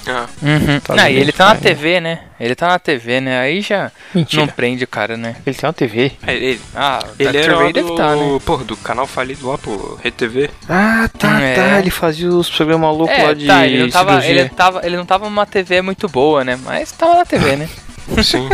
Ah, 0.07 0.25
Uhum. 0.41 0.79
Tá 0.79 0.93
Ah, 0.97 1.11
e 1.11 1.17
ele 1.17 1.31
tá 1.33 1.47
na? 1.53 1.55
TV, 1.55 1.99
né? 1.99 2.19
Ele 2.39 2.55
tá 2.55 2.67
na 2.69 2.79
TV, 2.79 3.19
né? 3.19 3.39
Aí 3.41 3.59
já 3.61 3.91
Mentira. 4.15 4.41
não 4.43 4.47
prende 4.47 4.83
o 4.85 4.87
cara, 4.87 5.17
né? 5.17 5.35
Ele 5.45 5.55
tem 5.55 5.67
uma 5.67 5.73
TV. 5.73 6.13
é, 6.25 6.33
ele, 6.33 6.61
Ah, 6.73 7.03
o 7.05 7.21
ele 7.21 7.29
Dr. 7.31 7.37
era 7.37 7.57
Ray 7.57 7.73
deve 7.73 7.89
do, 7.89 7.95
tá, 7.95 8.15
né? 8.15 8.39
porra, 8.45 8.63
do 8.63 8.77
canal 8.77 9.05
falido 9.05 9.47
lá, 9.49 9.57
pô, 9.57 9.99
Rede 10.01 10.15
TV. 10.15 10.49
Ah, 10.69 11.09
tá, 11.19 11.41
É. 11.41 11.53
tá. 11.55 11.79
Ele 11.79 11.89
fazia 11.91 12.29
os 12.29 12.49
programas 12.49 12.97
loucos 12.97 13.17
lá 13.17 13.31
É, 13.31 13.33
de 13.35 13.45
tá, 13.45 13.67
ele 13.67 13.83
não, 13.83 13.89
tava, 13.89 14.11
cirurgia. 14.21 14.31
ele, 14.41 14.49
tava, 14.49 14.85
ele 14.85 14.97
não 14.97 15.05
tava 15.05 15.25
numa 15.25 15.45
TV 15.45 15.81
muito 15.81 16.07
boa, 16.07 16.43
né? 16.45 16.57
Mas 16.63 16.91
tava 16.93 17.15
na 17.15 17.25
TV, 17.25 17.57
né? 17.57 17.69
Sim. 18.23 18.47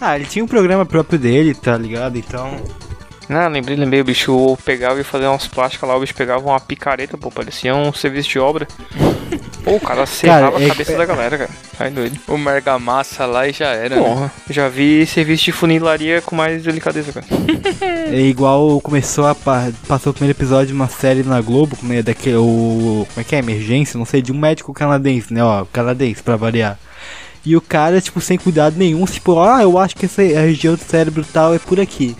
Ah, 0.00 0.16
ele 0.16 0.24
tinha 0.24 0.42
um 0.42 0.48
programa 0.48 0.86
próprio 0.86 1.18
dele, 1.18 1.54
tá 1.54 1.76
ligado? 1.76 2.16
Então. 2.16 2.56
Ah, 3.32 3.46
lembrei, 3.46 3.76
lembrei. 3.76 4.00
O 4.00 4.04
bicho 4.04 4.58
pegava 4.64 5.00
e 5.00 5.04
fazia 5.04 5.30
umas 5.30 5.46
plásticas 5.46 5.88
lá. 5.88 5.96
O 5.96 6.00
bicho 6.00 6.14
pegava 6.14 6.44
uma 6.44 6.58
picareta, 6.58 7.16
pô. 7.16 7.30
Parecia 7.30 7.74
um 7.74 7.92
serviço 7.92 8.28
de 8.28 8.38
obra. 8.40 8.66
Pô, 9.62 9.74
o 9.76 9.80
cara 9.80 10.06
serrava 10.06 10.58
é- 10.60 10.64
a 10.64 10.68
cabeça 10.70 10.96
da 10.96 11.04
galera, 11.04 11.36
cara. 11.36 11.50
Ai, 11.78 11.90
doido. 11.90 12.18
O 12.26 12.38
Mergamassa 12.38 13.26
lá 13.26 13.46
e 13.46 13.52
já 13.52 13.66
era. 13.68 13.94
né? 13.94 14.02
Porra, 14.02 14.32
já 14.48 14.68
vi 14.70 15.04
serviço 15.06 15.44
de 15.44 15.52
funilaria 15.52 16.22
com 16.22 16.34
mais 16.34 16.62
delicadeza, 16.62 17.12
cara. 17.12 17.26
É 18.10 18.20
igual 18.22 18.80
começou 18.80 19.26
a. 19.26 19.34
pa- 19.34 19.68
Passou 19.86 20.10
o 20.10 20.14
primeiro 20.14 20.36
episódio 20.36 20.68
de 20.68 20.72
uma 20.72 20.88
série 20.88 21.22
na 21.22 21.40
Globo, 21.42 21.76
como 21.76 21.92
é 21.92 22.02
daquele. 22.02 22.36
O, 22.36 23.06
como 23.12 23.20
é 23.20 23.22
que 23.22 23.36
é? 23.36 23.38
Emergência? 23.38 23.98
Não 23.98 24.06
sei, 24.06 24.20
de 24.22 24.32
um 24.32 24.38
médico 24.38 24.72
canadense, 24.72 25.32
né? 25.32 25.44
Ó, 25.44 25.64
canadense, 25.70 26.22
pra 26.22 26.36
variar. 26.36 26.78
E 27.44 27.54
o 27.54 27.60
cara, 27.60 28.00
tipo, 28.00 28.20
sem 28.20 28.38
cuidado 28.38 28.76
nenhum, 28.78 29.04
tipo, 29.04 29.38
ah, 29.38 29.62
eu 29.62 29.78
acho 29.78 29.94
que 29.94 30.06
essa 30.06 30.22
a 30.22 30.40
região 30.40 30.74
do 30.74 30.80
cérebro 30.82 31.24
tal 31.32 31.54
é 31.54 31.58
por 31.58 31.78
aqui. 31.78 32.16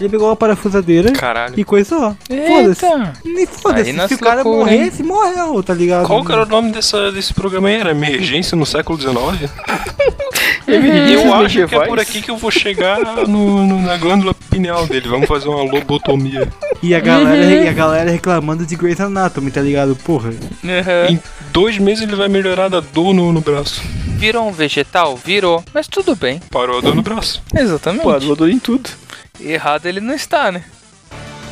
Ele 0.00 0.08
pegou 0.08 0.28
uma 0.28 0.36
parafusadeira 0.36 1.10
Caralho. 1.12 1.54
e 1.56 1.64
coisou. 1.64 2.16
Foda-se. 2.46 2.86
Nem 3.24 3.46
foda-se. 3.46 4.08
Se 4.08 4.14
o 4.14 4.18
cara 4.18 4.42
loucura, 4.42 4.72
hein? 4.72 4.78
morresse, 4.80 5.02
morreu, 5.02 5.62
tá 5.62 5.74
ligado? 5.74 6.06
Qual 6.06 6.24
que 6.24 6.30
era 6.32 6.42
o 6.44 6.46
nome 6.46 6.70
dessa, 6.70 7.10
desse 7.10 7.34
programa 7.34 7.68
aí? 7.68 7.74
Era 7.76 7.90
Emergência 7.90 8.56
no 8.56 8.64
século 8.64 8.96
XIX? 9.00 9.50
Eu 10.68 11.34
acho 11.34 11.54
que 11.54 11.60
é 11.60 11.62
medievais. 11.62 11.88
por 11.88 11.98
aqui 11.98 12.20
que 12.20 12.30
eu 12.30 12.36
vou 12.36 12.50
chegar 12.50 12.98
no, 13.26 13.66
no- 13.66 13.80
na 13.80 13.96
glândula 13.96 14.34
pineal 14.50 14.86
dele. 14.86 15.08
Vamos 15.08 15.26
fazer 15.26 15.48
uma 15.48 15.62
lobotomia. 15.62 16.46
E 16.82 16.94
a 16.94 17.00
galera, 17.00 17.36
e 17.64 17.66
a 17.68 17.72
galera 17.72 18.10
reclamando 18.10 18.66
de 18.66 18.76
Grey's 18.76 19.00
Anatomy, 19.00 19.50
tá 19.50 19.62
ligado? 19.62 19.96
Porra. 19.96 20.28
Uhum. 20.30 21.06
Em 21.14 21.20
dois 21.52 21.78
meses 21.78 22.02
ele 22.02 22.14
vai 22.14 22.28
melhorar 22.28 22.68
da 22.68 22.80
dor 22.80 23.14
no, 23.14 23.32
no 23.32 23.40
braço. 23.40 23.80
Virou 24.18 24.46
um 24.48 24.52
vegetal? 24.52 25.16
Virou. 25.16 25.64
Mas 25.72 25.86
tudo 25.88 26.14
bem. 26.14 26.40
Parou 26.50 26.78
a 26.78 26.80
dor 26.82 26.94
no 26.94 27.02
braço. 27.02 27.42
Exatamente. 27.56 28.02
Pô, 28.02 28.18
doador 28.18 28.50
em 28.50 28.58
tudo. 28.58 28.90
Errado 29.40 29.86
ele 29.86 30.00
não 30.00 30.14
está, 30.14 30.50
né? 30.50 30.64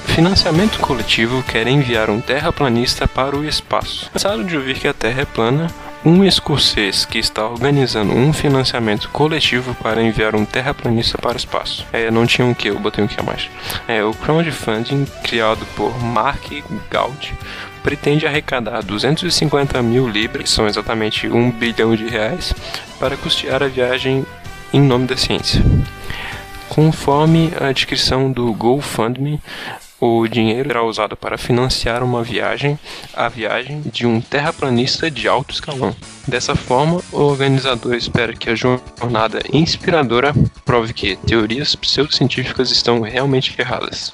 Financiamento 0.07 0.79
coletivo 0.81 1.43
quer 1.43 1.67
enviar 1.67 2.09
um 2.09 2.21
terraplanista 2.21 3.07
para 3.07 3.37
o 3.37 3.45
espaço. 3.45 4.11
Cansaram 4.11 4.45
de 4.45 4.57
ouvir 4.57 4.79
que 4.79 4.89
a 4.89 4.95
Terra 4.95 5.23
é 5.23 5.25
plana? 5.27 5.67
Um 6.05 6.25
escocês 6.25 7.05
que 7.05 7.19
está 7.19 7.47
organizando 7.47 8.15
um 8.15 8.33
financiamento 8.33 9.11
coletivo 9.11 9.75
para 9.75 10.03
enviar 10.03 10.35
um 10.35 10.45
terraplanista 10.45 11.19
para 11.19 11.35
o 11.35 11.37
espaço. 11.37 11.87
É, 11.93 12.11
não 12.11 12.27
tinha 12.27 12.47
um 12.47 12.55
que, 12.55 12.69
eu 12.69 12.79
botei 12.79 13.05
um 13.05 13.07
que 13.07 13.21
a 13.21 13.23
mais. 13.23 13.51
É, 13.87 14.03
o 14.03 14.15
crowdfunding, 14.15 15.05
criado 15.23 15.67
por 15.77 16.03
Mark 16.03 16.51
Gaud, 16.91 17.35
pretende 17.83 18.27
arrecadar 18.27 18.83
250 18.83 19.83
mil 19.83 20.09
libras, 20.09 20.45
que 20.45 20.51
são 20.51 20.67
exatamente 20.67 21.29
um 21.29 21.51
bilhão 21.51 21.95
de 21.95 22.09
reais, 22.09 22.55
para 22.99 23.17
custear 23.17 23.63
a 23.63 23.69
viagem 23.69 24.25
em 24.73 24.81
nome 24.81 25.07
da 25.07 25.17
ciência. 25.17 25.63
Conforme 26.69 27.53
a 27.61 27.73
descrição 27.73 28.31
do 28.31 28.53
GoFundMe, 28.53 29.41
o 29.99 30.29
dinheiro 30.29 30.69
será 30.69 30.83
usado 30.83 31.17
para 31.17 31.39
financiar 31.39 32.03
uma 32.03 32.23
viagem, 32.23 32.79
a 33.15 33.29
viagem 33.29 33.81
de 33.81 34.07
um 34.07 34.21
terraplanista 34.21 35.11
de 35.11 35.27
alto 35.27 35.55
escalão. 35.55 35.97
Dessa 36.29 36.55
forma, 36.55 37.01
o 37.13 37.21
organizador 37.23 37.95
espera 37.95 38.35
que 38.35 38.51
a 38.51 38.55
jornada 38.55 39.41
inspiradora 39.53 40.35
prove 40.65 40.93
que 40.93 41.17
teorias 41.17 41.75
pseudocientíficas 41.75 42.71
estão 42.71 43.01
realmente 43.01 43.55
erradas. 43.59 44.13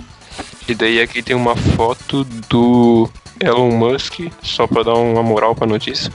E 0.68 0.74
daí 0.74 1.00
aqui 1.00 1.20
tem 1.20 1.34
uma 1.34 1.56
foto 1.56 2.22
do 2.48 3.10
Elon 3.40 3.72
Musk, 3.72 4.20
só 4.40 4.68
para 4.68 4.84
dar 4.84 4.94
uma 4.94 5.22
moral 5.22 5.54
para 5.54 5.64
a 5.64 5.68
notícia. 5.68 6.12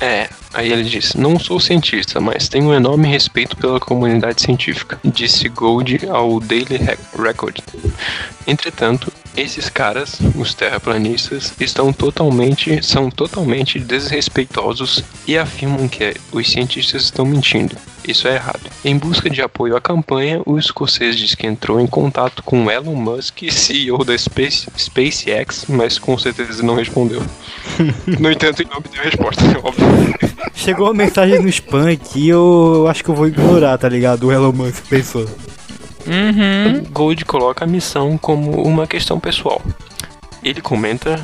É, 0.00 0.28
aí 0.52 0.72
ele 0.72 0.84
diz: 0.84 1.14
Não 1.14 1.38
sou 1.38 1.58
cientista, 1.58 2.20
mas 2.20 2.48
tenho 2.48 2.66
um 2.66 2.74
enorme 2.74 3.08
respeito 3.08 3.56
pela 3.56 3.80
comunidade 3.80 4.42
científica, 4.42 4.98
disse 5.04 5.48
Gold 5.48 6.06
ao 6.08 6.38
Daily 6.40 6.76
Re- 6.76 6.98
Record. 7.18 7.58
Entretanto, 8.46 9.12
esses 9.36 9.68
caras, 9.68 10.18
os 10.34 10.54
terraplanistas, 10.54 11.52
estão 11.58 11.92
totalmente, 11.92 12.84
são 12.84 13.10
totalmente 13.10 13.78
desrespeitosos 13.78 15.04
e 15.26 15.36
afirmam 15.36 15.88
que 15.88 16.14
os 16.32 16.50
cientistas 16.50 17.04
estão 17.04 17.24
mentindo. 17.24 17.76
Isso 18.06 18.28
é 18.28 18.34
errado. 18.34 18.60
Em 18.84 18.96
busca 18.98 19.30
de 19.30 19.40
apoio 19.40 19.76
à 19.76 19.80
campanha, 19.80 20.42
o 20.44 20.58
escocês 20.58 21.16
diz 21.16 21.34
que 21.34 21.46
entrou 21.46 21.80
em 21.80 21.86
contato 21.86 22.42
com 22.42 22.70
Elon 22.70 22.94
Musk, 22.94 23.50
CEO 23.50 24.04
da 24.04 24.16
Space, 24.16 24.68
SpaceX, 24.76 25.64
mas 25.68 25.98
com 25.98 26.16
certeza 26.18 26.62
não 26.62 26.74
respondeu. 26.74 27.22
No 28.06 28.30
entanto, 28.30 28.60
ele 28.60 28.70
não 28.70 28.80
me 28.80 28.88
deu 28.88 29.02
resposta, 29.02 29.42
óbvio. 29.62 29.86
Chegou 30.54 30.86
uma 30.86 30.94
mensagem 30.94 31.40
no 31.40 31.48
spam 31.48 31.90
aqui, 31.90 32.28
eu 32.28 32.86
acho 32.88 33.02
que 33.02 33.10
eu 33.10 33.14
vou 33.14 33.26
ignorar, 33.26 33.76
tá 33.78 33.88
ligado? 33.88 34.26
O 34.26 34.32
Elon 34.32 34.52
Musk 34.52 34.84
pensou. 34.88 35.26
Uhum. 36.06 36.84
Gold 36.90 37.24
coloca 37.24 37.64
a 37.64 37.68
missão 37.68 38.18
como 38.18 38.62
uma 38.62 38.86
questão 38.86 39.18
pessoal. 39.18 39.62
Ele 40.42 40.60
comenta 40.60 41.18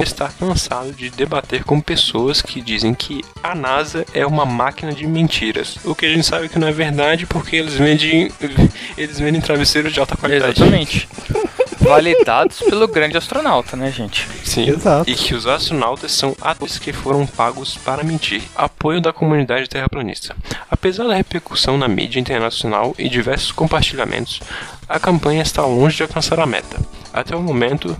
estar 0.00 0.32
cansado 0.32 0.92
de 0.92 1.10
debater 1.10 1.62
com 1.62 1.78
pessoas 1.78 2.40
que 2.40 2.62
dizem 2.62 2.94
que 2.94 3.20
a 3.42 3.54
NASA 3.54 4.06
é 4.14 4.24
uma 4.24 4.46
máquina 4.46 4.92
de 4.92 5.06
mentiras. 5.06 5.76
O 5.84 5.94
que 5.94 6.06
a 6.06 6.08
gente 6.08 6.26
sabe 6.26 6.48
que 6.48 6.58
não 6.58 6.68
é 6.68 6.72
verdade 6.72 7.26
porque 7.26 7.56
eles 7.56 7.74
vendem, 7.74 8.30
eles 8.96 9.18
vendem 9.18 9.40
travesseiros 9.40 9.92
de 9.92 10.00
alta 10.00 10.16
qualidade. 10.16 10.60
Exatamente. 10.60 11.08
Validados 11.82 12.60
pelo 12.60 12.86
grande 12.86 13.16
astronauta, 13.16 13.76
né, 13.76 13.90
gente? 13.90 14.28
Sim. 14.44 14.68
Exato. 14.68 15.10
E 15.10 15.14
que 15.14 15.34
os 15.34 15.46
astronautas 15.46 16.12
são 16.12 16.36
atores 16.40 16.78
que 16.78 16.92
foram 16.92 17.26
pagos 17.26 17.76
para 17.76 18.04
mentir. 18.04 18.42
Apoio 18.54 19.00
da 19.00 19.12
comunidade 19.12 19.68
terraplanista. 19.68 20.36
Apesar 20.70 21.04
da 21.04 21.14
repercussão 21.14 21.76
na 21.76 21.88
mídia 21.88 22.20
internacional 22.20 22.94
e 22.98 23.08
diversos 23.08 23.52
compartilhamentos, 23.52 24.40
a 24.88 24.98
campanha 24.98 25.42
está 25.42 25.64
longe 25.64 25.96
de 25.96 26.02
alcançar 26.02 26.38
a 26.38 26.46
meta. 26.46 26.80
Até 27.12 27.36
o 27.36 27.42
momento, 27.42 27.96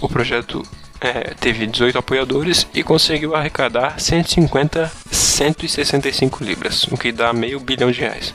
o 0.00 0.08
projeto 0.08 0.62
é, 1.00 1.32
teve 1.40 1.66
18 1.66 1.98
apoiadores 1.98 2.66
e 2.74 2.82
conseguiu 2.82 3.34
arrecadar 3.34 3.98
150, 3.98 4.90
165 5.10 6.44
libras, 6.44 6.84
o 6.84 6.96
que 6.96 7.10
dá 7.12 7.32
meio 7.32 7.58
bilhão 7.60 7.90
de 7.90 8.00
reais. 8.00 8.34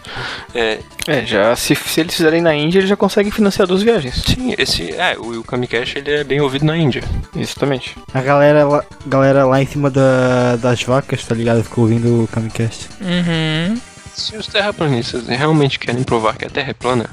É, 0.54 0.80
É, 1.08 1.24
já 1.26 1.56
se, 1.56 1.76
se 1.76 2.00
eles 2.00 2.16
fizerem 2.16 2.42
na 2.42 2.56
Índia, 2.56 2.80
eles 2.80 2.90
já 2.90 2.96
conseguem 2.96 3.32
financiar 3.32 3.68
duas 3.68 3.84
viagens. 3.84 4.16
sim, 4.26 4.56
esse, 4.58 4.92
é, 4.94 5.16
o, 5.18 5.40
o 5.40 5.44
Kamikaze 5.44 5.94
ele 5.98 6.12
é 6.12 6.24
bem 6.24 6.42
ouvido 6.42 6.66
na 6.66 6.76
Índia. 6.76 7.04
Exatamente. 7.36 7.96
A 8.14 8.22
galera 8.22 8.66
lá, 8.66 8.84
galera 9.06 9.46
lá 9.46 9.62
em 9.62 9.68
cima 9.68 9.90
da- 9.92 10.56
das 10.56 10.82
vacas, 10.82 11.24
tá 11.24 11.36
ligado? 11.36 11.64
Ficou 11.64 11.84
ouvindo 11.84 12.24
o 12.24 12.28
Camicast. 12.28 12.90
Uhum. 13.02 13.80
Se 14.16 14.36
os 14.38 14.48
terraplanistas 14.48 15.28
realmente 15.28 15.78
querem 15.78 16.04
provar 16.04 16.36
que 16.38 16.46
a 16.46 16.50
Terra 16.50 16.72
é 16.72 16.74
plana, 16.74 17.06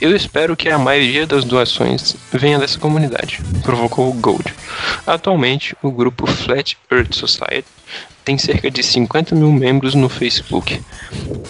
eu 0.00 0.14
espero 0.14 0.56
que 0.56 0.68
a 0.68 0.78
maioria 0.78 1.26
das 1.26 1.44
doações 1.44 2.16
venha 2.32 2.58
dessa 2.58 2.78
comunidade, 2.78 3.40
provocou 3.62 4.08
o 4.10 4.12
Gold. 4.14 4.54
Atualmente, 5.06 5.76
o 5.82 5.90
grupo 5.90 6.26
Flat 6.26 6.76
Earth 6.90 7.14
Society 7.14 7.66
tem 8.24 8.36
cerca 8.36 8.68
de 8.70 8.82
50 8.82 9.36
mil 9.36 9.52
membros 9.52 9.94
no 9.94 10.08
Facebook. 10.08 10.82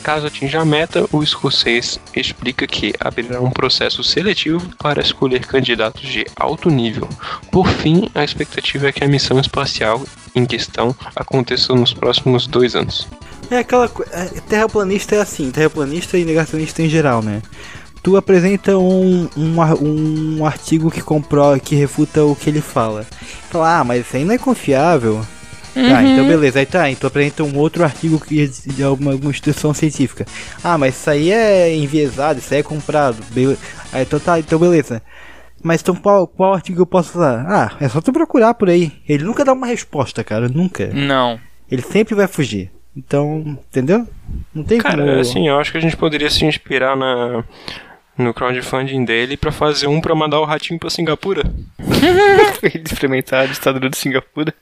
Caso 0.02 0.26
atinja 0.26 0.60
a 0.60 0.64
meta, 0.64 1.06
o 1.10 1.22
escocês 1.22 1.98
explica 2.14 2.66
que 2.66 2.92
abrirá 3.00 3.40
um 3.40 3.50
processo 3.50 4.04
seletivo 4.04 4.68
para 4.78 5.00
escolher 5.00 5.46
candidatos 5.46 6.02
de 6.02 6.26
alto 6.36 6.68
nível. 6.68 7.08
Por 7.50 7.66
fim, 7.66 8.10
a 8.14 8.22
expectativa 8.22 8.88
é 8.88 8.92
que 8.92 9.02
a 9.02 9.08
missão 9.08 9.40
espacial 9.40 10.04
em 10.34 10.44
questão 10.44 10.94
aconteça 11.14 11.74
nos 11.74 11.94
próximos 11.94 12.46
dois 12.46 12.76
anos. 12.76 13.08
É 13.50 13.58
aquela 13.58 13.88
co- 13.88 14.04
é, 14.10 14.24
terraplanista 14.46 15.14
é 15.14 15.20
assim, 15.20 15.50
terraplanista 15.50 16.18
e 16.18 16.24
negacionista 16.26 16.82
em 16.82 16.88
geral, 16.90 17.22
né? 17.22 17.40
Tu 18.06 18.16
apresenta 18.16 18.78
um, 18.78 19.28
um, 19.36 20.38
um 20.38 20.46
artigo 20.46 20.92
que 20.92 21.00
comprova, 21.00 21.58
que 21.58 21.74
refuta 21.74 22.24
o 22.24 22.36
que 22.36 22.48
ele 22.48 22.60
fala. 22.60 23.04
Fala, 23.50 23.80
ah, 23.80 23.84
mas 23.84 24.06
isso 24.06 24.16
aí 24.16 24.24
não 24.24 24.32
é 24.32 24.38
confiável. 24.38 25.26
Tá, 25.74 26.04
então 26.04 26.24
beleza, 26.24 26.60
aí 26.60 26.66
tá, 26.66 26.88
então 26.88 27.08
apresenta 27.08 27.42
um 27.42 27.58
outro 27.58 27.82
artigo 27.82 28.20
que 28.20 28.44
é 28.44 28.46
de 28.46 28.80
alguma, 28.80 29.10
alguma 29.10 29.32
instituição 29.32 29.74
científica. 29.74 30.24
Ah, 30.62 30.78
mas 30.78 30.94
isso 30.94 31.10
aí 31.10 31.32
é 31.32 31.74
enviesado, 31.74 32.38
isso 32.38 32.54
aí 32.54 32.60
é 32.60 32.62
comprado. 32.62 33.16
Be- 33.30 33.58
Aí 33.92 34.02
então 34.02 34.20
tá, 34.20 34.38
então 34.38 34.56
beleza. 34.56 35.02
Mas 35.60 35.80
então 35.80 35.96
qual, 35.96 36.28
qual 36.28 36.54
artigo 36.54 36.80
eu 36.82 36.86
posso 36.86 37.18
usar? 37.18 37.44
Ah, 37.48 37.76
é 37.80 37.88
só 37.88 38.00
tu 38.00 38.12
procurar 38.12 38.54
por 38.54 38.70
aí. 38.70 38.92
Ele 39.08 39.24
nunca 39.24 39.44
dá 39.44 39.52
uma 39.52 39.66
resposta, 39.66 40.22
cara, 40.22 40.48
nunca. 40.48 40.86
Não. 40.94 41.40
Ele 41.68 41.82
sempre 41.82 42.14
vai 42.14 42.28
fugir. 42.28 42.70
Então, 42.96 43.58
entendeu? 43.68 44.06
Não 44.54 44.62
tem 44.64 44.80
como. 44.80 44.96
Cara, 44.96 45.20
assim, 45.20 45.48
eu 45.48 45.58
acho 45.58 45.70
que 45.72 45.76
a 45.76 45.80
gente 45.82 45.96
poderia 45.96 46.30
se 46.30 46.46
inspirar 46.46 46.96
na 46.96 47.44
no 48.16 48.32
crowdfunding 48.32 49.04
dele 49.04 49.36
pra 49.36 49.52
fazer 49.52 49.86
um 49.86 50.00
pra 50.00 50.14
mandar 50.14 50.40
o 50.40 50.44
ratinho 50.44 50.78
pra 50.78 50.90
Singapura. 50.90 51.42
Ele 52.62 52.82
experimentar 52.84 53.44
a 53.44 53.46
ditadura 53.46 53.88
de 53.90 53.96
Singapura. 53.96 54.54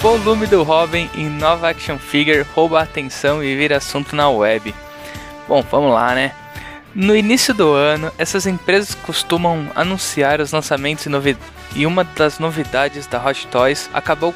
Volume 0.00 0.46
do 0.46 0.62
Robin 0.62 1.08
em 1.14 1.28
nova 1.30 1.70
action 1.70 1.98
figure 1.98 2.44
rouba 2.54 2.80
a 2.80 2.82
atenção 2.82 3.42
e 3.42 3.56
vira 3.56 3.76
assunto 3.78 4.14
na 4.14 4.28
web. 4.28 4.74
Bom, 5.48 5.62
vamos 5.70 5.92
lá, 5.94 6.14
né? 6.14 6.32
No 6.94 7.16
início 7.16 7.52
do 7.54 7.72
ano, 7.72 8.12
essas 8.18 8.46
empresas 8.46 8.94
costumam 8.94 9.66
anunciar 9.74 10.40
os 10.40 10.52
lançamentos 10.52 11.06
e, 11.06 11.08
novi- 11.08 11.36
e 11.74 11.86
uma 11.86 12.04
das 12.04 12.38
novidades 12.38 13.06
da 13.06 13.18
Hot 13.24 13.46
Toys 13.48 13.90
acabou 13.92 14.32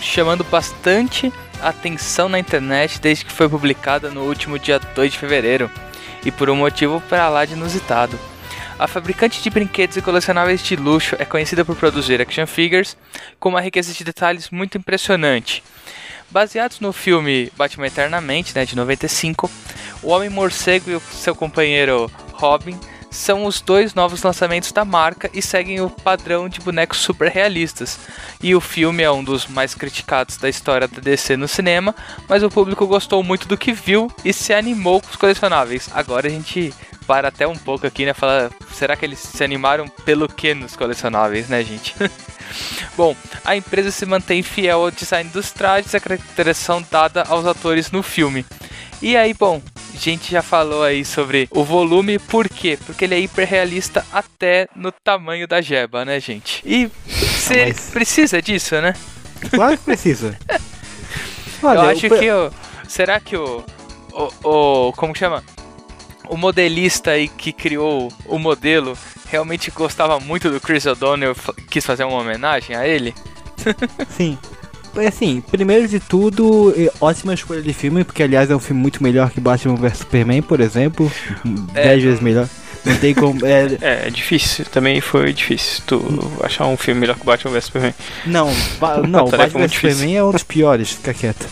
chamando 0.00 0.42
bastante 0.44 1.32
atenção 1.60 2.28
na 2.28 2.38
internet 2.38 3.00
desde 3.00 3.24
que 3.24 3.32
foi 3.32 3.48
publicada 3.48 4.08
no 4.10 4.22
último 4.22 4.58
dia 4.58 4.78
2 4.78 5.12
de 5.12 5.18
fevereiro, 5.18 5.70
e 6.24 6.30
por 6.30 6.50
um 6.50 6.56
motivo 6.56 7.02
para 7.08 7.28
lá 7.28 7.44
de 7.44 7.54
inusitado. 7.54 8.18
A 8.78 8.86
fabricante 8.86 9.42
de 9.42 9.50
brinquedos 9.50 9.96
e 9.96 10.02
colecionáveis 10.02 10.62
de 10.62 10.76
luxo 10.76 11.16
é 11.18 11.24
conhecida 11.24 11.64
por 11.64 11.74
produzir 11.74 12.20
action 12.20 12.46
figures 12.46 12.96
com 13.40 13.48
uma 13.48 13.60
riqueza 13.60 13.92
de 13.92 14.04
detalhes 14.04 14.50
muito 14.50 14.78
impressionante. 14.78 15.64
Baseados 16.30 16.78
no 16.78 16.92
filme 16.92 17.50
Batman 17.56 17.86
Eternamente, 17.86 18.54
né, 18.54 18.64
de 18.64 18.76
95, 18.76 19.50
o 20.02 20.08
Homem-Morcego 20.08 20.90
e 20.90 20.94
o 20.94 21.00
seu 21.00 21.34
companheiro 21.34 22.10
Robin 22.34 22.78
são 23.10 23.44
os 23.44 23.60
dois 23.60 23.94
novos 23.94 24.22
lançamentos 24.22 24.72
da 24.72 24.84
marca 24.84 25.30
e 25.32 25.40
seguem 25.40 25.80
o 25.80 25.90
padrão 25.90 26.48
de 26.48 26.60
bonecos 26.60 26.98
super 26.98 27.30
realistas. 27.30 27.98
E 28.42 28.54
o 28.54 28.60
filme 28.60 29.02
é 29.02 29.10
um 29.10 29.24
dos 29.24 29.46
mais 29.46 29.74
criticados 29.74 30.36
da 30.36 30.48
história 30.48 30.88
da 30.88 31.00
DC 31.00 31.36
no 31.36 31.48
cinema, 31.48 31.94
mas 32.28 32.42
o 32.42 32.50
público 32.50 32.86
gostou 32.86 33.22
muito 33.22 33.48
do 33.48 33.56
que 33.56 33.72
viu 33.72 34.10
e 34.24 34.32
se 34.32 34.52
animou 34.52 35.00
com 35.00 35.10
os 35.10 35.16
colecionáveis. 35.16 35.88
Agora 35.92 36.26
a 36.26 36.30
gente 36.30 36.72
para 37.08 37.28
até 37.28 37.48
um 37.48 37.56
pouco 37.56 37.86
aqui, 37.86 38.04
né? 38.04 38.12
Falar, 38.12 38.50
será 38.74 38.94
que 38.94 39.04
eles 39.04 39.18
se 39.18 39.42
animaram 39.42 39.88
pelo 40.04 40.28
que 40.28 40.52
nos 40.52 40.76
colecionáveis, 40.76 41.48
né, 41.48 41.64
gente? 41.64 41.94
Bom, 42.94 43.16
a 43.44 43.56
empresa 43.56 43.90
se 43.90 44.04
mantém 44.04 44.42
fiel 44.42 44.82
ao 44.82 44.90
design 44.90 45.30
dos 45.30 45.50
trajes 45.50 45.94
e 45.94 45.96
a 45.96 46.00
caracterização 46.00 46.84
dada 46.90 47.22
aos 47.22 47.46
atores 47.46 47.90
no 47.90 48.02
filme. 48.02 48.44
E 49.00 49.16
aí, 49.16 49.32
bom, 49.32 49.62
a 49.94 49.96
gente 49.96 50.30
já 50.30 50.42
falou 50.42 50.82
aí 50.82 51.04
sobre 51.04 51.48
o 51.50 51.62
volume, 51.64 52.18
por 52.18 52.48
quê? 52.48 52.78
Porque 52.84 53.04
ele 53.04 53.14
é 53.14 53.20
hiperrealista 53.20 54.04
até 54.12 54.68
no 54.74 54.90
tamanho 54.90 55.46
da 55.46 55.60
jeba, 55.60 56.04
né, 56.04 56.18
gente? 56.20 56.62
E 56.64 56.90
você 57.06 57.66
mas- 57.66 57.90
precisa 57.90 58.42
disso, 58.42 58.80
né? 58.80 58.94
Claro 59.50 59.78
que 59.78 59.84
precisa. 59.84 60.36
Eu 61.62 61.68
Olha, 61.68 61.80
acho 61.90 62.06
o 62.06 62.18
que 62.18 62.30
o. 62.30 62.50
Será 62.88 63.18
que 63.18 63.36
o. 63.36 63.64
O. 64.12 64.48
o 64.88 64.92
como 64.92 65.12
que 65.12 65.18
chama? 65.18 65.42
O 66.28 66.36
modelista 66.36 67.12
aí 67.12 67.28
que 67.28 67.52
criou 67.52 68.12
o 68.26 68.38
modelo 68.38 68.96
realmente 69.28 69.70
gostava 69.70 70.20
muito 70.20 70.50
do 70.50 70.60
Chris 70.60 70.86
O'Donnell 70.86 71.34
quis 71.70 71.84
fazer 71.84 72.04
uma 72.04 72.18
homenagem 72.20 72.76
a 72.76 72.86
ele? 72.86 73.14
Sim. 74.16 74.38
Assim, 75.06 75.42
primeiro 75.50 75.86
de 75.86 76.00
tudo, 76.00 76.74
é, 76.76 76.90
ótima 77.00 77.34
escolha 77.34 77.62
de 77.62 77.72
filme, 77.72 78.04
porque 78.04 78.22
aliás 78.22 78.50
é 78.50 78.56
um 78.56 78.60
filme 78.60 78.80
muito 78.80 79.02
melhor 79.02 79.30
que 79.30 79.40
Batman 79.40 79.76
vs 79.76 79.98
Superman, 79.98 80.42
por 80.42 80.60
exemplo. 80.60 81.10
É, 81.74 81.84
Dez 81.84 82.02
vezes 82.02 82.20
melhor. 82.20 82.48
Não 82.84 82.96
tem 82.96 83.14
como. 83.14 83.44
É, 83.44 83.66
É, 83.80 84.06
é 84.06 84.10
difícil. 84.10 84.64
Também 84.66 85.00
foi 85.00 85.32
difícil 85.32 85.82
tu 85.86 86.00
achar 86.42 86.66
um 86.66 86.76
filme 86.76 87.00
melhor 87.00 87.16
que 87.16 87.24
Batman 87.24 87.52
vs 87.52 87.64
Superman. 87.64 87.94
não, 88.26 88.52
ba, 88.80 88.98
não 89.06 89.24
tarefa 89.30 89.36
Batman 89.46 89.60
muito 89.60 89.72
vs 89.72 89.80
Superman 89.80 90.16
é 90.16 90.24
um 90.24 90.30
dos 90.30 90.42
piores, 90.42 90.90
fica 90.92 91.14
quieto. 91.14 91.46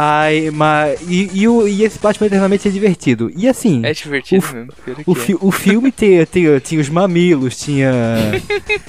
Ai, 0.00 0.52
mas. 0.52 1.00
E, 1.08 1.28
e, 1.34 1.48
o, 1.48 1.66
e 1.66 1.82
esse 1.82 1.98
Batman 1.98 2.28
eternamente 2.28 2.68
é 2.68 2.70
divertido. 2.70 3.32
E 3.34 3.48
assim. 3.48 3.84
É 3.84 3.92
divertido 3.92 4.46
O 4.46 4.54
mesmo. 4.54 4.72
O, 5.04 5.14
que 5.14 5.20
é. 5.20 5.24
fi, 5.24 5.36
o 5.40 5.50
filme 5.50 5.90
tinha, 5.92 6.24
tinha, 6.24 6.60
tinha 6.60 6.80
os 6.80 6.88
mamilos, 6.88 7.58
tinha. 7.58 7.90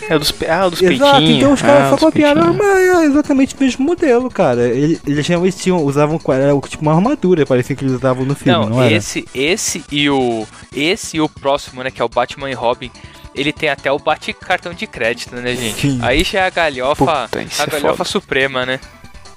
É 0.08 0.20
dos, 0.20 0.32
ah, 0.48 0.70
dos 0.70 0.80
Exato, 0.80 1.18
peitinhos. 1.18 1.38
então 1.38 1.54
os 1.54 1.62
caras 1.64 1.86
ah, 1.86 1.90
só 1.90 1.98
copiaram 1.98 2.54
mas 2.54 2.78
é 2.78 3.06
exatamente 3.06 3.56
o 3.56 3.58
mesmo 3.60 3.84
modelo, 3.84 4.30
cara. 4.30 4.68
Eles, 4.68 5.02
eles 5.08 5.28
realmente 5.28 5.58
tinham, 5.58 5.84
usavam 5.84 6.20
era 6.28 6.52
tipo 6.68 6.84
uma 6.84 6.94
armadura, 6.94 7.44
parecia 7.44 7.76
que 7.76 7.84
eles 7.84 7.96
usavam 7.96 8.24
no 8.24 8.36
filme, 8.36 8.60
não, 8.60 8.70
Não, 8.70 8.84
era? 8.84 8.94
esse, 8.94 9.26
esse 9.34 9.84
e 9.92 10.08
o. 10.12 10.46
Esse 10.76 11.18
e 11.18 11.22
o 11.22 11.28
próximo, 11.28 11.82
né? 11.82 11.90
Que 11.90 12.04
é 12.04 12.06
o 12.06 12.10
Batman 12.10 12.52
e 12.52 12.54
Robin. 12.54 12.92
Ele 13.34 13.52
tem 13.52 13.70
até 13.70 13.92
o 13.92 13.98
bate 13.98 14.32
cartão 14.34 14.74
de 14.74 14.86
crédito, 14.86 15.36
né, 15.36 15.56
gente? 15.56 15.82
Sim. 15.82 16.00
Aí 16.04 16.24
já 16.24 16.42
é 16.42 16.46
a 16.46 16.50
galhofa. 16.52 17.28
Puta, 17.28 17.40
a 17.40 17.64
é 17.64 17.68
galhofa 17.68 17.98
foda. 17.98 18.10
suprema, 18.10 18.66
né? 18.66 18.80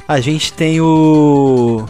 A 0.06 0.20
gente 0.20 0.52
tem 0.52 0.80
o. 0.80 1.86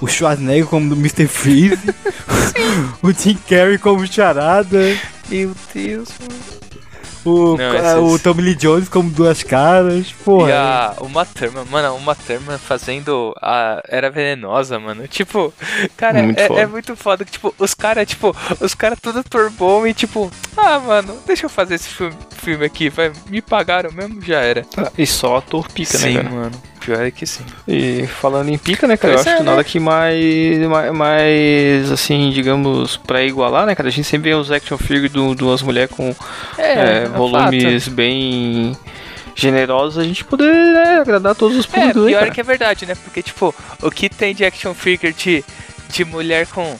O 0.00 0.06
Schwarzenegger 0.06 0.66
como 0.66 0.88
do 0.88 0.94
Mr. 0.94 1.26
Freeze. 1.26 1.94
o 3.02 3.12
Tim 3.12 3.38
Carrey 3.48 3.78
como 3.78 4.06
Charada. 4.06 4.96
Meu 5.28 5.54
Deus, 5.74 6.08
O, 7.28 7.56
Não, 7.56 7.64
a- 7.78 8.00
o 8.00 8.08
esses- 8.10 8.22
Tommy 8.22 8.42
Lee 8.42 8.54
Jones 8.54 8.88
como 8.88 9.10
duas 9.10 9.42
caras. 9.42 10.12
Porra. 10.24 10.48
E 10.48 10.52
a 10.52 10.94
Uma 11.00 11.24
Thurman, 11.24 11.64
mano, 11.70 11.94
Uma 11.96 12.14
Thurman 12.14 12.58
fazendo 12.58 13.34
a 13.42 13.82
Era 13.88 14.10
Venenosa, 14.10 14.78
mano. 14.78 15.06
Tipo, 15.08 15.52
cara, 15.96 16.22
Muito 16.22 16.40
é, 16.40 16.46
é 16.60 16.66
muito 16.66 16.94
foda 16.96 17.24
que, 17.24 17.32
tipo, 17.32 17.54
os 17.58 17.74
caras, 17.74 18.06
tipo, 18.06 18.34
os 18.60 18.74
caras 18.74 18.98
tudo 19.00 19.22
turbom 19.24 19.86
e, 19.86 19.92
tipo, 19.94 20.30
ah, 20.56 20.78
mano, 20.78 21.16
deixa 21.26 21.46
eu 21.46 21.50
fazer 21.50 21.74
esse 21.74 21.88
filme, 21.88 22.14
filme 22.42 22.64
aqui, 22.64 22.88
vai, 22.88 23.12
me 23.28 23.40
pagaram 23.42 23.90
mesmo, 23.92 24.20
já 24.22 24.40
era. 24.40 24.64
Ah, 24.76 24.90
E 24.96 25.06
só 25.06 25.36
ator 25.36 25.66
pica, 25.72 25.98
sim, 25.98 26.14
né, 26.14 26.22
cara? 26.22 26.34
mano, 26.34 26.62
pior 26.80 27.00
é 27.04 27.10
que 27.10 27.26
sim. 27.26 27.44
E 27.66 28.06
falando 28.06 28.48
em 28.48 28.58
pica, 28.58 28.86
né, 28.86 28.96
cara? 28.96 29.14
Pois 29.14 29.26
eu 29.26 29.32
acho 29.32 29.36
é, 29.36 29.38
que 29.42 29.44
né? 29.44 29.50
nada 29.50 29.64
que 29.64 29.80
mais, 29.80 30.58
mais, 30.68 30.92
mais, 30.92 31.90
assim, 31.92 32.30
digamos, 32.30 32.96
pra 32.96 33.22
igualar, 33.22 33.66
né, 33.66 33.74
cara? 33.74 33.88
A 33.88 33.92
gente 33.92 34.06
sempre 34.06 34.30
vê 34.30 34.36
os 34.36 34.50
action 34.50 34.78
figures 34.78 35.12
de 35.12 35.34
duas 35.34 35.62
mulheres 35.62 35.90
com 35.94 36.14
É, 36.56 36.72
é, 37.04 37.08
é 37.26 37.48
volumes 37.48 37.88
bem 37.88 38.76
generosos, 39.34 39.98
a 39.98 40.04
gente 40.04 40.24
poder 40.24 40.52
né, 40.52 40.98
agradar 41.00 41.34
todos 41.34 41.56
os 41.56 41.66
É, 41.66 41.68
públicos, 41.68 42.02
né, 42.02 42.08
pior 42.08 42.20
cara? 42.20 42.30
que 42.32 42.40
é 42.40 42.44
verdade, 42.44 42.86
né? 42.86 42.94
Porque, 42.94 43.22
tipo, 43.22 43.54
o 43.82 43.90
que 43.90 44.08
tem 44.08 44.34
de 44.34 44.44
action 44.44 44.74
figure 44.74 45.12
de, 45.12 45.44
de 45.90 46.04
mulher 46.04 46.46
com. 46.48 46.78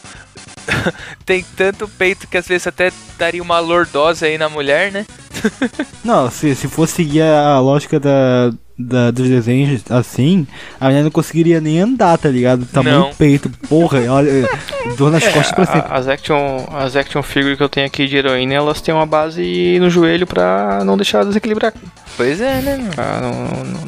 tem 1.24 1.45
tanto 1.57 1.89
peito 1.89 2.26
que 2.26 2.36
às 2.36 2.47
vezes 2.47 2.66
até 2.66 2.93
daria 3.16 3.43
uma 3.43 3.59
lordose 3.59 4.24
aí 4.24 4.36
na 4.36 4.49
mulher, 4.49 4.93
né? 4.93 5.07
Não, 6.05 6.30
se, 6.30 6.55
se 6.55 6.68
fosse 6.68 6.95
seguir 6.95 7.22
a 7.22 7.59
lógica 7.61 7.99
da, 8.01 8.53
da- 8.79 9.11
dos 9.11 9.29
desenhos 9.29 9.83
assim, 9.91 10.47
a 10.81 10.87
menina 10.87 11.05
não 11.05 11.11
conseguiria 11.11 11.61
nem 11.61 11.81
andar, 11.81 12.16
tá 12.18 12.29
ligado? 12.29 12.64
Tamanho 12.66 13.01
Não. 13.01 13.11
do 13.11 13.16
peito, 13.16 13.51
porra, 13.68 14.01
olha, 14.09 14.49
dor 14.97 15.11
nas 15.11 15.26
costas 15.26 15.53
pra 15.53 15.66
sempre. 15.66 15.93
As 15.93 16.07
action, 16.07 16.66
as 16.72 16.95
action 16.95 17.22
figures 17.22 17.57
que 17.57 17.62
eu 17.64 17.68
tenho 17.68 17.87
aqui 17.87 18.07
de 18.07 18.16
heroína, 18.16 18.55
elas 18.55 18.81
têm 18.81 18.95
uma 18.95 19.07
base 19.07 19.79
no 19.81 19.91
joelho 19.91 20.26
pra 20.26 20.83
não 20.85 20.97
deixar 20.97 21.24
desequilibrar. 21.24 21.72
Pois 22.16 22.41
é, 22.41 22.61
né, 22.62 22.76
meu? 22.76 22.93
Pra 22.93 23.20
não, 23.20 23.33
não, 23.64 23.85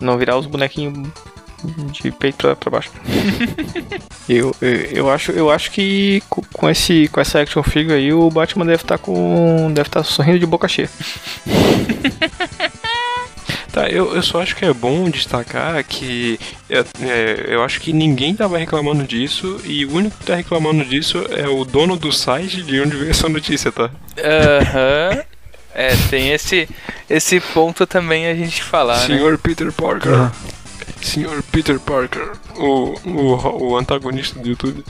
não 0.00 0.18
virar 0.18 0.36
os 0.38 0.46
bonequinhos 0.46 1.06
de 1.92 2.10
peito 2.12 2.36
pra, 2.38 2.54
pra 2.56 2.70
baixo. 2.70 2.90
eu, 4.28 4.54
eu, 4.62 4.68
eu 4.70 5.10
acho, 5.10 5.32
eu 5.32 5.50
acho 5.50 5.70
que 5.72 6.22
co- 6.30 6.44
com, 6.52 6.70
esse, 6.70 7.08
com 7.08 7.20
essa 7.20 7.40
action 7.40 7.62
figure 7.62 7.94
aí, 7.94 8.12
o 8.12 8.30
Batman 8.30 8.64
deve 8.64 8.82
estar 8.82 8.96
com. 8.98 9.70
deve 9.72 9.88
estar 9.88 10.02
sorrindo 10.04 10.38
de 10.38 10.46
boca 10.46 10.66
cheia. 10.68 10.88
Tá, 13.72 13.86
eu, 13.88 14.14
eu 14.14 14.22
só 14.22 14.40
acho 14.40 14.56
que 14.56 14.64
é 14.64 14.72
bom 14.72 15.10
destacar 15.10 15.82
que 15.84 16.38
é, 16.70 16.78
é, 17.02 17.44
eu 17.48 17.62
acho 17.62 17.80
que 17.80 17.92
ninguém 17.92 18.34
tava 18.34 18.56
reclamando 18.56 19.04
disso 19.04 19.60
e 19.64 19.84
o 19.84 19.92
único 19.94 20.16
que 20.18 20.24
tá 20.24 20.34
reclamando 20.34 20.84
disso 20.84 21.22
é 21.30 21.46
o 21.46 21.64
dono 21.66 21.96
do 21.96 22.10
site 22.10 22.62
de 22.62 22.80
onde 22.80 22.96
veio 22.96 23.10
essa 23.10 23.28
notícia, 23.28 23.70
tá? 23.70 23.90
Aham. 24.18 25.22
É, 25.74 25.94
tem 26.10 26.30
esse, 26.32 26.68
esse 27.08 27.38
ponto 27.40 27.86
também 27.86 28.26
a 28.26 28.34
gente 28.34 28.62
falar, 28.62 29.00
né? 29.00 29.06
Senhor 29.06 29.36
Peter 29.38 29.70
Parker. 29.70 30.12
Ah. 30.12 30.32
Senhor 31.02 31.40
Peter 31.52 31.78
Parker, 31.78 32.32
o, 32.56 32.94
o, 33.08 33.68
o 33.70 33.76
antagonista 33.76 34.40
do 34.40 34.48
YouTube. 34.48 34.82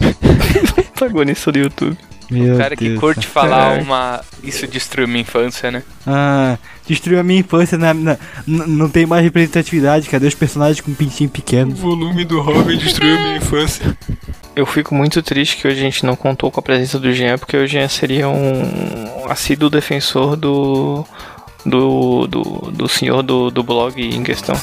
Protagonista 0.94 1.52
do 1.52 1.58
YouTube. 1.58 1.96
Meu 2.30 2.54
O 2.54 2.58
cara 2.58 2.76
que 2.76 2.88
Deus. 2.90 3.00
curte 3.00 3.26
falar 3.26 3.76
É. 3.78 3.82
uma. 3.82 4.20
Isso 4.42 4.66
destruiu 4.66 5.08
minha 5.08 5.20
infância, 5.22 5.70
né? 5.70 5.82
Ah, 6.06 6.56
destruiu 6.90 7.18
a 7.20 7.22
minha 7.22 7.40
infância, 7.40 7.78
na, 7.78 7.94
na- 7.94 8.18
n- 8.46 8.66
não 8.66 8.88
tem 8.88 9.06
mais 9.06 9.22
representatividade, 9.24 10.08
cadê 10.08 10.26
os 10.26 10.34
personagens 10.34 10.80
com 10.80 10.92
pintinho 10.92 11.28
O 11.28 11.32
pequeno? 11.32 11.74
volume 11.74 12.24
do 12.24 12.40
Robin 12.40 12.76
destruiu 12.76 13.18
minha 13.18 13.36
infância. 13.36 13.96
Eu 14.54 14.66
fico 14.66 14.94
muito 14.94 15.22
triste 15.22 15.56
que 15.56 15.66
hoje 15.68 15.78
a 15.78 15.82
gente 15.82 16.04
não 16.04 16.14
contou 16.16 16.50
com 16.50 16.60
a 16.60 16.62
presença 16.62 16.98
do 16.98 17.12
Jean, 17.12 17.38
porque 17.38 17.56
o 17.56 17.66
Jean 17.66 17.88
seria 17.88 18.28
um 18.28 19.24
assíduo 19.28 19.70
defensor 19.70 20.36
do. 20.36 21.04
do. 21.64 22.26
do, 22.26 22.42
do 22.72 22.88
senhor 22.88 23.22
do, 23.22 23.50
do 23.50 23.62
blog 23.62 24.00
em 24.02 24.22
questão. 24.22 24.54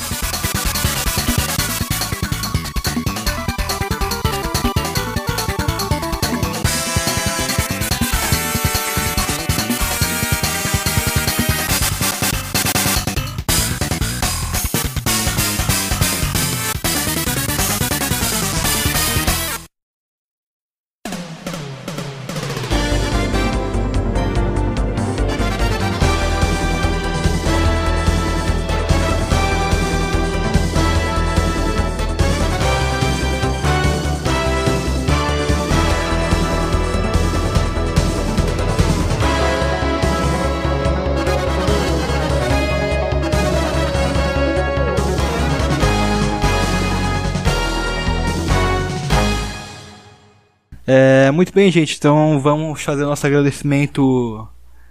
Muito 51.38 51.54
bem, 51.54 51.70
gente, 51.70 51.96
então 51.96 52.40
vamos 52.40 52.82
fazer 52.82 53.06
nosso 53.06 53.28
agradecimento 53.28 54.48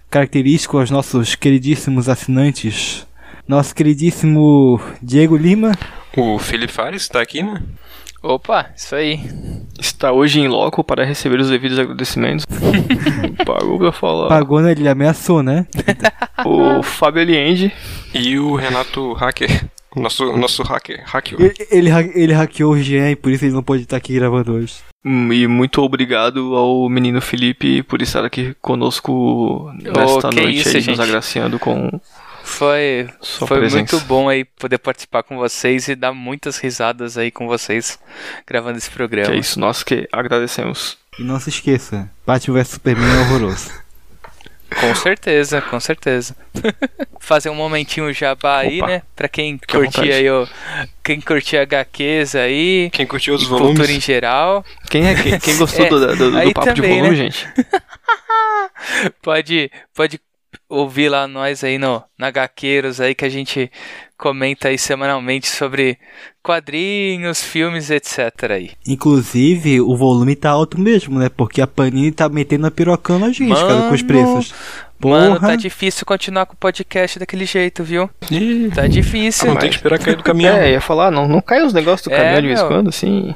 característico 0.09 0.77
aos 0.77 0.89
nossos 0.89 1.35
queridíssimos 1.35 2.07
assinantes. 2.07 3.05
Nosso 3.45 3.75
queridíssimo 3.75 4.79
Diego 5.01 5.35
Lima, 5.35 5.73
O 6.15 6.39
Felipe 6.39 6.71
Fares 6.71 7.09
tá 7.09 7.19
aqui, 7.21 7.43
né? 7.43 7.61
Opa, 8.23 8.69
isso 8.77 8.95
aí. 8.95 9.19
Está 9.77 10.13
hoje 10.13 10.39
em 10.39 10.47
loco 10.47 10.85
para 10.85 11.03
receber 11.03 11.37
os 11.37 11.49
devidos 11.49 11.77
agradecimentos. 11.77 12.45
Pagou 13.45 13.77
pra 13.77 13.91
falar. 13.91 14.29
pagou, 14.29 14.61
né? 14.61 14.71
Ele 14.71 14.87
ameaçou, 14.87 15.43
né? 15.43 15.67
O 16.45 16.81
Fábio 16.81 17.23
Eliende. 17.23 17.73
E 18.13 18.39
o 18.39 18.55
Renato 18.55 19.11
Hacker. 19.13 19.65
Nosso, 19.97 20.31
nosso 20.37 20.63
hacker. 20.63 21.03
Hacker. 21.05 21.39
Ele, 21.39 21.89
ele, 21.89 22.11
ele 22.15 22.33
hackeou 22.33 22.73
o 22.73 22.81
Jean 22.81 23.11
e 23.11 23.15
por 23.15 23.31
isso 23.31 23.43
ele 23.43 23.53
não 23.53 23.63
pode 23.63 23.83
estar 23.83 23.97
aqui 23.97 24.13
gravando 24.13 24.53
hoje. 24.53 24.75
Hum, 25.07 25.31
E 25.31 25.47
muito 25.47 25.81
obrigado 25.81 26.55
ao 26.55 26.89
menino 26.89 27.21
Felipe 27.21 27.81
por 27.83 28.01
estar 28.01 28.25
aqui 28.25 28.53
conosco 28.61 29.71
nesta 29.81 30.29
que 30.29 30.35
noite 30.41 30.57
isso, 30.59 30.69
aí, 30.69 30.75
nos 30.75 30.83
gente. 30.85 31.01
agraciando 31.01 31.57
com 31.57 31.99
Foi, 32.43 33.09
sua 33.21 33.47
foi 33.47 33.57
presença. 33.59 33.95
muito 33.95 34.07
bom 34.07 34.27
aí 34.29 34.43
poder 34.45 34.77
participar 34.79 35.23
com 35.23 35.37
vocês 35.37 35.87
e 35.87 35.95
dar 35.95 36.13
muitas 36.13 36.57
risadas 36.57 37.17
aí 37.17 37.31
com 37.31 37.47
vocês 37.47 37.97
gravando 38.45 38.77
esse 38.77 38.89
programa. 38.89 39.31
Que 39.31 39.37
é 39.37 39.39
isso, 39.39 39.59
nós 39.59 39.83
que 39.83 40.07
agradecemos. 40.11 40.97
E 41.19 41.23
não 41.23 41.39
se 41.39 41.49
esqueça, 41.49 42.09
Batman 42.25 42.55
vs 42.59 42.67
Superman 42.69 43.09
é 43.09 43.19
horroroso. 43.21 43.71
Com 44.79 44.93
certeza, 44.95 45.61
com 45.61 45.79
certeza. 45.79 46.35
Fazer 47.19 47.49
um 47.49 47.55
momentinho 47.55 48.11
jabá 48.13 48.59
aí, 48.59 48.77
Opa. 48.79 48.87
né? 48.87 49.01
Pra 49.15 49.27
quem 49.27 49.59
vontade. 49.71 50.11
aí, 50.11 50.29
ó. 50.29 50.45
Quem 51.03 51.21
curtir 51.21 51.57
HQs 51.57 52.35
aí. 52.35 52.89
Quem 52.91 53.05
curtiu 53.07 53.35
os 53.35 53.43
e 53.43 53.47
cultura 53.47 53.69
em 53.69 53.75
volumes? 53.75 54.03
geral. 54.03 54.65
Quem 54.89 55.07
é 55.07 55.15
quem, 55.15 55.39
quem 55.39 55.57
gostou 55.57 55.85
É, 55.85 55.89
do, 55.89 56.15
do, 56.15 56.31
do 56.31 56.37
aí 56.37 56.53
papo 56.53 56.73
de 56.73 56.81
também, 56.81 56.97
volume, 56.99 57.09
né? 57.09 57.15
gente? 57.15 57.47
Pode, 59.21 59.71
pode 59.93 60.19
ouvir 60.69 61.09
lá 61.09 61.27
nós 61.27 61.63
aí 61.63 61.77
no 61.77 62.03
na 62.17 62.31
Gaqueiros 62.31 62.99
aí 63.01 63.13
que 63.15 63.25
a 63.25 63.29
gente 63.29 63.71
comenta 64.17 64.69
aí 64.69 64.77
semanalmente 64.77 65.47
sobre 65.47 65.97
quadrinhos, 66.41 67.43
filmes, 67.43 67.89
etc 67.91 68.51
aí. 68.51 68.71
Inclusive, 68.87 69.81
o 69.81 69.95
volume 69.95 70.35
tá 70.35 70.49
alto 70.49 70.79
mesmo, 70.79 71.19
né? 71.19 71.29
Porque 71.29 71.61
a 71.61 71.67
Panini 71.67 72.11
tá 72.11 72.27
metendo 72.29 72.65
a 72.67 72.71
pirocão 72.71 73.19
na 73.19 73.31
gente, 73.31 73.53
cara, 73.53 73.89
com 73.89 73.93
os 73.93 74.01
Mano, 74.01 74.07
preços. 74.07 74.53
Mano, 75.03 75.35
Porra. 75.35 75.49
tá 75.49 75.55
difícil 75.55 76.05
continuar 76.05 76.45
com 76.47 76.53
o 76.53 76.57
podcast 76.57 77.19
daquele 77.19 77.45
jeito, 77.45 77.83
viu? 77.83 78.09
Ih, 78.31 78.71
Tá 78.73 78.87
difícil. 78.87 79.47
não 79.49 79.57
tem 79.57 79.69
que 79.69 79.75
esperar 79.75 79.99
cair 79.99 80.15
do 80.15 80.23
caminhão. 80.23 80.57
É, 80.57 80.71
ia 80.71 80.81
falar, 80.81 81.11
não, 81.11 81.27
não 81.27 81.41
cai 81.41 81.61
os 81.63 81.73
negócios 81.73 82.07
do 82.07 82.13
É, 82.13 82.17
caminhão 82.17 82.41
de 82.41 82.47
vez 82.47 82.59
em 82.61 82.67
quando, 82.67 82.87
assim. 82.89 83.35